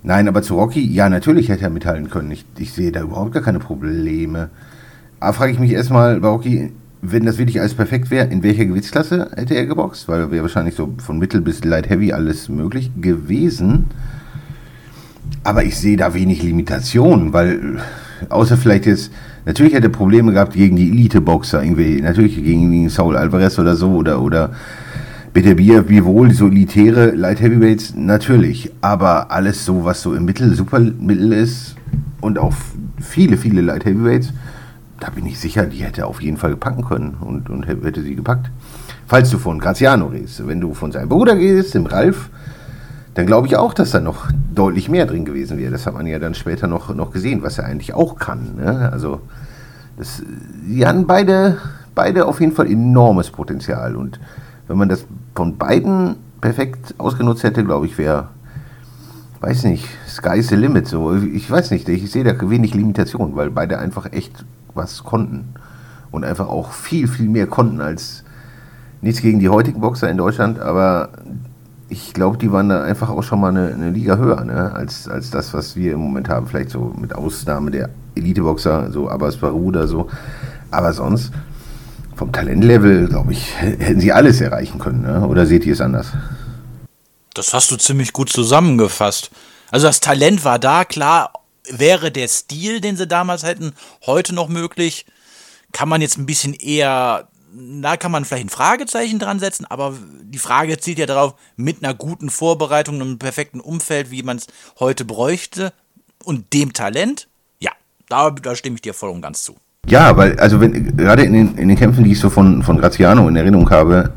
Nein, 0.05 0.29
aber 0.29 0.43
zu 0.43 0.55
Rocky, 0.55 0.81
ja, 0.87 1.09
natürlich 1.09 1.49
hätte 1.49 1.65
er 1.65 1.71
mithalten 1.71 2.09
können. 2.09 2.31
Ich, 2.31 2.45
ich 2.57 2.73
sehe 2.73 2.93
da 2.93 3.03
überhaupt 3.03 3.33
gar 3.33 3.43
keine 3.43 3.59
Probleme. 3.59 4.51
Aber 5.19 5.33
frage 5.33 5.51
ich 5.51 5.59
mich 5.59 5.73
erstmal 5.73 6.21
bei 6.21 6.29
Rocky, 6.29 6.73
wenn 7.01 7.27
das 7.27 7.39
wirklich 7.39 7.59
alles 7.59 7.75
perfekt 7.75 8.13
wäre, 8.13 8.29
in 8.29 8.45
welcher 8.45 8.65
Gewichtsklasse 8.65 9.33
hätte 9.35 9.57
er 9.57 9.67
geboxt? 9.67 10.07
Weil 10.07 10.31
wäre 10.31 10.43
wahrscheinlich 10.43 10.77
so 10.77 10.95
von 10.99 11.19
Mittel 11.19 11.41
bis 11.41 11.65
Light 11.65 11.91
Heavy 11.91 12.13
alles 12.13 12.49
möglich 12.49 12.93
gewesen. 13.01 13.87
Aber 15.43 15.65
ich 15.65 15.77
sehe 15.77 15.97
da 15.97 16.15
wenig 16.15 16.45
Limitationen, 16.45 17.33
weil 17.33 17.81
außer 18.29 18.57
vielleicht 18.57 18.87
jetzt 18.87 19.11
Natürlich 19.45 19.75
hätte 19.75 19.89
er 19.89 19.93
Probleme 19.93 20.33
gehabt 20.33 20.55
gegen 20.55 20.77
die 20.77 20.91
Elite-Boxer, 20.91 21.63
irgendwie, 21.63 22.01
natürlich 22.01 22.37
gegen 22.37 22.89
Saul 22.89 23.17
Alvarez 23.17 23.59
oder 23.59 23.75
so, 23.75 23.91
oder, 23.91 24.23
oder 24.23 24.51
Bier, 25.33 25.89
wie 25.89 26.05
wohl, 26.05 26.33
so 26.33 26.47
elitäre 26.47 27.11
Light 27.11 27.41
Heavyweights, 27.41 27.95
natürlich. 27.97 28.71
Aber 28.83 29.31
alles 29.31 29.65
so, 29.65 29.85
was 29.85 30.03
so 30.03 30.15
im 30.15 30.25
Mittel, 30.25 30.55
Supermittel 30.55 31.33
ist 31.33 31.75
und 32.21 32.39
auch 32.39 32.53
viele, 33.01 33.37
viele 33.37 33.63
Light 33.63 33.85
Heavyweights, 33.85 34.33
da 35.01 35.11
bin 35.11 35.27
ich 35.27 35.41
sicher, 35.41 35.67
die 35.67 35.79
hätte 35.79 36.03
er 36.03 36.07
auf 36.07 36.23
jeden 36.23 36.37
Fall 36.37 36.55
packen 36.57 36.85
können 36.85 37.17
und, 37.21 37.51
und 37.51 37.67
hätte 37.67 38.03
sie 38.03 38.15
gepackt. 38.15 38.51
Falls 39.07 39.31
du 39.31 39.39
von 39.39 39.59
Graziano 39.59 40.07
redest, 40.07 40.47
wenn 40.47 40.61
du 40.61 40.75
von 40.75 40.93
seinem 40.93 41.09
Bruder 41.09 41.35
gehst, 41.35 41.75
dem 41.75 41.87
Ralf, 41.87 42.31
dann 43.15 43.27
glaube 43.27 43.47
ich 43.47 43.57
auch, 43.57 43.75
dass 43.75 43.91
da 43.91 44.01
noch 44.01 44.29
deutlich 44.55 44.89
mehr 44.89 45.07
drin 45.07 45.25
gewesen 45.25 45.59
wäre. 45.59 45.71
Das 45.71 45.87
hat 45.87 45.95
man 45.95 46.07
ja 46.07 46.19
dann 46.19 46.35
später 46.35 46.67
noch, 46.67 46.95
noch 46.95 47.11
gesehen, 47.11 47.43
was 47.43 47.59
er 47.59 47.67
eigentlich 47.67 47.95
auch 47.95 48.17
kann. 48.17 48.57
Ne? 48.57 48.91
Also, 48.91 49.21
das, 49.99 50.23
die 50.67 50.87
haben 50.87 51.07
beide, 51.07 51.59
beide 51.95 52.27
auf 52.27 52.41
jeden 52.41 52.53
Fall 52.53 52.71
enormes 52.71 53.31
Potenzial. 53.31 53.97
Und 53.97 54.19
wenn 54.67 54.79
man 54.79 54.89
das 54.89 55.05
von 55.35 55.59
beiden 55.59 56.17
perfekt 56.41 56.95
ausgenutzt 56.99 57.45
hätte, 57.45 57.65
glaube 57.65 57.87
ich, 57.87 57.99
wäre, 57.99 58.29
weiß 59.41 59.65
nicht, 59.65 59.87
sky's 60.09 60.49
the 60.49 60.57
limit. 60.57 60.89
So, 60.89 61.15
ich 61.15 61.51
weiß 61.51 61.71
nicht, 61.71 61.89
ich 61.89 62.11
sehe 62.11 62.25
da 62.25 62.33
wenig 62.49 62.75
Limitation, 62.75 63.37
weil 63.37 63.51
beide 63.51 63.79
einfach 63.79 64.13
echt 64.13 64.45
was 64.75 65.05
konnten. 65.05 65.55
Und 66.11 66.25
einfach 66.25 66.49
auch 66.49 66.73
viel, 66.73 67.09
viel 67.09 67.29
mehr 67.29 67.47
konnten 67.47 67.81
als 67.81 68.25
nichts 69.03 69.21
gegen 69.21 69.39
die 69.39 69.49
heutigen 69.49 69.81
Boxer 69.81 70.09
in 70.09 70.17
Deutschland, 70.17 70.59
aber 70.61 71.11
ich 71.93 72.15
glaube, 72.15 72.39
die 72.39 72.51
waren 72.51 72.71
da 72.71 72.83
einfach 72.83 73.11
auch 73.11 73.23
schon 73.23 73.41
mal 73.41 73.49
eine, 73.49 73.73
eine 73.73 73.91
Liga 73.91 74.17
höher, 74.17 74.43
ne? 74.45 74.73
als, 74.75 75.09
als 75.09 75.31
das, 75.31 75.53
was 75.53 75.77
wir 75.77 75.93
im 75.93 76.01
Moment 76.01 76.29
haben. 76.31 76.47
Vielleicht 76.47 76.71
so 76.71 76.95
mit 76.99 77.15
Ausnahme 77.15 77.71
der 77.71 77.91
Eliteboxer, 78.15 78.91
so 78.91 79.11
Abbas 79.11 79.37
Baruda, 79.37 79.87
so. 79.87 80.09
Aber 80.71 80.95
sonst, 80.95 81.33
vom 82.17 82.33
Talentlevel, 82.33 83.09
glaube 83.09 83.33
ich, 83.33 83.55
hätten 83.61 84.01
sie 84.01 84.11
alles 84.11 84.41
erreichen 84.41 84.79
können. 84.79 85.03
Ne? 85.03 85.29
Oder 85.29 85.45
seht 85.45 85.67
ihr 85.67 85.75
es 85.75 85.83
anders? 85.83 86.09
Das 87.35 87.53
hast 87.53 87.71
du 87.71 87.77
ziemlich 87.77 88.15
gut 88.15 88.31
zusammengefasst. 88.31 89.31
Also 89.71 89.87
das 89.87 90.01
Talent 90.01 90.45
war 90.47 90.59
da, 90.59 90.87
klar, 90.87 91.33
wäre 91.71 92.11
der 92.11 92.29
Stil, 92.29 92.81
den 92.81 92.97
sie 92.97 93.07
damals 93.07 93.43
hätten, 93.43 93.75
heute 94.07 94.35
noch 94.35 94.49
möglich. 94.49 95.05
Kann 95.73 95.89
man 95.91 96.01
jetzt 96.01 96.17
ein 96.17 96.27
bisschen 96.27 96.55
eher, 96.55 97.29
da 97.55 97.97
kann 97.97 98.13
man 98.13 98.25
vielleicht 98.25 98.47
ein 98.47 98.51
Fragezeichen 98.51 99.19
dran 99.19 99.39
setzen, 99.39 99.67
aber 99.67 99.95
die 100.23 100.39
Frage 100.39 100.79
zielt 100.79 100.99
ja 100.99 101.07
darauf, 101.07 101.35
mit 101.57 101.85
einer 101.85 101.95
guten 101.95 102.31
Vorbereitung 102.31 102.97
und 102.97 103.03
einem 103.03 103.19
perfekten 103.19 103.61
Umfeld, 103.61 104.11
wie 104.11 104.23
man 104.23 104.39
es 104.39 104.47
heute 104.81 105.05
bräuchte 105.05 105.73
und 106.25 106.53
dem 106.53 106.73
Talent, 106.73 107.29
ja, 107.61 107.73
da, 108.09 108.31
da 108.31 108.57
stimme 108.57 108.77
ich 108.77 108.83
dir 108.83 108.95
voll 108.95 109.11
und 109.11 109.21
ganz 109.21 109.43
zu. 109.43 109.57
Ja, 109.87 110.17
weil, 110.17 110.39
also 110.39 110.61
wenn, 110.61 110.97
gerade 110.97 111.25
in 111.25 111.33
den, 111.33 111.59
in 111.59 111.69
den 111.69 111.77
Kämpfen, 111.77 112.05
die 112.05 112.13
ich 112.13 112.21
so 112.21 112.31
von, 112.31 112.63
von 112.63 112.79
Graziano 112.79 113.29
in 113.29 113.37
Erinnerung 113.37 113.69
habe, 113.71 114.13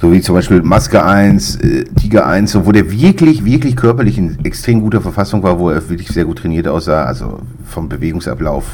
so 0.00 0.12
wie 0.12 0.20
zum 0.20 0.34
Beispiel 0.34 0.62
Maske 0.62 1.04
1, 1.04 1.56
äh, 1.56 1.84
Tiger 1.84 2.26
1, 2.26 2.52
so, 2.52 2.66
wo 2.66 2.72
der 2.72 2.90
wirklich, 2.90 3.44
wirklich 3.44 3.76
körperlich 3.76 4.18
in 4.18 4.44
extrem 4.44 4.80
guter 4.80 5.00
Verfassung 5.00 5.42
war, 5.42 5.58
wo 5.58 5.70
er 5.70 5.88
wirklich 5.88 6.08
sehr 6.08 6.24
gut 6.24 6.38
trainiert 6.38 6.66
aussah, 6.66 7.04
also 7.04 7.40
vom 7.64 7.88
Bewegungsablauf, 7.88 8.64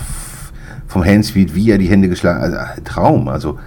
vom 0.91 1.05
Handspeed, 1.05 1.55
wie 1.55 1.71
er 1.71 1.79
die 1.79 1.89
Hände 1.89 2.09
geschlagen 2.09 2.41
hat, 2.41 2.53
also 2.53 2.83
Traum, 2.85 3.29
also 3.29 3.59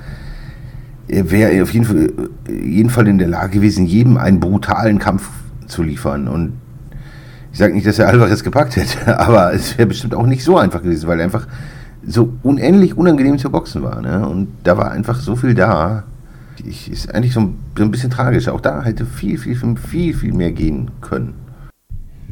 er 1.07 1.31
wäre 1.31 1.63
auf 1.63 1.73
jeden 1.73 1.85
Fall, 1.85 2.11
jeden 2.49 2.89
Fall 2.89 3.07
in 3.07 3.17
der 3.17 3.29
Lage 3.29 3.53
gewesen, 3.53 3.85
jedem 3.85 4.17
einen 4.17 4.41
brutalen 4.41 4.99
Kampf 4.99 5.29
zu 5.67 5.83
liefern 5.83 6.27
und 6.27 6.53
ich 7.53 7.59
sage 7.59 7.73
nicht, 7.73 7.87
dass 7.87 7.97
er 7.97 8.09
Alvarez 8.09 8.43
gepackt 8.43 8.75
hätte, 8.75 9.19
aber 9.19 9.53
es 9.53 9.77
wäre 9.77 9.87
bestimmt 9.87 10.15
auch 10.15 10.25
nicht 10.25 10.43
so 10.43 10.57
einfach 10.57 10.83
gewesen, 10.83 11.07
weil 11.07 11.19
er 11.19 11.25
einfach 11.25 11.47
so 12.05 12.33
unendlich 12.43 12.97
unangenehm 12.97 13.37
zu 13.37 13.49
boxen 13.49 13.83
war. 13.83 14.01
Ne? 14.01 14.27
Und 14.27 14.49
da 14.63 14.77
war 14.77 14.91
einfach 14.91 15.21
so 15.21 15.37
viel 15.37 15.53
da. 15.53 16.03
Ich, 16.65 16.91
ist 16.91 17.13
eigentlich 17.15 17.33
so 17.33 17.39
ein, 17.39 17.55
so 17.77 17.83
ein 17.83 17.91
bisschen 17.91 18.09
tragisch. 18.09 18.49
Auch 18.49 18.59
da 18.59 18.83
hätte 18.83 19.05
viel, 19.05 19.37
viel, 19.37 19.55
viel, 19.55 20.13
viel 20.13 20.33
mehr 20.33 20.51
gehen 20.51 20.91
können. 20.99 21.35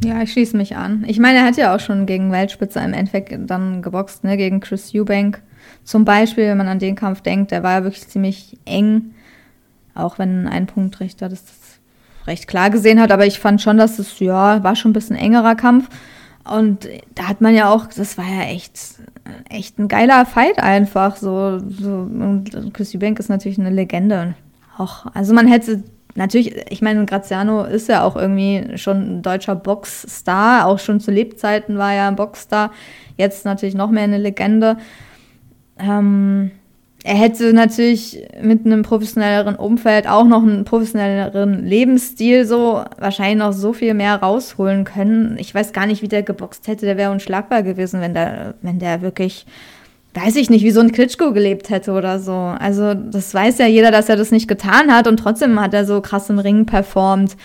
Ja, 0.04 0.22
ich 0.22 0.32
schließe 0.32 0.56
mich 0.56 0.76
an. 0.76 1.04
Ich 1.06 1.18
meine, 1.18 1.38
er 1.38 1.44
hat 1.44 1.56
ja 1.56 1.74
auch 1.74 1.80
schon 1.80 2.06
gegen 2.06 2.32
Weltspitze 2.32 2.80
im 2.80 2.92
Endeffekt 2.92 3.32
dann 3.48 3.82
geboxt, 3.82 4.24
ne? 4.24 4.36
gegen 4.36 4.60
Chris 4.60 4.92
Eubank. 4.94 5.42
Zum 5.84 6.04
Beispiel, 6.04 6.46
wenn 6.46 6.58
man 6.58 6.68
an 6.68 6.78
den 6.78 6.96
Kampf 6.96 7.20
denkt, 7.20 7.50
der 7.50 7.62
war 7.62 7.72
ja 7.72 7.84
wirklich 7.84 8.08
ziemlich 8.08 8.58
eng. 8.64 9.14
Auch 9.94 10.18
wenn 10.18 10.48
ein 10.48 10.66
Punktrichter 10.66 11.28
das 11.28 11.44
recht 12.26 12.46
klar 12.48 12.70
gesehen 12.70 13.00
hat, 13.00 13.12
aber 13.12 13.26
ich 13.26 13.38
fand 13.38 13.60
schon, 13.60 13.78
dass 13.78 13.98
es, 13.98 14.18
ja, 14.20 14.62
war 14.62 14.76
schon 14.76 14.90
ein 14.90 14.94
bisschen 14.94 15.16
engerer 15.16 15.54
Kampf. 15.54 15.88
Und 16.44 16.88
da 17.14 17.28
hat 17.28 17.40
man 17.40 17.54
ja 17.54 17.70
auch, 17.70 17.86
das 17.86 18.18
war 18.18 18.26
ja 18.26 18.42
echt, 18.42 18.78
echt 19.48 19.78
ein 19.78 19.88
geiler 19.88 20.26
Fight 20.26 20.58
einfach. 20.58 21.16
So, 21.16 21.58
so. 21.58 21.92
Und 21.92 22.72
Chrissy 22.72 22.98
Bank 22.98 23.18
ist 23.18 23.28
natürlich 23.28 23.58
eine 23.58 23.70
Legende. 23.70 24.34
Auch, 24.76 25.06
also 25.14 25.34
man 25.34 25.46
hätte 25.46 25.84
natürlich, 26.14 26.54
ich 26.70 26.82
meine, 26.82 27.04
Graziano 27.06 27.64
ist 27.64 27.88
ja 27.88 28.04
auch 28.04 28.16
irgendwie 28.16 28.76
schon 28.76 29.18
ein 29.18 29.22
deutscher 29.22 29.54
Boxstar, 29.54 30.66
auch 30.66 30.78
schon 30.78 31.00
zu 31.00 31.10
Lebzeiten 31.10 31.78
war 31.78 31.92
er 31.92 32.08
ein 32.08 32.16
Boxstar, 32.16 32.72
jetzt 33.16 33.44
natürlich 33.44 33.74
noch 33.74 33.90
mehr 33.90 34.04
eine 34.04 34.18
Legende. 34.18 34.76
Ähm, 35.78 36.50
er 37.04 37.16
hätte 37.16 37.52
natürlich 37.52 38.22
mit 38.40 38.64
einem 38.64 38.82
professionelleren 38.82 39.56
Umfeld 39.56 40.06
auch 40.06 40.24
noch 40.24 40.42
einen 40.42 40.64
professionelleren 40.64 41.64
Lebensstil 41.64 42.44
so 42.44 42.84
wahrscheinlich 42.96 43.38
noch 43.38 43.52
so 43.52 43.72
viel 43.72 43.94
mehr 43.94 44.14
rausholen 44.16 44.84
können. 44.84 45.36
Ich 45.38 45.52
weiß 45.52 45.72
gar 45.72 45.86
nicht, 45.86 46.02
wie 46.02 46.08
der 46.08 46.22
geboxt 46.22 46.68
hätte. 46.68 46.86
Der 46.86 46.96
wäre 46.96 47.10
unschlagbar 47.10 47.64
gewesen, 47.64 48.00
wenn 48.00 48.14
der, 48.14 48.54
wenn 48.62 48.78
der 48.78 49.02
wirklich, 49.02 49.46
weiß 50.14 50.36
ich 50.36 50.50
nicht, 50.50 50.64
wie 50.64 50.70
so 50.70 50.80
ein 50.80 50.92
Klitschko 50.92 51.32
gelebt 51.32 51.70
hätte 51.70 51.92
oder 51.92 52.18
so. 52.18 52.32
Also 52.32 52.94
das 52.94 53.32
weiß 53.32 53.58
ja 53.58 53.66
jeder, 53.66 53.90
dass 53.90 54.08
er 54.08 54.16
das 54.16 54.30
nicht 54.30 54.48
getan 54.48 54.92
hat 54.92 55.06
und 55.08 55.16
trotzdem 55.16 55.60
hat 55.60 55.74
er 55.74 55.84
so 55.84 56.00
krass 56.00 56.28
im 56.30 56.38
Ring 56.38 56.66
performt. 56.66 57.36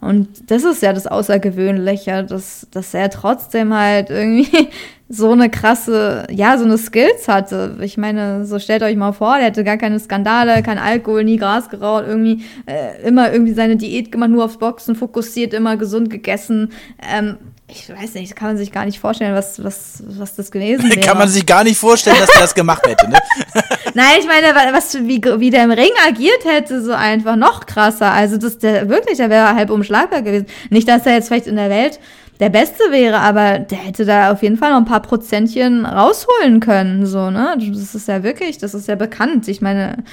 Und 0.00 0.50
das 0.50 0.64
ist 0.64 0.82
ja 0.82 0.94
das 0.94 1.06
Außergewöhnliche, 1.06 2.24
dass, 2.24 2.66
dass 2.70 2.94
er 2.94 3.10
trotzdem 3.10 3.74
halt 3.74 4.08
irgendwie 4.08 4.68
so 5.08 5.32
eine 5.32 5.50
krasse, 5.50 6.26
ja, 6.30 6.56
so 6.56 6.64
eine 6.64 6.78
Skills 6.78 7.28
hatte. 7.28 7.76
Ich 7.82 7.98
meine, 7.98 8.46
so 8.46 8.58
stellt 8.58 8.82
euch 8.82 8.96
mal 8.96 9.12
vor, 9.12 9.36
der 9.36 9.46
hätte 9.46 9.64
gar 9.64 9.76
keine 9.76 9.98
Skandale, 10.00 10.62
kein 10.62 10.78
Alkohol, 10.78 11.24
nie 11.24 11.36
Gras 11.36 11.68
geraucht, 11.68 12.04
irgendwie 12.06 12.44
äh, 12.66 13.06
immer 13.06 13.30
irgendwie 13.30 13.52
seine 13.52 13.76
Diät 13.76 14.10
gemacht, 14.10 14.30
nur 14.30 14.44
aufs 14.44 14.58
Boxen 14.58 14.94
fokussiert, 14.94 15.52
immer 15.52 15.76
gesund 15.76 16.08
gegessen. 16.08 16.70
Ähm, 17.12 17.36
ich 17.72 17.88
weiß 17.88 18.14
nicht, 18.14 18.34
kann 18.34 18.48
man 18.48 18.56
sich 18.56 18.72
gar 18.72 18.84
nicht 18.84 18.98
vorstellen, 18.98 19.34
was, 19.34 19.62
was, 19.62 20.02
was 20.06 20.34
das 20.34 20.50
gewesen 20.50 20.88
wäre. 20.88 21.00
Kann 21.06 21.18
man 21.18 21.28
sich 21.28 21.46
gar 21.46 21.64
nicht 21.64 21.78
vorstellen, 21.78 22.16
dass 22.18 22.34
er 22.34 22.40
das 22.40 22.54
gemacht 22.54 22.86
hätte, 22.86 23.08
ne? 23.08 23.18
Nein, 23.94 24.16
ich 24.18 24.26
meine, 24.26 24.54
was, 24.72 24.94
wie, 24.94 25.22
wie 25.38 25.50
der 25.50 25.64
im 25.64 25.70
Ring 25.70 25.90
agiert 26.06 26.44
hätte, 26.44 26.82
so 26.82 26.92
einfach 26.92 27.36
noch 27.36 27.66
krasser. 27.66 28.12
Also, 28.12 28.36
das, 28.36 28.58
der, 28.58 28.88
wirklich, 28.88 29.18
der 29.18 29.30
wäre 29.30 29.54
halb 29.54 29.70
umschlagbar 29.70 30.22
gewesen. 30.22 30.46
Nicht, 30.70 30.88
dass 30.88 31.06
er 31.06 31.14
jetzt 31.14 31.28
vielleicht 31.28 31.46
in 31.46 31.56
der 31.56 31.70
Welt 31.70 32.00
der 32.40 32.48
Beste 32.48 32.82
wäre, 32.90 33.18
aber 33.18 33.58
der 33.58 33.78
hätte 33.78 34.04
da 34.04 34.32
auf 34.32 34.42
jeden 34.42 34.56
Fall 34.56 34.70
noch 34.70 34.78
ein 34.78 34.86
paar 34.86 35.02
Prozentchen 35.02 35.84
rausholen 35.84 36.60
können, 36.60 37.06
so, 37.06 37.30
ne? 37.30 37.56
Das 37.58 37.94
ist 37.94 38.08
ja 38.08 38.22
wirklich, 38.22 38.58
das 38.58 38.74
ist 38.74 38.88
ja 38.88 38.96
bekannt. 38.96 39.46
Ich 39.48 39.60
meine, 39.60 40.04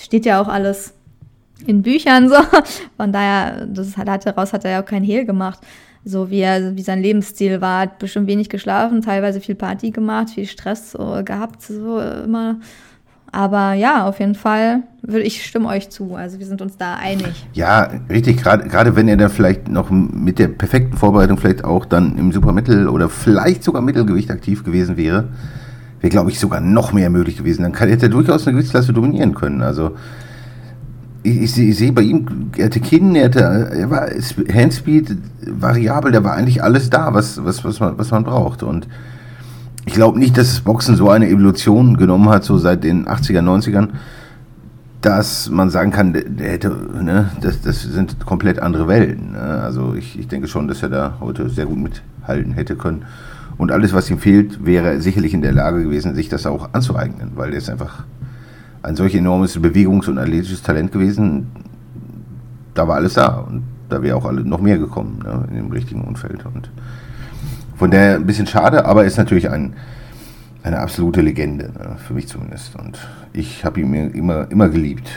steht 0.00 0.26
ja 0.26 0.40
auch 0.40 0.48
alles 0.48 0.94
in 1.66 1.82
Büchern 1.82 2.28
so. 2.30 2.36
Von 2.96 3.12
daher, 3.12 3.66
das 3.66 3.96
hat, 3.96 4.26
daraus 4.26 4.52
hat 4.52 4.64
er 4.64 4.70
ja 4.72 4.82
auch 4.82 4.86
kein 4.86 5.04
Hehl 5.04 5.24
gemacht 5.24 5.60
so 6.08 6.30
wie 6.30 6.40
er, 6.40 6.74
wie 6.76 6.82
sein 6.82 7.02
Lebensstil 7.02 7.60
war, 7.60 7.82
hat 7.82 7.98
bestimmt 7.98 8.26
wenig 8.26 8.48
geschlafen, 8.48 9.02
teilweise 9.02 9.40
viel 9.40 9.54
Party 9.54 9.90
gemacht, 9.90 10.30
viel 10.30 10.46
Stress 10.46 10.92
so, 10.92 11.20
gehabt, 11.24 11.62
so 11.62 12.00
immer. 12.00 12.56
Aber 13.30 13.74
ja, 13.74 14.06
auf 14.06 14.20
jeden 14.20 14.34
Fall 14.34 14.84
würde 15.02 15.24
ich 15.24 15.44
stimme 15.44 15.68
euch 15.68 15.90
zu. 15.90 16.14
Also 16.14 16.38
wir 16.38 16.46
sind 16.46 16.62
uns 16.62 16.78
da 16.78 16.94
einig. 16.94 17.46
Ja, 17.52 17.90
richtig. 18.08 18.38
Gerade 18.42 18.96
wenn 18.96 19.06
er 19.06 19.18
dann 19.18 19.28
vielleicht 19.28 19.68
noch 19.68 19.90
mit 19.90 20.38
der 20.38 20.48
perfekten 20.48 20.96
Vorbereitung 20.96 21.36
vielleicht 21.36 21.62
auch 21.62 21.84
dann 21.84 22.16
im 22.16 22.32
Supermittel 22.32 22.88
oder 22.88 23.10
vielleicht 23.10 23.64
sogar 23.64 23.82
Mittelgewicht 23.82 24.30
aktiv 24.30 24.64
gewesen 24.64 24.96
wäre, 24.96 25.28
wäre 26.00 26.10
glaube 26.10 26.30
ich 26.30 26.40
sogar 26.40 26.60
noch 26.60 26.92
mehr 26.94 27.10
möglich 27.10 27.36
gewesen. 27.36 27.64
Dann 27.64 27.74
hätte 27.74 28.06
er 28.06 28.08
durchaus 28.08 28.46
eine 28.46 28.54
Gewichtsklasse 28.54 28.94
dominieren 28.94 29.34
können. 29.34 29.60
Also 29.60 29.90
ich, 31.22 31.42
ich, 31.42 31.58
ich 31.58 31.78
sehe 31.78 31.92
bei 31.92 32.02
ihm, 32.02 32.50
er 32.56 32.66
hatte 32.66 32.80
Kinn, 32.80 33.14
er, 33.14 33.26
hatte, 33.26 33.40
er 33.40 33.90
war 33.90 34.08
Handspeed 34.52 35.16
variabel, 35.46 36.12
da 36.12 36.22
war 36.24 36.34
eigentlich 36.34 36.62
alles 36.62 36.90
da, 36.90 37.12
was, 37.14 37.44
was, 37.44 37.64
was, 37.64 37.80
man, 37.80 37.98
was 37.98 38.10
man 38.10 38.24
braucht. 38.24 38.62
Und 38.62 38.88
ich 39.84 39.94
glaube 39.94 40.18
nicht, 40.18 40.36
dass 40.36 40.48
das 40.48 40.60
Boxen 40.60 40.96
so 40.96 41.10
eine 41.10 41.28
Evolution 41.28 41.96
genommen 41.96 42.28
hat, 42.28 42.44
so 42.44 42.58
seit 42.58 42.84
den 42.84 43.06
80er, 43.06 43.40
90ern, 43.40 43.88
dass 45.00 45.48
man 45.48 45.70
sagen 45.70 45.92
kann, 45.92 46.12
der, 46.12 46.50
hätte, 46.50 46.76
ne, 47.02 47.30
das, 47.40 47.62
das 47.62 47.82
sind 47.82 48.24
komplett 48.26 48.58
andere 48.58 48.88
Welten. 48.88 49.32
Ne? 49.32 49.38
Also 49.38 49.94
ich, 49.94 50.18
ich 50.18 50.28
denke 50.28 50.48
schon, 50.48 50.68
dass 50.68 50.82
er 50.82 50.88
da 50.88 51.14
heute 51.20 51.48
sehr 51.48 51.66
gut 51.66 51.78
mithalten 51.78 52.52
hätte 52.52 52.76
können. 52.76 53.04
Und 53.56 53.72
alles, 53.72 53.92
was 53.92 54.10
ihm 54.10 54.18
fehlt, 54.18 54.64
wäre 54.64 55.00
sicherlich 55.00 55.34
in 55.34 55.42
der 55.42 55.52
Lage 55.52 55.82
gewesen, 55.82 56.14
sich 56.14 56.28
das 56.28 56.46
auch 56.46 56.70
anzueignen, 56.72 57.32
weil 57.34 57.52
er 57.52 57.58
ist 57.58 57.70
einfach 57.70 58.04
ein 58.82 58.96
solch 58.96 59.14
enormes 59.14 59.58
Bewegungs- 59.58 60.08
und 60.08 60.18
athletisches 60.18 60.62
Talent 60.62 60.92
gewesen. 60.92 61.48
Da 62.74 62.86
war 62.86 62.96
alles 62.96 63.14
da 63.14 63.38
und 63.38 63.62
da 63.88 64.02
wäre 64.02 64.16
auch 64.16 64.24
alle 64.24 64.42
noch 64.42 64.60
mehr 64.60 64.78
gekommen 64.78 65.20
ne, 65.24 65.44
in 65.48 65.56
dem 65.56 65.70
richtigen 65.70 66.02
Umfeld. 66.02 66.44
Und 66.46 66.70
von 67.76 67.90
daher 67.90 68.16
ein 68.16 68.26
bisschen 68.26 68.46
schade, 68.46 68.84
aber 68.84 69.04
ist 69.04 69.18
natürlich 69.18 69.50
ein, 69.50 69.74
eine 70.62 70.78
absolute 70.78 71.20
Legende, 71.20 71.66
ne, 71.66 71.96
für 71.98 72.14
mich 72.14 72.28
zumindest. 72.28 72.76
Und 72.76 72.98
ich 73.32 73.64
habe 73.64 73.80
ihn 73.80 73.92
immer, 74.10 74.50
immer 74.50 74.68
geliebt. 74.68 75.10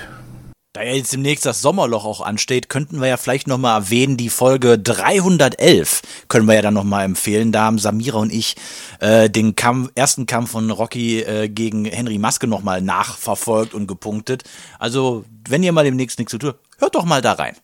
Da 0.73 0.83
ja 0.83 0.93
jetzt 0.93 1.11
demnächst 1.11 1.45
das 1.45 1.61
Sommerloch 1.61 2.05
auch 2.05 2.21
ansteht, 2.21 2.69
könnten 2.69 3.01
wir 3.01 3.09
ja 3.09 3.17
vielleicht 3.17 3.45
nochmal 3.45 3.77
erwähnen, 3.77 4.15
die 4.15 4.29
Folge 4.29 4.79
311 4.79 6.01
können 6.29 6.47
wir 6.47 6.55
ja 6.55 6.61
dann 6.61 6.73
nochmal 6.73 7.03
empfehlen. 7.03 7.51
Da 7.51 7.63
haben 7.63 7.77
Samira 7.77 8.19
und 8.19 8.31
ich 8.31 8.55
äh, 9.01 9.29
den 9.29 9.57
Kampf, 9.57 9.91
ersten 9.95 10.27
Kampf 10.27 10.51
von 10.51 10.71
Rocky 10.71 11.23
äh, 11.23 11.49
gegen 11.49 11.83
Henry 11.83 12.19
Maske 12.19 12.47
nochmal 12.47 12.81
nachverfolgt 12.81 13.73
und 13.73 13.85
gepunktet. 13.85 14.43
Also, 14.79 15.25
wenn 15.49 15.61
ihr 15.61 15.73
mal 15.73 15.83
demnächst 15.83 16.19
nichts 16.19 16.31
zu 16.31 16.37
tun 16.37 16.53
hört 16.79 16.95
doch 16.95 17.03
mal 17.03 17.21
da 17.21 17.33
rein. 17.33 17.57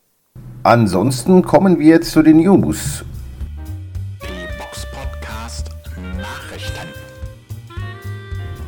Ansonsten 0.64 1.40
kommen 1.40 1.78
wir 1.78 1.86
jetzt 1.86 2.10
zu 2.10 2.20
den 2.22 2.36
News. 2.36 3.06
Die 4.20 4.58
Box 4.58 4.86
Podcast 4.92 5.70
Nachrichten. 5.96 6.88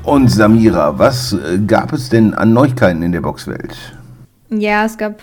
Und 0.02 0.28
Samira, 0.28 0.98
was 0.98 1.34
äh, 1.34 1.58
gab 1.58 1.92
es 1.92 2.08
denn 2.08 2.32
an 2.32 2.54
Neuigkeiten 2.54 3.02
in 3.02 3.12
der 3.12 3.20
Boxwelt? 3.20 3.99
Ja, 4.50 4.84
es 4.84 4.98
gab, 4.98 5.22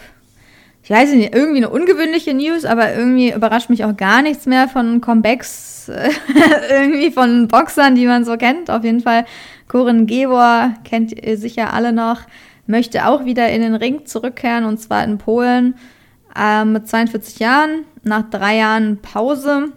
ich 0.84 0.90
weiß 0.90 1.12
nicht, 1.14 1.36
irgendwie 1.36 1.58
eine 1.58 1.70
ungewöhnliche 1.70 2.34
News, 2.34 2.66
aber 2.66 2.94
irgendwie 2.94 3.32
überrascht 3.32 3.70
mich 3.70 3.84
auch 3.86 3.96
gar 3.96 4.22
nichts 4.22 4.46
mehr 4.46 4.68
von 4.68 5.02
Comebacks, 5.02 5.92
irgendwie 6.70 7.12
von 7.12 7.48
Boxern, 7.48 7.96
die 7.96 8.06
man 8.06 8.26
so 8.26 8.38
kennt. 8.38 8.70
Auf 8.70 8.84
jeden 8.84 9.02
Fall, 9.02 9.26
Corin 9.68 10.08
Gebor 10.08 10.74
kennt 10.84 11.12
ihr 11.12 11.38
sicher 11.38 11.74
alle 11.74 11.92
noch, 11.92 12.22
möchte 12.68 13.06
auch 13.08 13.26
wieder 13.26 13.50
in 13.50 13.62
den 13.62 13.76
Ring 13.76 14.06
zurückkehren 14.06 14.66
und 14.66 14.78
zwar 14.80 15.04
in 15.04 15.18
Polen. 15.18 15.76
äh, 16.38 16.66
mit 16.66 16.88
42 16.88 17.40
Jahren, 17.40 17.86
nach 18.04 18.30
drei 18.30 18.58
Jahren 18.58 18.98
Pause. 19.02 19.74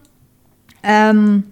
Ähm, 0.83 1.50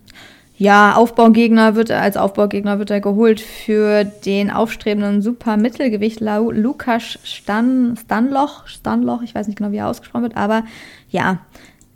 ja, 0.59 0.96
Aufbaugegner 0.96 1.76
wird 1.76 1.90
er, 1.90 2.02
als 2.02 2.16
Aufbaugegner 2.16 2.80
wird 2.80 2.90
er 2.90 3.00
geholt 3.00 3.40
für 3.40 4.04
den 4.04 4.50
aufstrebenden 4.50 5.22
Supermittelgewicht 5.22 6.20
Lukas 6.20 7.20
Stan, 7.22 7.96
Stanloch, 7.96 8.66
Stanloch, 8.66 9.22
ich 9.22 9.36
weiß 9.36 9.46
nicht 9.46 9.56
genau, 9.56 9.70
wie 9.70 9.76
er 9.76 9.86
ausgesprochen 9.86 10.24
wird, 10.24 10.36
aber 10.36 10.64
ja, 11.11 11.38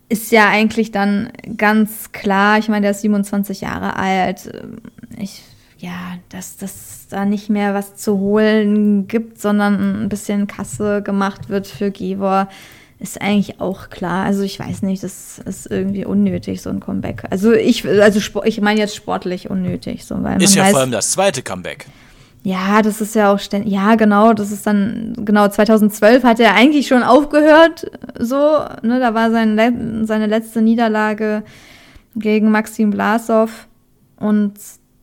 ist 0.08 0.30
ja 0.30 0.48
eigentlich 0.48 0.92
dann 0.92 1.32
ganz 1.56 2.12
klar, 2.12 2.58
ich 2.58 2.68
meine, 2.68 2.82
der 2.82 2.90
ist 2.92 3.00
27 3.00 3.62
Jahre 3.62 3.96
alt. 3.96 4.52
Ich, 5.18 5.42
ja, 5.78 6.18
dass 6.28 6.56
das 6.56 7.08
da 7.08 7.24
nicht 7.24 7.50
mehr 7.50 7.74
was 7.74 7.96
zu 7.96 8.18
holen 8.18 9.08
gibt, 9.08 9.40
sondern 9.40 10.04
ein 10.04 10.08
bisschen 10.08 10.46
Kasse 10.46 11.02
gemacht 11.02 11.48
wird 11.48 11.66
für 11.66 11.90
Gevor 11.90 12.48
ist 13.02 13.20
eigentlich 13.20 13.60
auch 13.60 13.90
klar. 13.90 14.24
Also 14.24 14.42
ich 14.42 14.58
weiß 14.58 14.82
nicht, 14.82 15.02
das 15.02 15.40
ist 15.40 15.66
irgendwie 15.70 16.04
unnötig, 16.04 16.62
so 16.62 16.70
ein 16.70 16.80
Comeback. 16.80 17.24
Also 17.30 17.52
ich, 17.52 17.86
also 17.86 18.40
ich 18.44 18.60
meine 18.60 18.80
jetzt 18.80 18.94
sportlich 18.94 19.50
unnötig. 19.50 20.04
So, 20.04 20.22
weil 20.22 20.40
ist 20.42 20.54
ja 20.54 20.64
weiß, 20.64 20.70
vor 20.70 20.80
allem 20.80 20.92
das 20.92 21.10
zweite 21.10 21.42
Comeback. 21.42 21.86
Ja, 22.44 22.82
das 22.82 23.00
ist 23.00 23.14
ja 23.14 23.32
auch 23.32 23.38
ständig. 23.38 23.72
Ja, 23.72 23.94
genau, 23.96 24.32
das 24.32 24.50
ist 24.50 24.66
dann, 24.66 25.14
genau, 25.18 25.48
2012 25.48 26.24
hat 26.24 26.40
er 26.40 26.54
eigentlich 26.54 26.88
schon 26.88 27.02
aufgehört, 27.02 27.90
so, 28.18 28.36
ne, 28.82 28.98
da 28.98 29.14
war 29.14 29.30
sein, 29.30 30.06
seine 30.06 30.26
letzte 30.26 30.60
Niederlage 30.60 31.44
gegen 32.16 32.50
Maxim 32.50 32.90
Blasov 32.90 33.68
und 34.16 34.54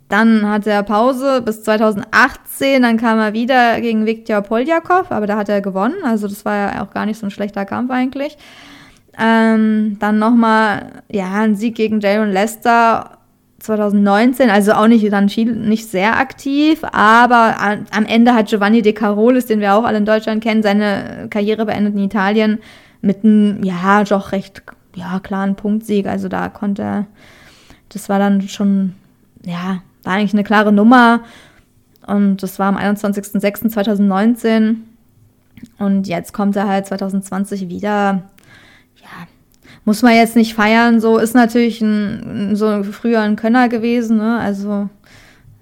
dann 0.09 0.49
hatte 0.49 0.71
er 0.71 0.83
Pause 0.83 1.41
bis 1.41 1.63
2018, 1.63 2.81
dann 2.81 2.97
kam 2.97 3.19
er 3.19 3.33
wieder 3.33 3.79
gegen 3.79 4.05
Viktor 4.07 4.41
Poljakov, 4.41 5.11
aber 5.11 5.27
da 5.27 5.37
hat 5.37 5.49
er 5.49 5.61
gewonnen, 5.61 6.03
also 6.03 6.27
das 6.27 6.43
war 6.45 6.55
ja 6.55 6.83
auch 6.83 6.91
gar 6.91 7.05
nicht 7.05 7.19
so 7.19 7.27
ein 7.27 7.31
schlechter 7.31 7.63
Kampf 7.65 7.91
eigentlich. 7.91 8.37
Ähm, 9.17 9.97
dann 9.99 10.17
nochmal, 10.17 11.03
ja, 11.11 11.31
ein 11.33 11.55
Sieg 11.55 11.75
gegen 11.75 11.99
Jaron 11.99 12.31
Lester 12.31 13.19
2019, 13.59 14.49
also 14.49 14.71
auch 14.73 14.87
nicht 14.87 15.11
dann 15.11 15.29
viel, 15.29 15.53
nicht 15.53 15.87
sehr 15.87 16.17
aktiv, 16.17 16.83
aber 16.91 17.55
am 17.91 18.05
Ende 18.05 18.33
hat 18.33 18.47
Giovanni 18.47 18.81
De 18.81 18.93
Carolis, 18.93 19.45
den 19.45 19.59
wir 19.59 19.75
auch 19.75 19.83
alle 19.83 19.99
in 19.99 20.05
Deutschland 20.05 20.43
kennen, 20.43 20.63
seine 20.63 21.27
Karriere 21.29 21.65
beendet 21.65 21.93
in 21.93 22.03
Italien 22.03 22.59
mit 23.01 23.23
einem, 23.23 23.63
ja, 23.63 24.03
doch 24.05 24.31
recht, 24.31 24.63
ja, 24.95 25.19
klaren 25.19 25.55
Punktsieg. 25.55 26.07
Also 26.07 26.29
da 26.29 26.49
konnte 26.49 26.81
er, 26.81 27.05
das 27.89 28.09
war 28.09 28.19
dann 28.19 28.41
schon, 28.47 28.95
ja, 29.45 29.81
war 30.03 30.13
eigentlich 30.13 30.33
eine 30.33 30.43
klare 30.43 30.71
Nummer. 30.71 31.21
Und 32.07 32.43
das 32.43 32.59
war 32.59 32.67
am 32.67 32.77
21.06.2019. 32.77 34.75
Und 35.77 36.07
jetzt 36.07 36.33
kommt 36.33 36.55
er 36.55 36.67
halt 36.67 36.87
2020 36.87 37.69
wieder. 37.69 38.23
Ja, 39.01 39.27
muss 39.85 40.01
man 40.01 40.15
jetzt 40.15 40.35
nicht 40.35 40.53
feiern. 40.53 40.99
So 41.01 41.17
ist 41.17 41.35
natürlich 41.35 41.81
ein, 41.81 42.55
so 42.55 42.83
früher 42.83 43.21
ein 43.21 43.35
Könner 43.35 43.69
gewesen. 43.69 44.17
Ne? 44.17 44.39
Also 44.39 44.89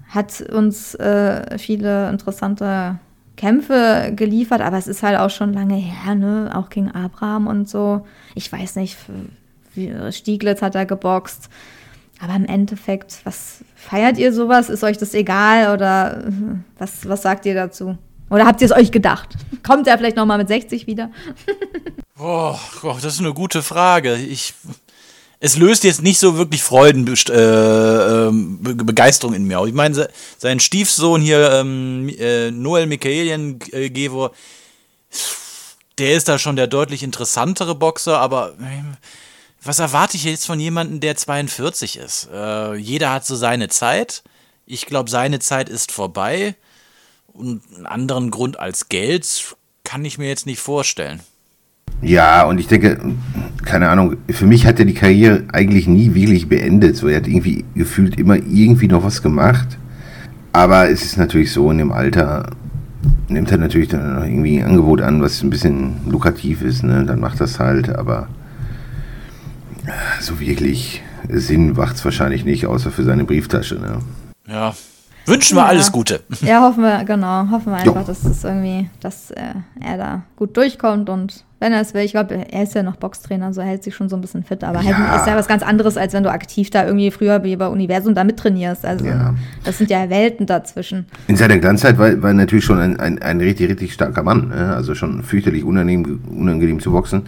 hat 0.08 0.40
uns 0.40 0.94
äh, 0.94 1.58
viele 1.58 2.08
interessante 2.08 2.98
Kämpfe 3.36 4.12
geliefert, 4.16 4.60
aber 4.60 4.78
es 4.78 4.86
ist 4.88 5.02
halt 5.02 5.18
auch 5.18 5.30
schon 5.30 5.52
lange 5.52 5.76
her, 5.76 6.14
ne? 6.14 6.50
Auch 6.54 6.70
gegen 6.70 6.90
Abraham 6.90 7.46
und 7.46 7.68
so. 7.68 8.04
Ich 8.34 8.50
weiß 8.50 8.76
nicht, 8.76 8.98
Stieglitz 10.10 10.60
hat 10.60 10.74
er 10.74 10.86
geboxt. 10.86 11.48
Aber 12.20 12.34
im 12.34 12.46
Endeffekt, 12.46 13.20
was 13.24 13.58
feiert 13.76 14.18
ihr 14.18 14.32
sowas? 14.32 14.68
Ist 14.68 14.82
euch 14.82 14.98
das 14.98 15.14
egal 15.14 15.74
oder 15.74 16.24
was, 16.78 17.08
was 17.08 17.22
sagt 17.22 17.46
ihr 17.46 17.54
dazu? 17.54 17.96
Oder 18.30 18.44
habt 18.44 18.60
ihr 18.60 18.66
es 18.66 18.72
euch 18.72 18.90
gedacht? 18.90 19.34
Kommt 19.66 19.86
er 19.86 19.96
vielleicht 19.96 20.16
nochmal 20.16 20.38
mit 20.38 20.48
60 20.48 20.86
wieder? 20.86 21.10
oh, 22.18 22.56
das 22.82 23.14
ist 23.14 23.20
eine 23.20 23.32
gute 23.32 23.62
Frage. 23.62 24.16
Ich, 24.16 24.54
es 25.40 25.56
löst 25.56 25.84
jetzt 25.84 26.02
nicht 26.02 26.18
so 26.18 26.36
wirklich 26.36 26.62
Freuden, 26.62 27.06
äh, 27.06 27.32
ähm, 27.32 28.60
in 29.34 29.44
mir. 29.46 29.64
Ich 29.64 29.72
meine, 29.72 30.08
sein 30.36 30.60
Stiefsohn 30.60 31.20
hier, 31.20 31.50
ähm, 31.52 32.10
äh, 32.18 32.50
Noel 32.50 32.86
Michaelian 32.86 33.60
äh, 33.72 33.88
Gevor, 33.90 34.32
der 35.98 36.16
ist 36.16 36.28
da 36.28 36.38
schon 36.38 36.56
der 36.56 36.66
deutlich 36.66 37.02
interessantere 37.02 37.74
Boxer, 37.74 38.18
aber 38.18 38.54
äh, 38.60 38.82
was 39.62 39.78
erwarte 39.78 40.16
ich 40.16 40.24
jetzt 40.24 40.46
von 40.46 40.60
jemandem, 40.60 41.00
der 41.00 41.16
42 41.16 41.98
ist? 41.98 42.28
Äh, 42.32 42.74
jeder 42.76 43.12
hat 43.12 43.26
so 43.26 43.36
seine 43.36 43.68
Zeit. 43.68 44.22
Ich 44.66 44.86
glaube, 44.86 45.10
seine 45.10 45.40
Zeit 45.40 45.68
ist 45.68 45.92
vorbei. 45.92 46.54
Und 47.26 47.62
einen 47.74 47.86
anderen 47.86 48.30
Grund 48.30 48.58
als 48.58 48.88
Geld 48.88 49.56
kann 49.84 50.04
ich 50.04 50.18
mir 50.18 50.28
jetzt 50.28 50.46
nicht 50.46 50.60
vorstellen. 50.60 51.20
Ja, 52.02 52.44
und 52.44 52.58
ich 52.58 52.68
denke, 52.68 52.98
keine 53.64 53.88
Ahnung, 53.88 54.16
für 54.30 54.46
mich 54.46 54.66
hat 54.66 54.78
er 54.78 54.84
die 54.84 54.94
Karriere 54.94 55.44
eigentlich 55.52 55.88
nie 55.88 56.14
wirklich 56.14 56.48
beendet. 56.48 56.96
So, 56.96 57.08
er 57.08 57.16
hat 57.16 57.26
irgendwie 57.26 57.64
gefühlt 57.74 58.18
immer 58.18 58.36
irgendwie 58.36 58.88
noch 58.88 59.02
was 59.02 59.22
gemacht. 59.22 59.78
Aber 60.52 60.88
es 60.88 61.02
ist 61.02 61.16
natürlich 61.16 61.52
so, 61.52 61.70
in 61.70 61.78
dem 61.78 61.92
Alter 61.92 62.50
nimmt 63.28 63.50
er 63.50 63.58
natürlich 63.58 63.88
dann 63.88 64.22
irgendwie 64.24 64.58
ein 64.58 64.68
Angebot 64.68 65.00
an, 65.00 65.22
was 65.22 65.42
ein 65.42 65.50
bisschen 65.50 65.96
lukrativ 66.06 66.62
ist. 66.62 66.82
Ne? 66.82 67.04
Dann 67.04 67.20
macht 67.20 67.40
das 67.40 67.58
halt, 67.58 67.88
aber 67.90 68.28
so 70.20 70.40
wirklich 70.40 71.02
Sinn 71.28 71.72
macht 71.72 71.96
es 71.96 72.04
wahrscheinlich 72.04 72.44
nicht, 72.44 72.66
außer 72.66 72.90
für 72.90 73.04
seine 73.04 73.24
Brieftasche. 73.24 73.76
Ne? 73.76 73.98
Ja. 74.46 74.74
Wünschen 75.26 75.56
wir 75.56 75.62
ja. 75.62 75.68
alles 75.68 75.92
Gute. 75.92 76.20
Ja, 76.40 76.62
hoffen 76.62 76.82
wir, 76.82 77.04
genau. 77.04 77.50
Hoffen 77.50 77.72
wir 77.72 77.76
einfach, 77.76 78.00
jo. 78.00 78.06
dass 78.06 78.24
es 78.24 78.44
irgendwie, 78.44 78.88
dass 79.00 79.30
äh, 79.30 79.42
er 79.78 79.98
da 79.98 80.22
gut 80.36 80.56
durchkommt 80.56 81.10
und 81.10 81.44
wenn 81.60 81.72
er 81.72 81.80
es 81.80 81.92
will, 81.92 82.02
ich 82.02 82.12
glaube, 82.12 82.34
er 82.50 82.62
ist 82.62 82.74
ja 82.74 82.82
noch 82.82 82.96
Boxtrainer, 82.96 83.52
so 83.52 83.60
hält 83.60 83.82
sich 83.82 83.94
schon 83.94 84.08
so 84.08 84.16
ein 84.16 84.20
bisschen 84.20 84.44
fit, 84.44 84.62
aber 84.62 84.78
halt 84.78 84.90
ja. 84.90 85.10
halt 85.10 85.20
ist 85.20 85.26
ja 85.26 85.36
was 85.36 85.48
ganz 85.48 85.62
anderes, 85.62 85.96
als 85.96 86.14
wenn 86.14 86.22
du 86.22 86.30
aktiv 86.30 86.70
da 86.70 86.86
irgendwie 86.86 87.10
früher 87.10 87.42
wie 87.42 87.56
bei 87.56 87.66
Universum 87.66 88.14
da 88.14 88.24
mittrainierst. 88.24 88.86
Also 88.86 89.04
ja. 89.04 89.34
das 89.64 89.76
sind 89.76 89.90
ja 89.90 90.08
Welten 90.08 90.46
dazwischen. 90.46 91.06
In 91.26 91.36
seiner 91.36 91.58
Glanzzeit 91.58 91.98
war, 91.98 92.22
war 92.22 92.32
natürlich 92.32 92.64
schon 92.64 92.78
ein, 92.78 92.98
ein, 92.98 93.20
ein 93.20 93.40
richtig, 93.40 93.68
richtig 93.68 93.92
starker 93.92 94.22
Mann, 94.22 94.48
ne? 94.48 94.74
also 94.74 94.94
schon 94.94 95.22
fürchterlich 95.24 95.64
unangenehm, 95.64 96.20
unangenehm 96.30 96.80
zu 96.80 96.92
boxen 96.92 97.24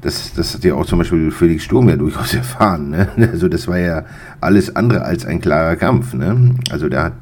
das, 0.00 0.32
das 0.34 0.54
hat 0.54 0.64
ja 0.64 0.74
auch 0.74 0.86
zum 0.86 0.98
Beispiel 0.98 1.30
Felix 1.30 1.64
Sturm 1.64 1.88
ja 1.88 1.96
durchaus 1.96 2.34
erfahren. 2.34 2.90
Ne? 2.90 3.08
Also 3.32 3.48
das 3.48 3.66
war 3.68 3.78
ja 3.78 4.04
alles 4.40 4.74
andere 4.74 5.02
als 5.02 5.24
ein 5.24 5.40
klarer 5.40 5.76
Kampf. 5.76 6.14
Ne? 6.14 6.54
Also 6.70 6.88
da 6.88 7.04
hat 7.04 7.14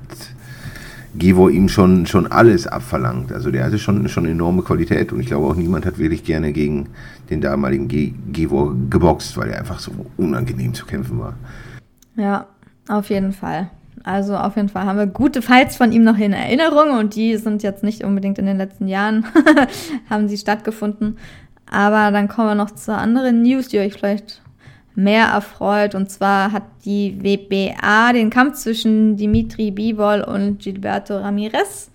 Gevor 1.18 1.50
ihm 1.50 1.68
schon, 1.68 2.04
schon 2.06 2.26
alles 2.26 2.66
abverlangt. 2.66 3.32
Also 3.32 3.50
der 3.50 3.64
hatte 3.64 3.78
schon, 3.78 4.06
schon 4.08 4.26
enorme 4.26 4.62
Qualität 4.62 5.12
und 5.12 5.20
ich 5.20 5.26
glaube 5.26 5.46
auch 5.46 5.54
niemand 5.54 5.86
hat 5.86 5.98
wirklich 5.98 6.24
gerne 6.24 6.52
gegen 6.52 6.88
den 7.30 7.40
damaligen 7.40 7.88
Ge 7.88 8.12
geboxt, 8.90 9.36
weil 9.38 9.50
er 9.50 9.58
einfach 9.58 9.78
so 9.78 9.92
unangenehm 10.18 10.74
zu 10.74 10.84
kämpfen 10.84 11.18
war. 11.18 11.34
Ja, 12.16 12.46
auf 12.88 13.08
jeden 13.08 13.32
Fall. 13.32 13.70
Also 14.04 14.36
auf 14.36 14.56
jeden 14.56 14.68
Fall 14.68 14.84
haben 14.84 14.98
wir 14.98 15.06
gute 15.06 15.40
Fights 15.40 15.76
von 15.76 15.90
ihm 15.90 16.04
noch 16.04 16.18
in 16.18 16.34
Erinnerung 16.34 16.98
und 16.98 17.16
die 17.16 17.36
sind 17.36 17.62
jetzt 17.62 17.82
nicht 17.82 18.04
unbedingt 18.04 18.38
in 18.38 18.46
den 18.46 18.58
letzten 18.58 18.86
Jahren, 18.86 19.24
haben 20.10 20.28
sie 20.28 20.36
stattgefunden. 20.36 21.16
Aber 21.70 22.10
dann 22.12 22.28
kommen 22.28 22.48
wir 22.48 22.54
noch 22.54 22.70
zu 22.70 22.94
anderen 22.94 23.42
News, 23.42 23.68
die 23.68 23.78
euch 23.78 23.94
vielleicht 23.94 24.40
mehr 24.94 25.26
erfreut. 25.26 25.94
Und 25.94 26.10
zwar 26.10 26.52
hat 26.52 26.64
die 26.84 27.16
WBA 27.20 28.12
den 28.12 28.30
Kampf 28.30 28.58
zwischen 28.58 29.16
Dimitri 29.16 29.70
Bivol 29.70 30.22
und 30.22 30.58
Gilberto 30.58 31.18
Ramirez 31.18 31.90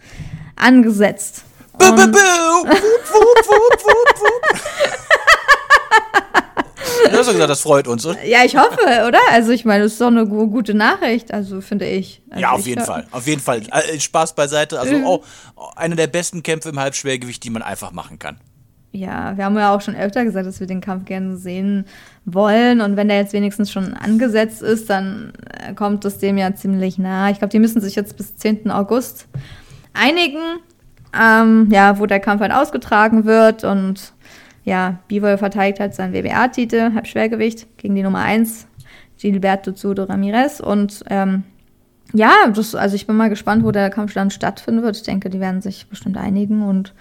angesetzt. 0.55 1.43
Bu, 1.77 1.85
bu, 1.89 2.07
bu. 2.07 2.17
Wup, 2.17 2.73
wup, 2.73 3.47
wup, 3.47 3.83
wup, 3.83 4.21
wup. 4.21 4.57
Du 7.09 7.17
hast 7.17 7.27
doch 7.27 7.33
gesagt, 7.33 7.49
das 7.49 7.61
freut 7.61 7.87
uns, 7.87 8.05
oder? 8.05 8.23
Ja, 8.23 8.43
ich 8.45 8.55
hoffe, 8.55 9.05
oder? 9.07 9.19
Also 9.31 9.51
ich 9.51 9.65
meine, 9.65 9.83
das 9.83 9.93
ist 9.93 10.01
doch 10.01 10.07
eine 10.07 10.27
gute 10.27 10.73
Nachricht, 10.73 11.33
also 11.33 11.59
finde 11.61 11.85
ich. 11.87 12.21
Also 12.29 12.41
ja, 12.41 12.51
auf 12.51 12.59
ich 12.59 12.67
jeden 12.67 12.85
Fall. 12.85 13.07
Auf 13.11 13.27
jeden 13.27 13.41
Fall. 13.41 13.61
Äh, 13.71 13.99
Spaß 13.99 14.35
beiseite. 14.35 14.79
Also 14.79 14.95
auch 15.05 15.23
einer 15.75 15.95
der 15.95 16.07
besten 16.07 16.43
Kämpfe 16.43 16.69
im 16.69 16.79
Halbschwergewicht, 16.79 17.43
die 17.43 17.49
man 17.49 17.63
einfach 17.63 17.91
machen 17.91 18.19
kann 18.19 18.39
ja, 18.93 19.37
wir 19.37 19.45
haben 19.45 19.55
ja 19.55 19.73
auch 19.73 19.81
schon 19.81 19.95
öfter 19.95 20.25
gesagt, 20.25 20.45
dass 20.45 20.59
wir 20.59 20.67
den 20.67 20.81
Kampf 20.81 21.05
gerne 21.05 21.37
sehen 21.37 21.85
wollen. 22.25 22.81
Und 22.81 22.97
wenn 22.97 23.07
der 23.07 23.17
jetzt 23.17 23.33
wenigstens 23.33 23.71
schon 23.71 23.93
angesetzt 23.93 24.61
ist, 24.61 24.89
dann 24.89 25.31
äh, 25.49 25.73
kommt 25.73 26.03
es 26.03 26.17
dem 26.17 26.37
ja 26.37 26.53
ziemlich 26.53 26.97
nah. 26.97 27.29
Ich 27.29 27.39
glaube, 27.39 27.51
die 27.51 27.59
müssen 27.59 27.81
sich 27.81 27.95
jetzt 27.95 28.17
bis 28.17 28.35
10. 28.35 28.69
August 28.69 29.27
einigen, 29.93 30.59
ähm, 31.17 31.69
ja, 31.71 31.99
wo 31.99 32.05
der 32.05 32.19
Kampf 32.19 32.41
halt 32.41 32.51
ausgetragen 32.51 33.23
wird. 33.25 33.63
Und 33.63 34.13
ja, 34.65 34.99
Bivol 35.07 35.37
verteidigt 35.37 35.79
halt 35.79 35.95
seinen 35.95 36.13
WBA-Titel, 36.13 36.93
Halbschwergewicht, 36.93 37.77
gegen 37.77 37.95
die 37.95 38.03
Nummer 38.03 38.19
1, 38.19 38.67
Gilberto 39.17 39.71
Zudo 39.71 40.03
Ramirez. 40.03 40.59
Und 40.59 41.03
ähm, 41.09 41.43
ja, 42.13 42.33
das, 42.53 42.75
also 42.75 42.95
ich 42.95 43.07
bin 43.07 43.15
mal 43.15 43.29
gespannt, 43.29 43.63
wo 43.63 43.71
der 43.71 43.89
Kampf 43.89 44.13
dann 44.13 44.31
stattfinden 44.31 44.83
wird. 44.83 44.97
Ich 44.97 45.03
denke, 45.03 45.29
die 45.29 45.39
werden 45.39 45.61
sich 45.61 45.87
bestimmt 45.87 46.17
einigen 46.17 46.61
und 46.61 46.93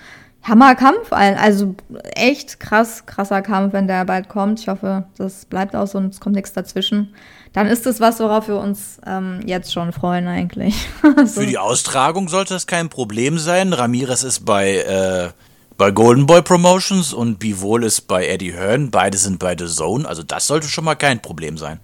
Hammerkampf, 0.43 1.12
also 1.12 1.74
echt 2.14 2.61
krass, 2.61 3.05
krasser 3.05 3.43
Kampf, 3.43 3.74
wenn 3.74 3.86
der 3.86 4.05
bald 4.07 4.28
kommt. 4.28 4.61
Ich 4.61 4.68
hoffe, 4.68 5.05
das 5.18 5.45
bleibt 5.45 5.76
auch 5.76 5.86
so 5.86 5.99
und 5.99 6.14
es 6.14 6.20
kommt 6.20 6.34
nichts 6.34 6.55
dazwischen. 6.55 7.14
Dann 7.53 7.66
ist 7.66 7.86
es 7.86 8.01
was, 8.01 8.20
worauf 8.20 8.49
wir 8.49 8.57
uns 8.57 8.99
ähm, 9.07 9.41
jetzt 9.45 9.72
schon 9.72 9.93
freuen 9.93 10.26
eigentlich. 10.28 10.88
so. 11.03 11.26
Für 11.41 11.47
die 11.47 11.59
Austragung 11.59 12.28
sollte 12.28 12.55
das 12.55 12.66
kein 12.66 12.88
Problem 12.88 13.38
sein. 13.38 13.72
Ramirez 13.72 14.22
ist 14.22 14.47
bei, 14.47 14.76
äh, 14.76 15.30
bei 15.76 15.91
Golden 15.91 16.26
Boy 16.26 16.43
Promotions 16.43 17.12
und 17.12 17.38
Bivol 17.38 17.84
ist 17.84 18.03
bei 18.03 18.26
Eddie 18.26 18.55
Hearn. 18.55 18.91
Beide 18.91 19.18
sind 19.18 19.38
bei 19.38 19.55
The 19.59 19.66
Zone, 19.66 20.09
also 20.09 20.22
das 20.22 20.47
sollte 20.47 20.68
schon 20.68 20.84
mal 20.84 20.95
kein 20.95 21.20
Problem 21.20 21.59
sein. 21.59 21.80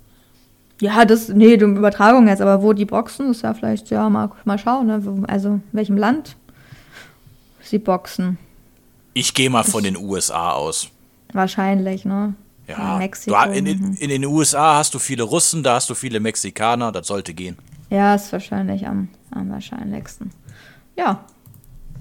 Ja, 0.81 1.05
das, 1.05 1.29
nee, 1.29 1.57
die 1.57 1.65
Übertragung 1.65 2.29
jetzt, 2.29 2.43
aber 2.43 2.63
wo 2.63 2.73
die 2.73 2.85
boxen, 2.85 3.31
ist 3.31 3.43
ja 3.43 3.55
vielleicht, 3.55 3.91
ja, 3.91 4.09
mal, 4.09 4.31
mal 4.45 4.59
schauen, 4.59 4.87
ne? 4.87 5.25
also 5.27 5.49
in 5.51 5.63
welchem 5.73 5.97
Land 5.97 6.37
sie 7.63 7.79
boxen. 7.79 8.39
Ich 9.17 9.33
gehe 9.33 9.49
mal 9.49 9.65
von 9.65 9.83
den 9.83 9.97
USA 9.97 10.53
aus. 10.53 10.89
Wahrscheinlich, 11.33 12.05
ne? 12.05 12.35
Ja, 12.69 12.99
Mexiko. 12.99 13.35
in, 13.45 13.65
mhm. 13.65 13.71
in, 13.71 13.95
in 13.95 14.11
den 14.11 14.27
USA 14.27 14.77
hast 14.77 14.93
du 14.93 14.99
viele 14.99 15.23
Russen, 15.23 15.63
da 15.63 15.77
hast 15.77 15.89
du 15.89 15.95
viele 15.95 16.21
Mexikaner, 16.21 16.93
das 16.93 17.07
sollte 17.07 17.33
gehen. 17.33 17.57
Ja, 17.89 18.15
ist 18.15 18.31
wahrscheinlich 18.31 18.87
am, 18.87 19.09
am 19.31 19.51
wahrscheinlichsten. 19.51 20.33
Ja. 20.99 21.25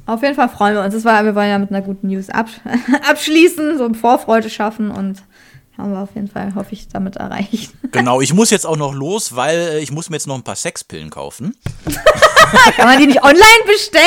Auf 0.06 0.24
jeden 0.24 0.36
Fall 0.36 0.50
freuen 0.50 0.76
wir 0.76 0.84
uns. 0.84 0.94
Das 0.94 1.06
war, 1.06 1.24
wir 1.24 1.36
wollen 1.36 1.50
ja 1.50 1.58
mit 1.58 1.70
einer 1.70 1.82
guten 1.82 2.10
News 2.10 2.30
absch 2.30 2.60
abschließen, 3.10 3.78
so 3.78 3.94
Vorfreude 3.94 4.50
schaffen 4.50 4.92
und 4.92 5.24
haben 5.78 5.94
wir 5.94 6.00
auf 6.00 6.16
jeden 6.16 6.28
Fall, 6.28 6.54
hoffe 6.54 6.74
ich, 6.74 6.90
damit 6.90 7.16
erreicht. 7.16 7.72
Genau, 7.94 8.20
ich 8.20 8.34
muss 8.34 8.50
jetzt 8.50 8.66
auch 8.66 8.76
noch 8.76 8.94
los, 8.94 9.38
weil 9.38 9.58
äh, 9.58 9.80
ich 9.80 9.94
muss 9.94 10.10
mir 10.10 10.18
jetzt 10.18 10.28
noch 10.28 10.36
ein 10.36 10.44
paar 10.44 10.58
Sexpillen 10.58 11.12
kaufen. 11.12 11.56
Kann 12.76 12.88
man 12.88 13.00
die 13.00 13.08
nicht 13.08 13.24
online 13.24 13.64
bestellen? 13.66 14.04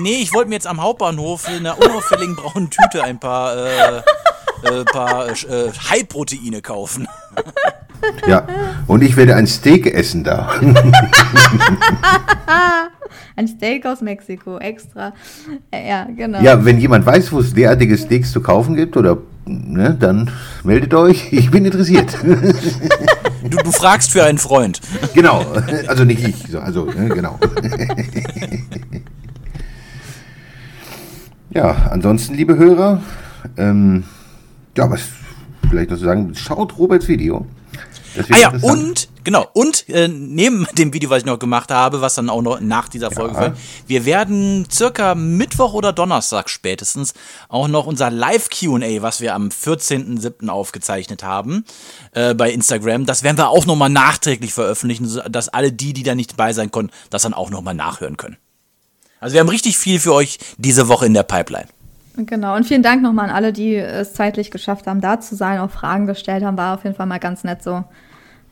Nee, 0.00 0.16
ich 0.22 0.32
wollte 0.32 0.48
mir 0.48 0.54
jetzt 0.56 0.66
am 0.66 0.82
Hauptbahnhof 0.82 1.48
in 1.48 1.66
einer 1.66 1.78
unauffälligen 1.78 2.36
braunen 2.36 2.70
Tüte 2.70 3.02
ein 3.04 3.18
paar, 3.18 3.56
äh, 3.56 3.98
äh, 3.98 4.84
paar 4.84 5.28
äh, 5.28 5.70
High-Proteine 5.90 6.62
kaufen. 6.62 7.06
Ja, 8.26 8.46
und 8.86 9.02
ich 9.02 9.16
werde 9.16 9.34
ein 9.36 9.46
Steak 9.46 9.86
essen 9.86 10.24
da. 10.24 10.50
Ein 13.36 13.48
Steak 13.48 13.84
aus 13.86 14.00
Mexiko, 14.00 14.58
extra. 14.58 15.12
Äh, 15.72 15.88
Ja, 15.88 16.04
genau. 16.04 16.40
Ja, 16.40 16.64
wenn 16.64 16.78
jemand 16.78 17.04
weiß, 17.04 17.32
wo 17.32 17.40
es 17.40 17.52
derartige 17.52 17.98
Steaks 17.98 18.30
zu 18.30 18.40
kaufen 18.40 18.76
gibt, 18.76 18.96
oder 18.96 19.18
ne, 19.44 19.96
dann 19.98 20.30
meldet 20.62 20.94
euch. 20.94 21.32
Ich 21.32 21.50
bin 21.50 21.64
interessiert. 21.64 22.16
Du, 23.44 23.58
du 23.58 23.72
fragst 23.72 24.10
für 24.10 24.24
einen 24.24 24.38
Freund. 24.38 24.80
genau. 25.12 25.44
Also 25.86 26.04
nicht 26.04 26.26
ich, 26.26 26.50
so, 26.50 26.60
also 26.60 26.86
ne, 26.86 27.10
genau. 27.10 27.38
ja, 31.54 31.88
ansonsten, 31.90 32.34
liebe 32.34 32.56
Hörer, 32.56 33.00
ähm, 33.56 34.04
ja, 34.76 34.90
was 34.90 35.02
vielleicht 35.68 35.90
noch 35.90 35.98
zu 35.98 36.04
sagen, 36.04 36.34
schaut 36.34 36.76
Roberts 36.78 37.08
Video. 37.08 37.46
Ah 38.30 38.38
ja, 38.38 38.52
und, 38.62 39.08
genau, 39.24 39.46
und 39.54 39.88
äh, 39.88 40.06
neben 40.08 40.66
dem 40.78 40.92
Video, 40.92 41.10
was 41.10 41.18
ich 41.18 41.24
noch 41.24 41.38
gemacht 41.38 41.70
habe, 41.70 42.00
was 42.00 42.14
dann 42.14 42.30
auch 42.30 42.42
noch 42.42 42.60
nach 42.60 42.88
dieser 42.88 43.10
Folge 43.10 43.34
folgt, 43.34 43.58
wir 43.86 44.04
werden 44.04 44.66
circa 44.70 45.14
Mittwoch 45.14 45.74
oder 45.74 45.92
Donnerstag 45.92 46.48
spätestens 46.48 47.14
auch 47.48 47.66
noch 47.66 47.86
unser 47.86 48.10
Live-QA, 48.10 49.02
was 49.02 49.20
wir 49.20 49.34
am 49.34 49.48
14.07. 49.48 50.48
aufgezeichnet 50.48 51.24
haben, 51.24 51.64
äh, 52.12 52.34
bei 52.34 52.52
Instagram, 52.52 53.06
das 53.06 53.22
werden 53.22 53.38
wir 53.38 53.48
auch 53.48 53.66
nochmal 53.66 53.90
nachträglich 53.90 54.52
veröffentlichen, 54.52 55.06
so 55.06 55.20
dass 55.22 55.48
alle 55.48 55.72
die, 55.72 55.92
die 55.92 56.02
da 56.04 56.14
nicht 56.14 56.32
dabei 56.32 56.52
sein 56.52 56.70
konnten, 56.70 56.92
das 57.10 57.22
dann 57.22 57.34
auch 57.34 57.50
nochmal 57.50 57.74
nachhören 57.74 58.16
können. 58.16 58.36
Also 59.24 59.32
wir 59.32 59.40
haben 59.40 59.48
richtig 59.48 59.78
viel 59.78 60.00
für 60.00 60.12
euch 60.12 60.38
diese 60.58 60.86
Woche 60.86 61.06
in 61.06 61.14
der 61.14 61.22
Pipeline. 61.22 61.64
Genau, 62.14 62.54
und 62.56 62.66
vielen 62.66 62.82
Dank 62.82 63.00
nochmal 63.00 63.30
an 63.30 63.34
alle, 63.34 63.54
die 63.54 63.74
es 63.74 64.12
zeitlich 64.12 64.50
geschafft 64.50 64.86
haben, 64.86 65.00
da 65.00 65.18
zu 65.18 65.34
sein, 65.34 65.60
auch 65.60 65.70
Fragen 65.70 66.04
gestellt 66.06 66.44
haben. 66.44 66.58
War 66.58 66.74
auf 66.74 66.84
jeden 66.84 66.94
Fall 66.94 67.06
mal 67.06 67.18
ganz 67.18 67.42
nett 67.42 67.62
so 67.62 67.84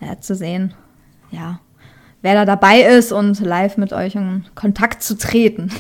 ja, 0.01 0.19
zu 0.19 0.35
sehen, 0.35 0.73
ja, 1.31 1.61
wer 2.23 2.33
da 2.33 2.47
dabei 2.47 2.81
ist 2.81 3.13
und 3.13 3.39
live 3.41 3.77
mit 3.77 3.93
euch 3.93 4.15
in 4.15 4.47
Kontakt 4.55 5.03
zu 5.03 5.19
treten. 5.19 5.71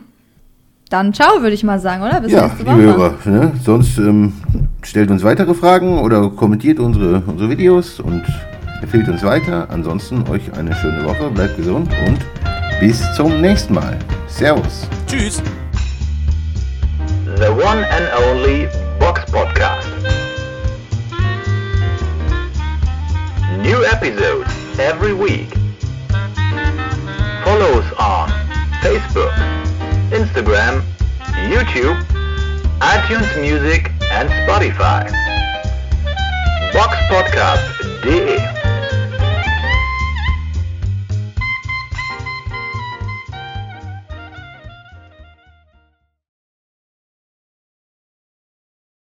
Dann 0.90 1.14
ciao, 1.14 1.40
würde 1.40 1.54
ich 1.54 1.62
mal 1.62 1.78
sagen, 1.78 2.02
oder? 2.02 2.20
Bis 2.20 2.32
Ja, 2.32 2.48
nächste 2.48 2.64
liebe. 2.64 2.74
Hörer, 2.74 3.14
ne? 3.26 3.52
sonst 3.64 3.96
ähm, 3.98 4.32
stellt 4.82 5.12
uns 5.12 5.22
weitere 5.22 5.54
Fragen 5.54 6.00
oder 6.00 6.30
kommentiert 6.30 6.80
unsere, 6.80 7.22
unsere 7.28 7.48
Videos 7.48 8.00
und 8.00 8.24
empfiehlt 8.82 9.08
uns 9.08 9.22
weiter. 9.22 9.68
Ansonsten 9.70 10.28
euch 10.28 10.52
eine 10.56 10.74
schöne 10.76 11.04
Woche, 11.04 11.30
bleibt 11.30 11.56
gesund 11.56 11.90
und 12.06 12.18
bis 12.80 13.00
zum 13.14 13.40
nächsten 13.40 13.74
Mal. 13.74 13.98
Servus. 14.26 14.86
Tschüss! 15.06 15.42
The 17.36 17.48
one 17.50 17.84
and 17.90 18.08
only 18.28 18.68
Box 18.98 19.24
Podcast. 19.30 19.88
New 23.62 23.82
episodes 23.84 24.50
every 24.78 25.12
week. 25.12 25.48
Follow 27.44 27.78
us 27.78 27.92
on 27.98 28.30
Facebook, 28.82 29.32
Instagram, 30.10 30.82
YouTube, 31.48 31.96
iTunes 32.80 33.28
Music 33.40 33.90
and 34.12 34.28
Spotify. 34.30 35.10
Boxpodcast.de 36.72 38.55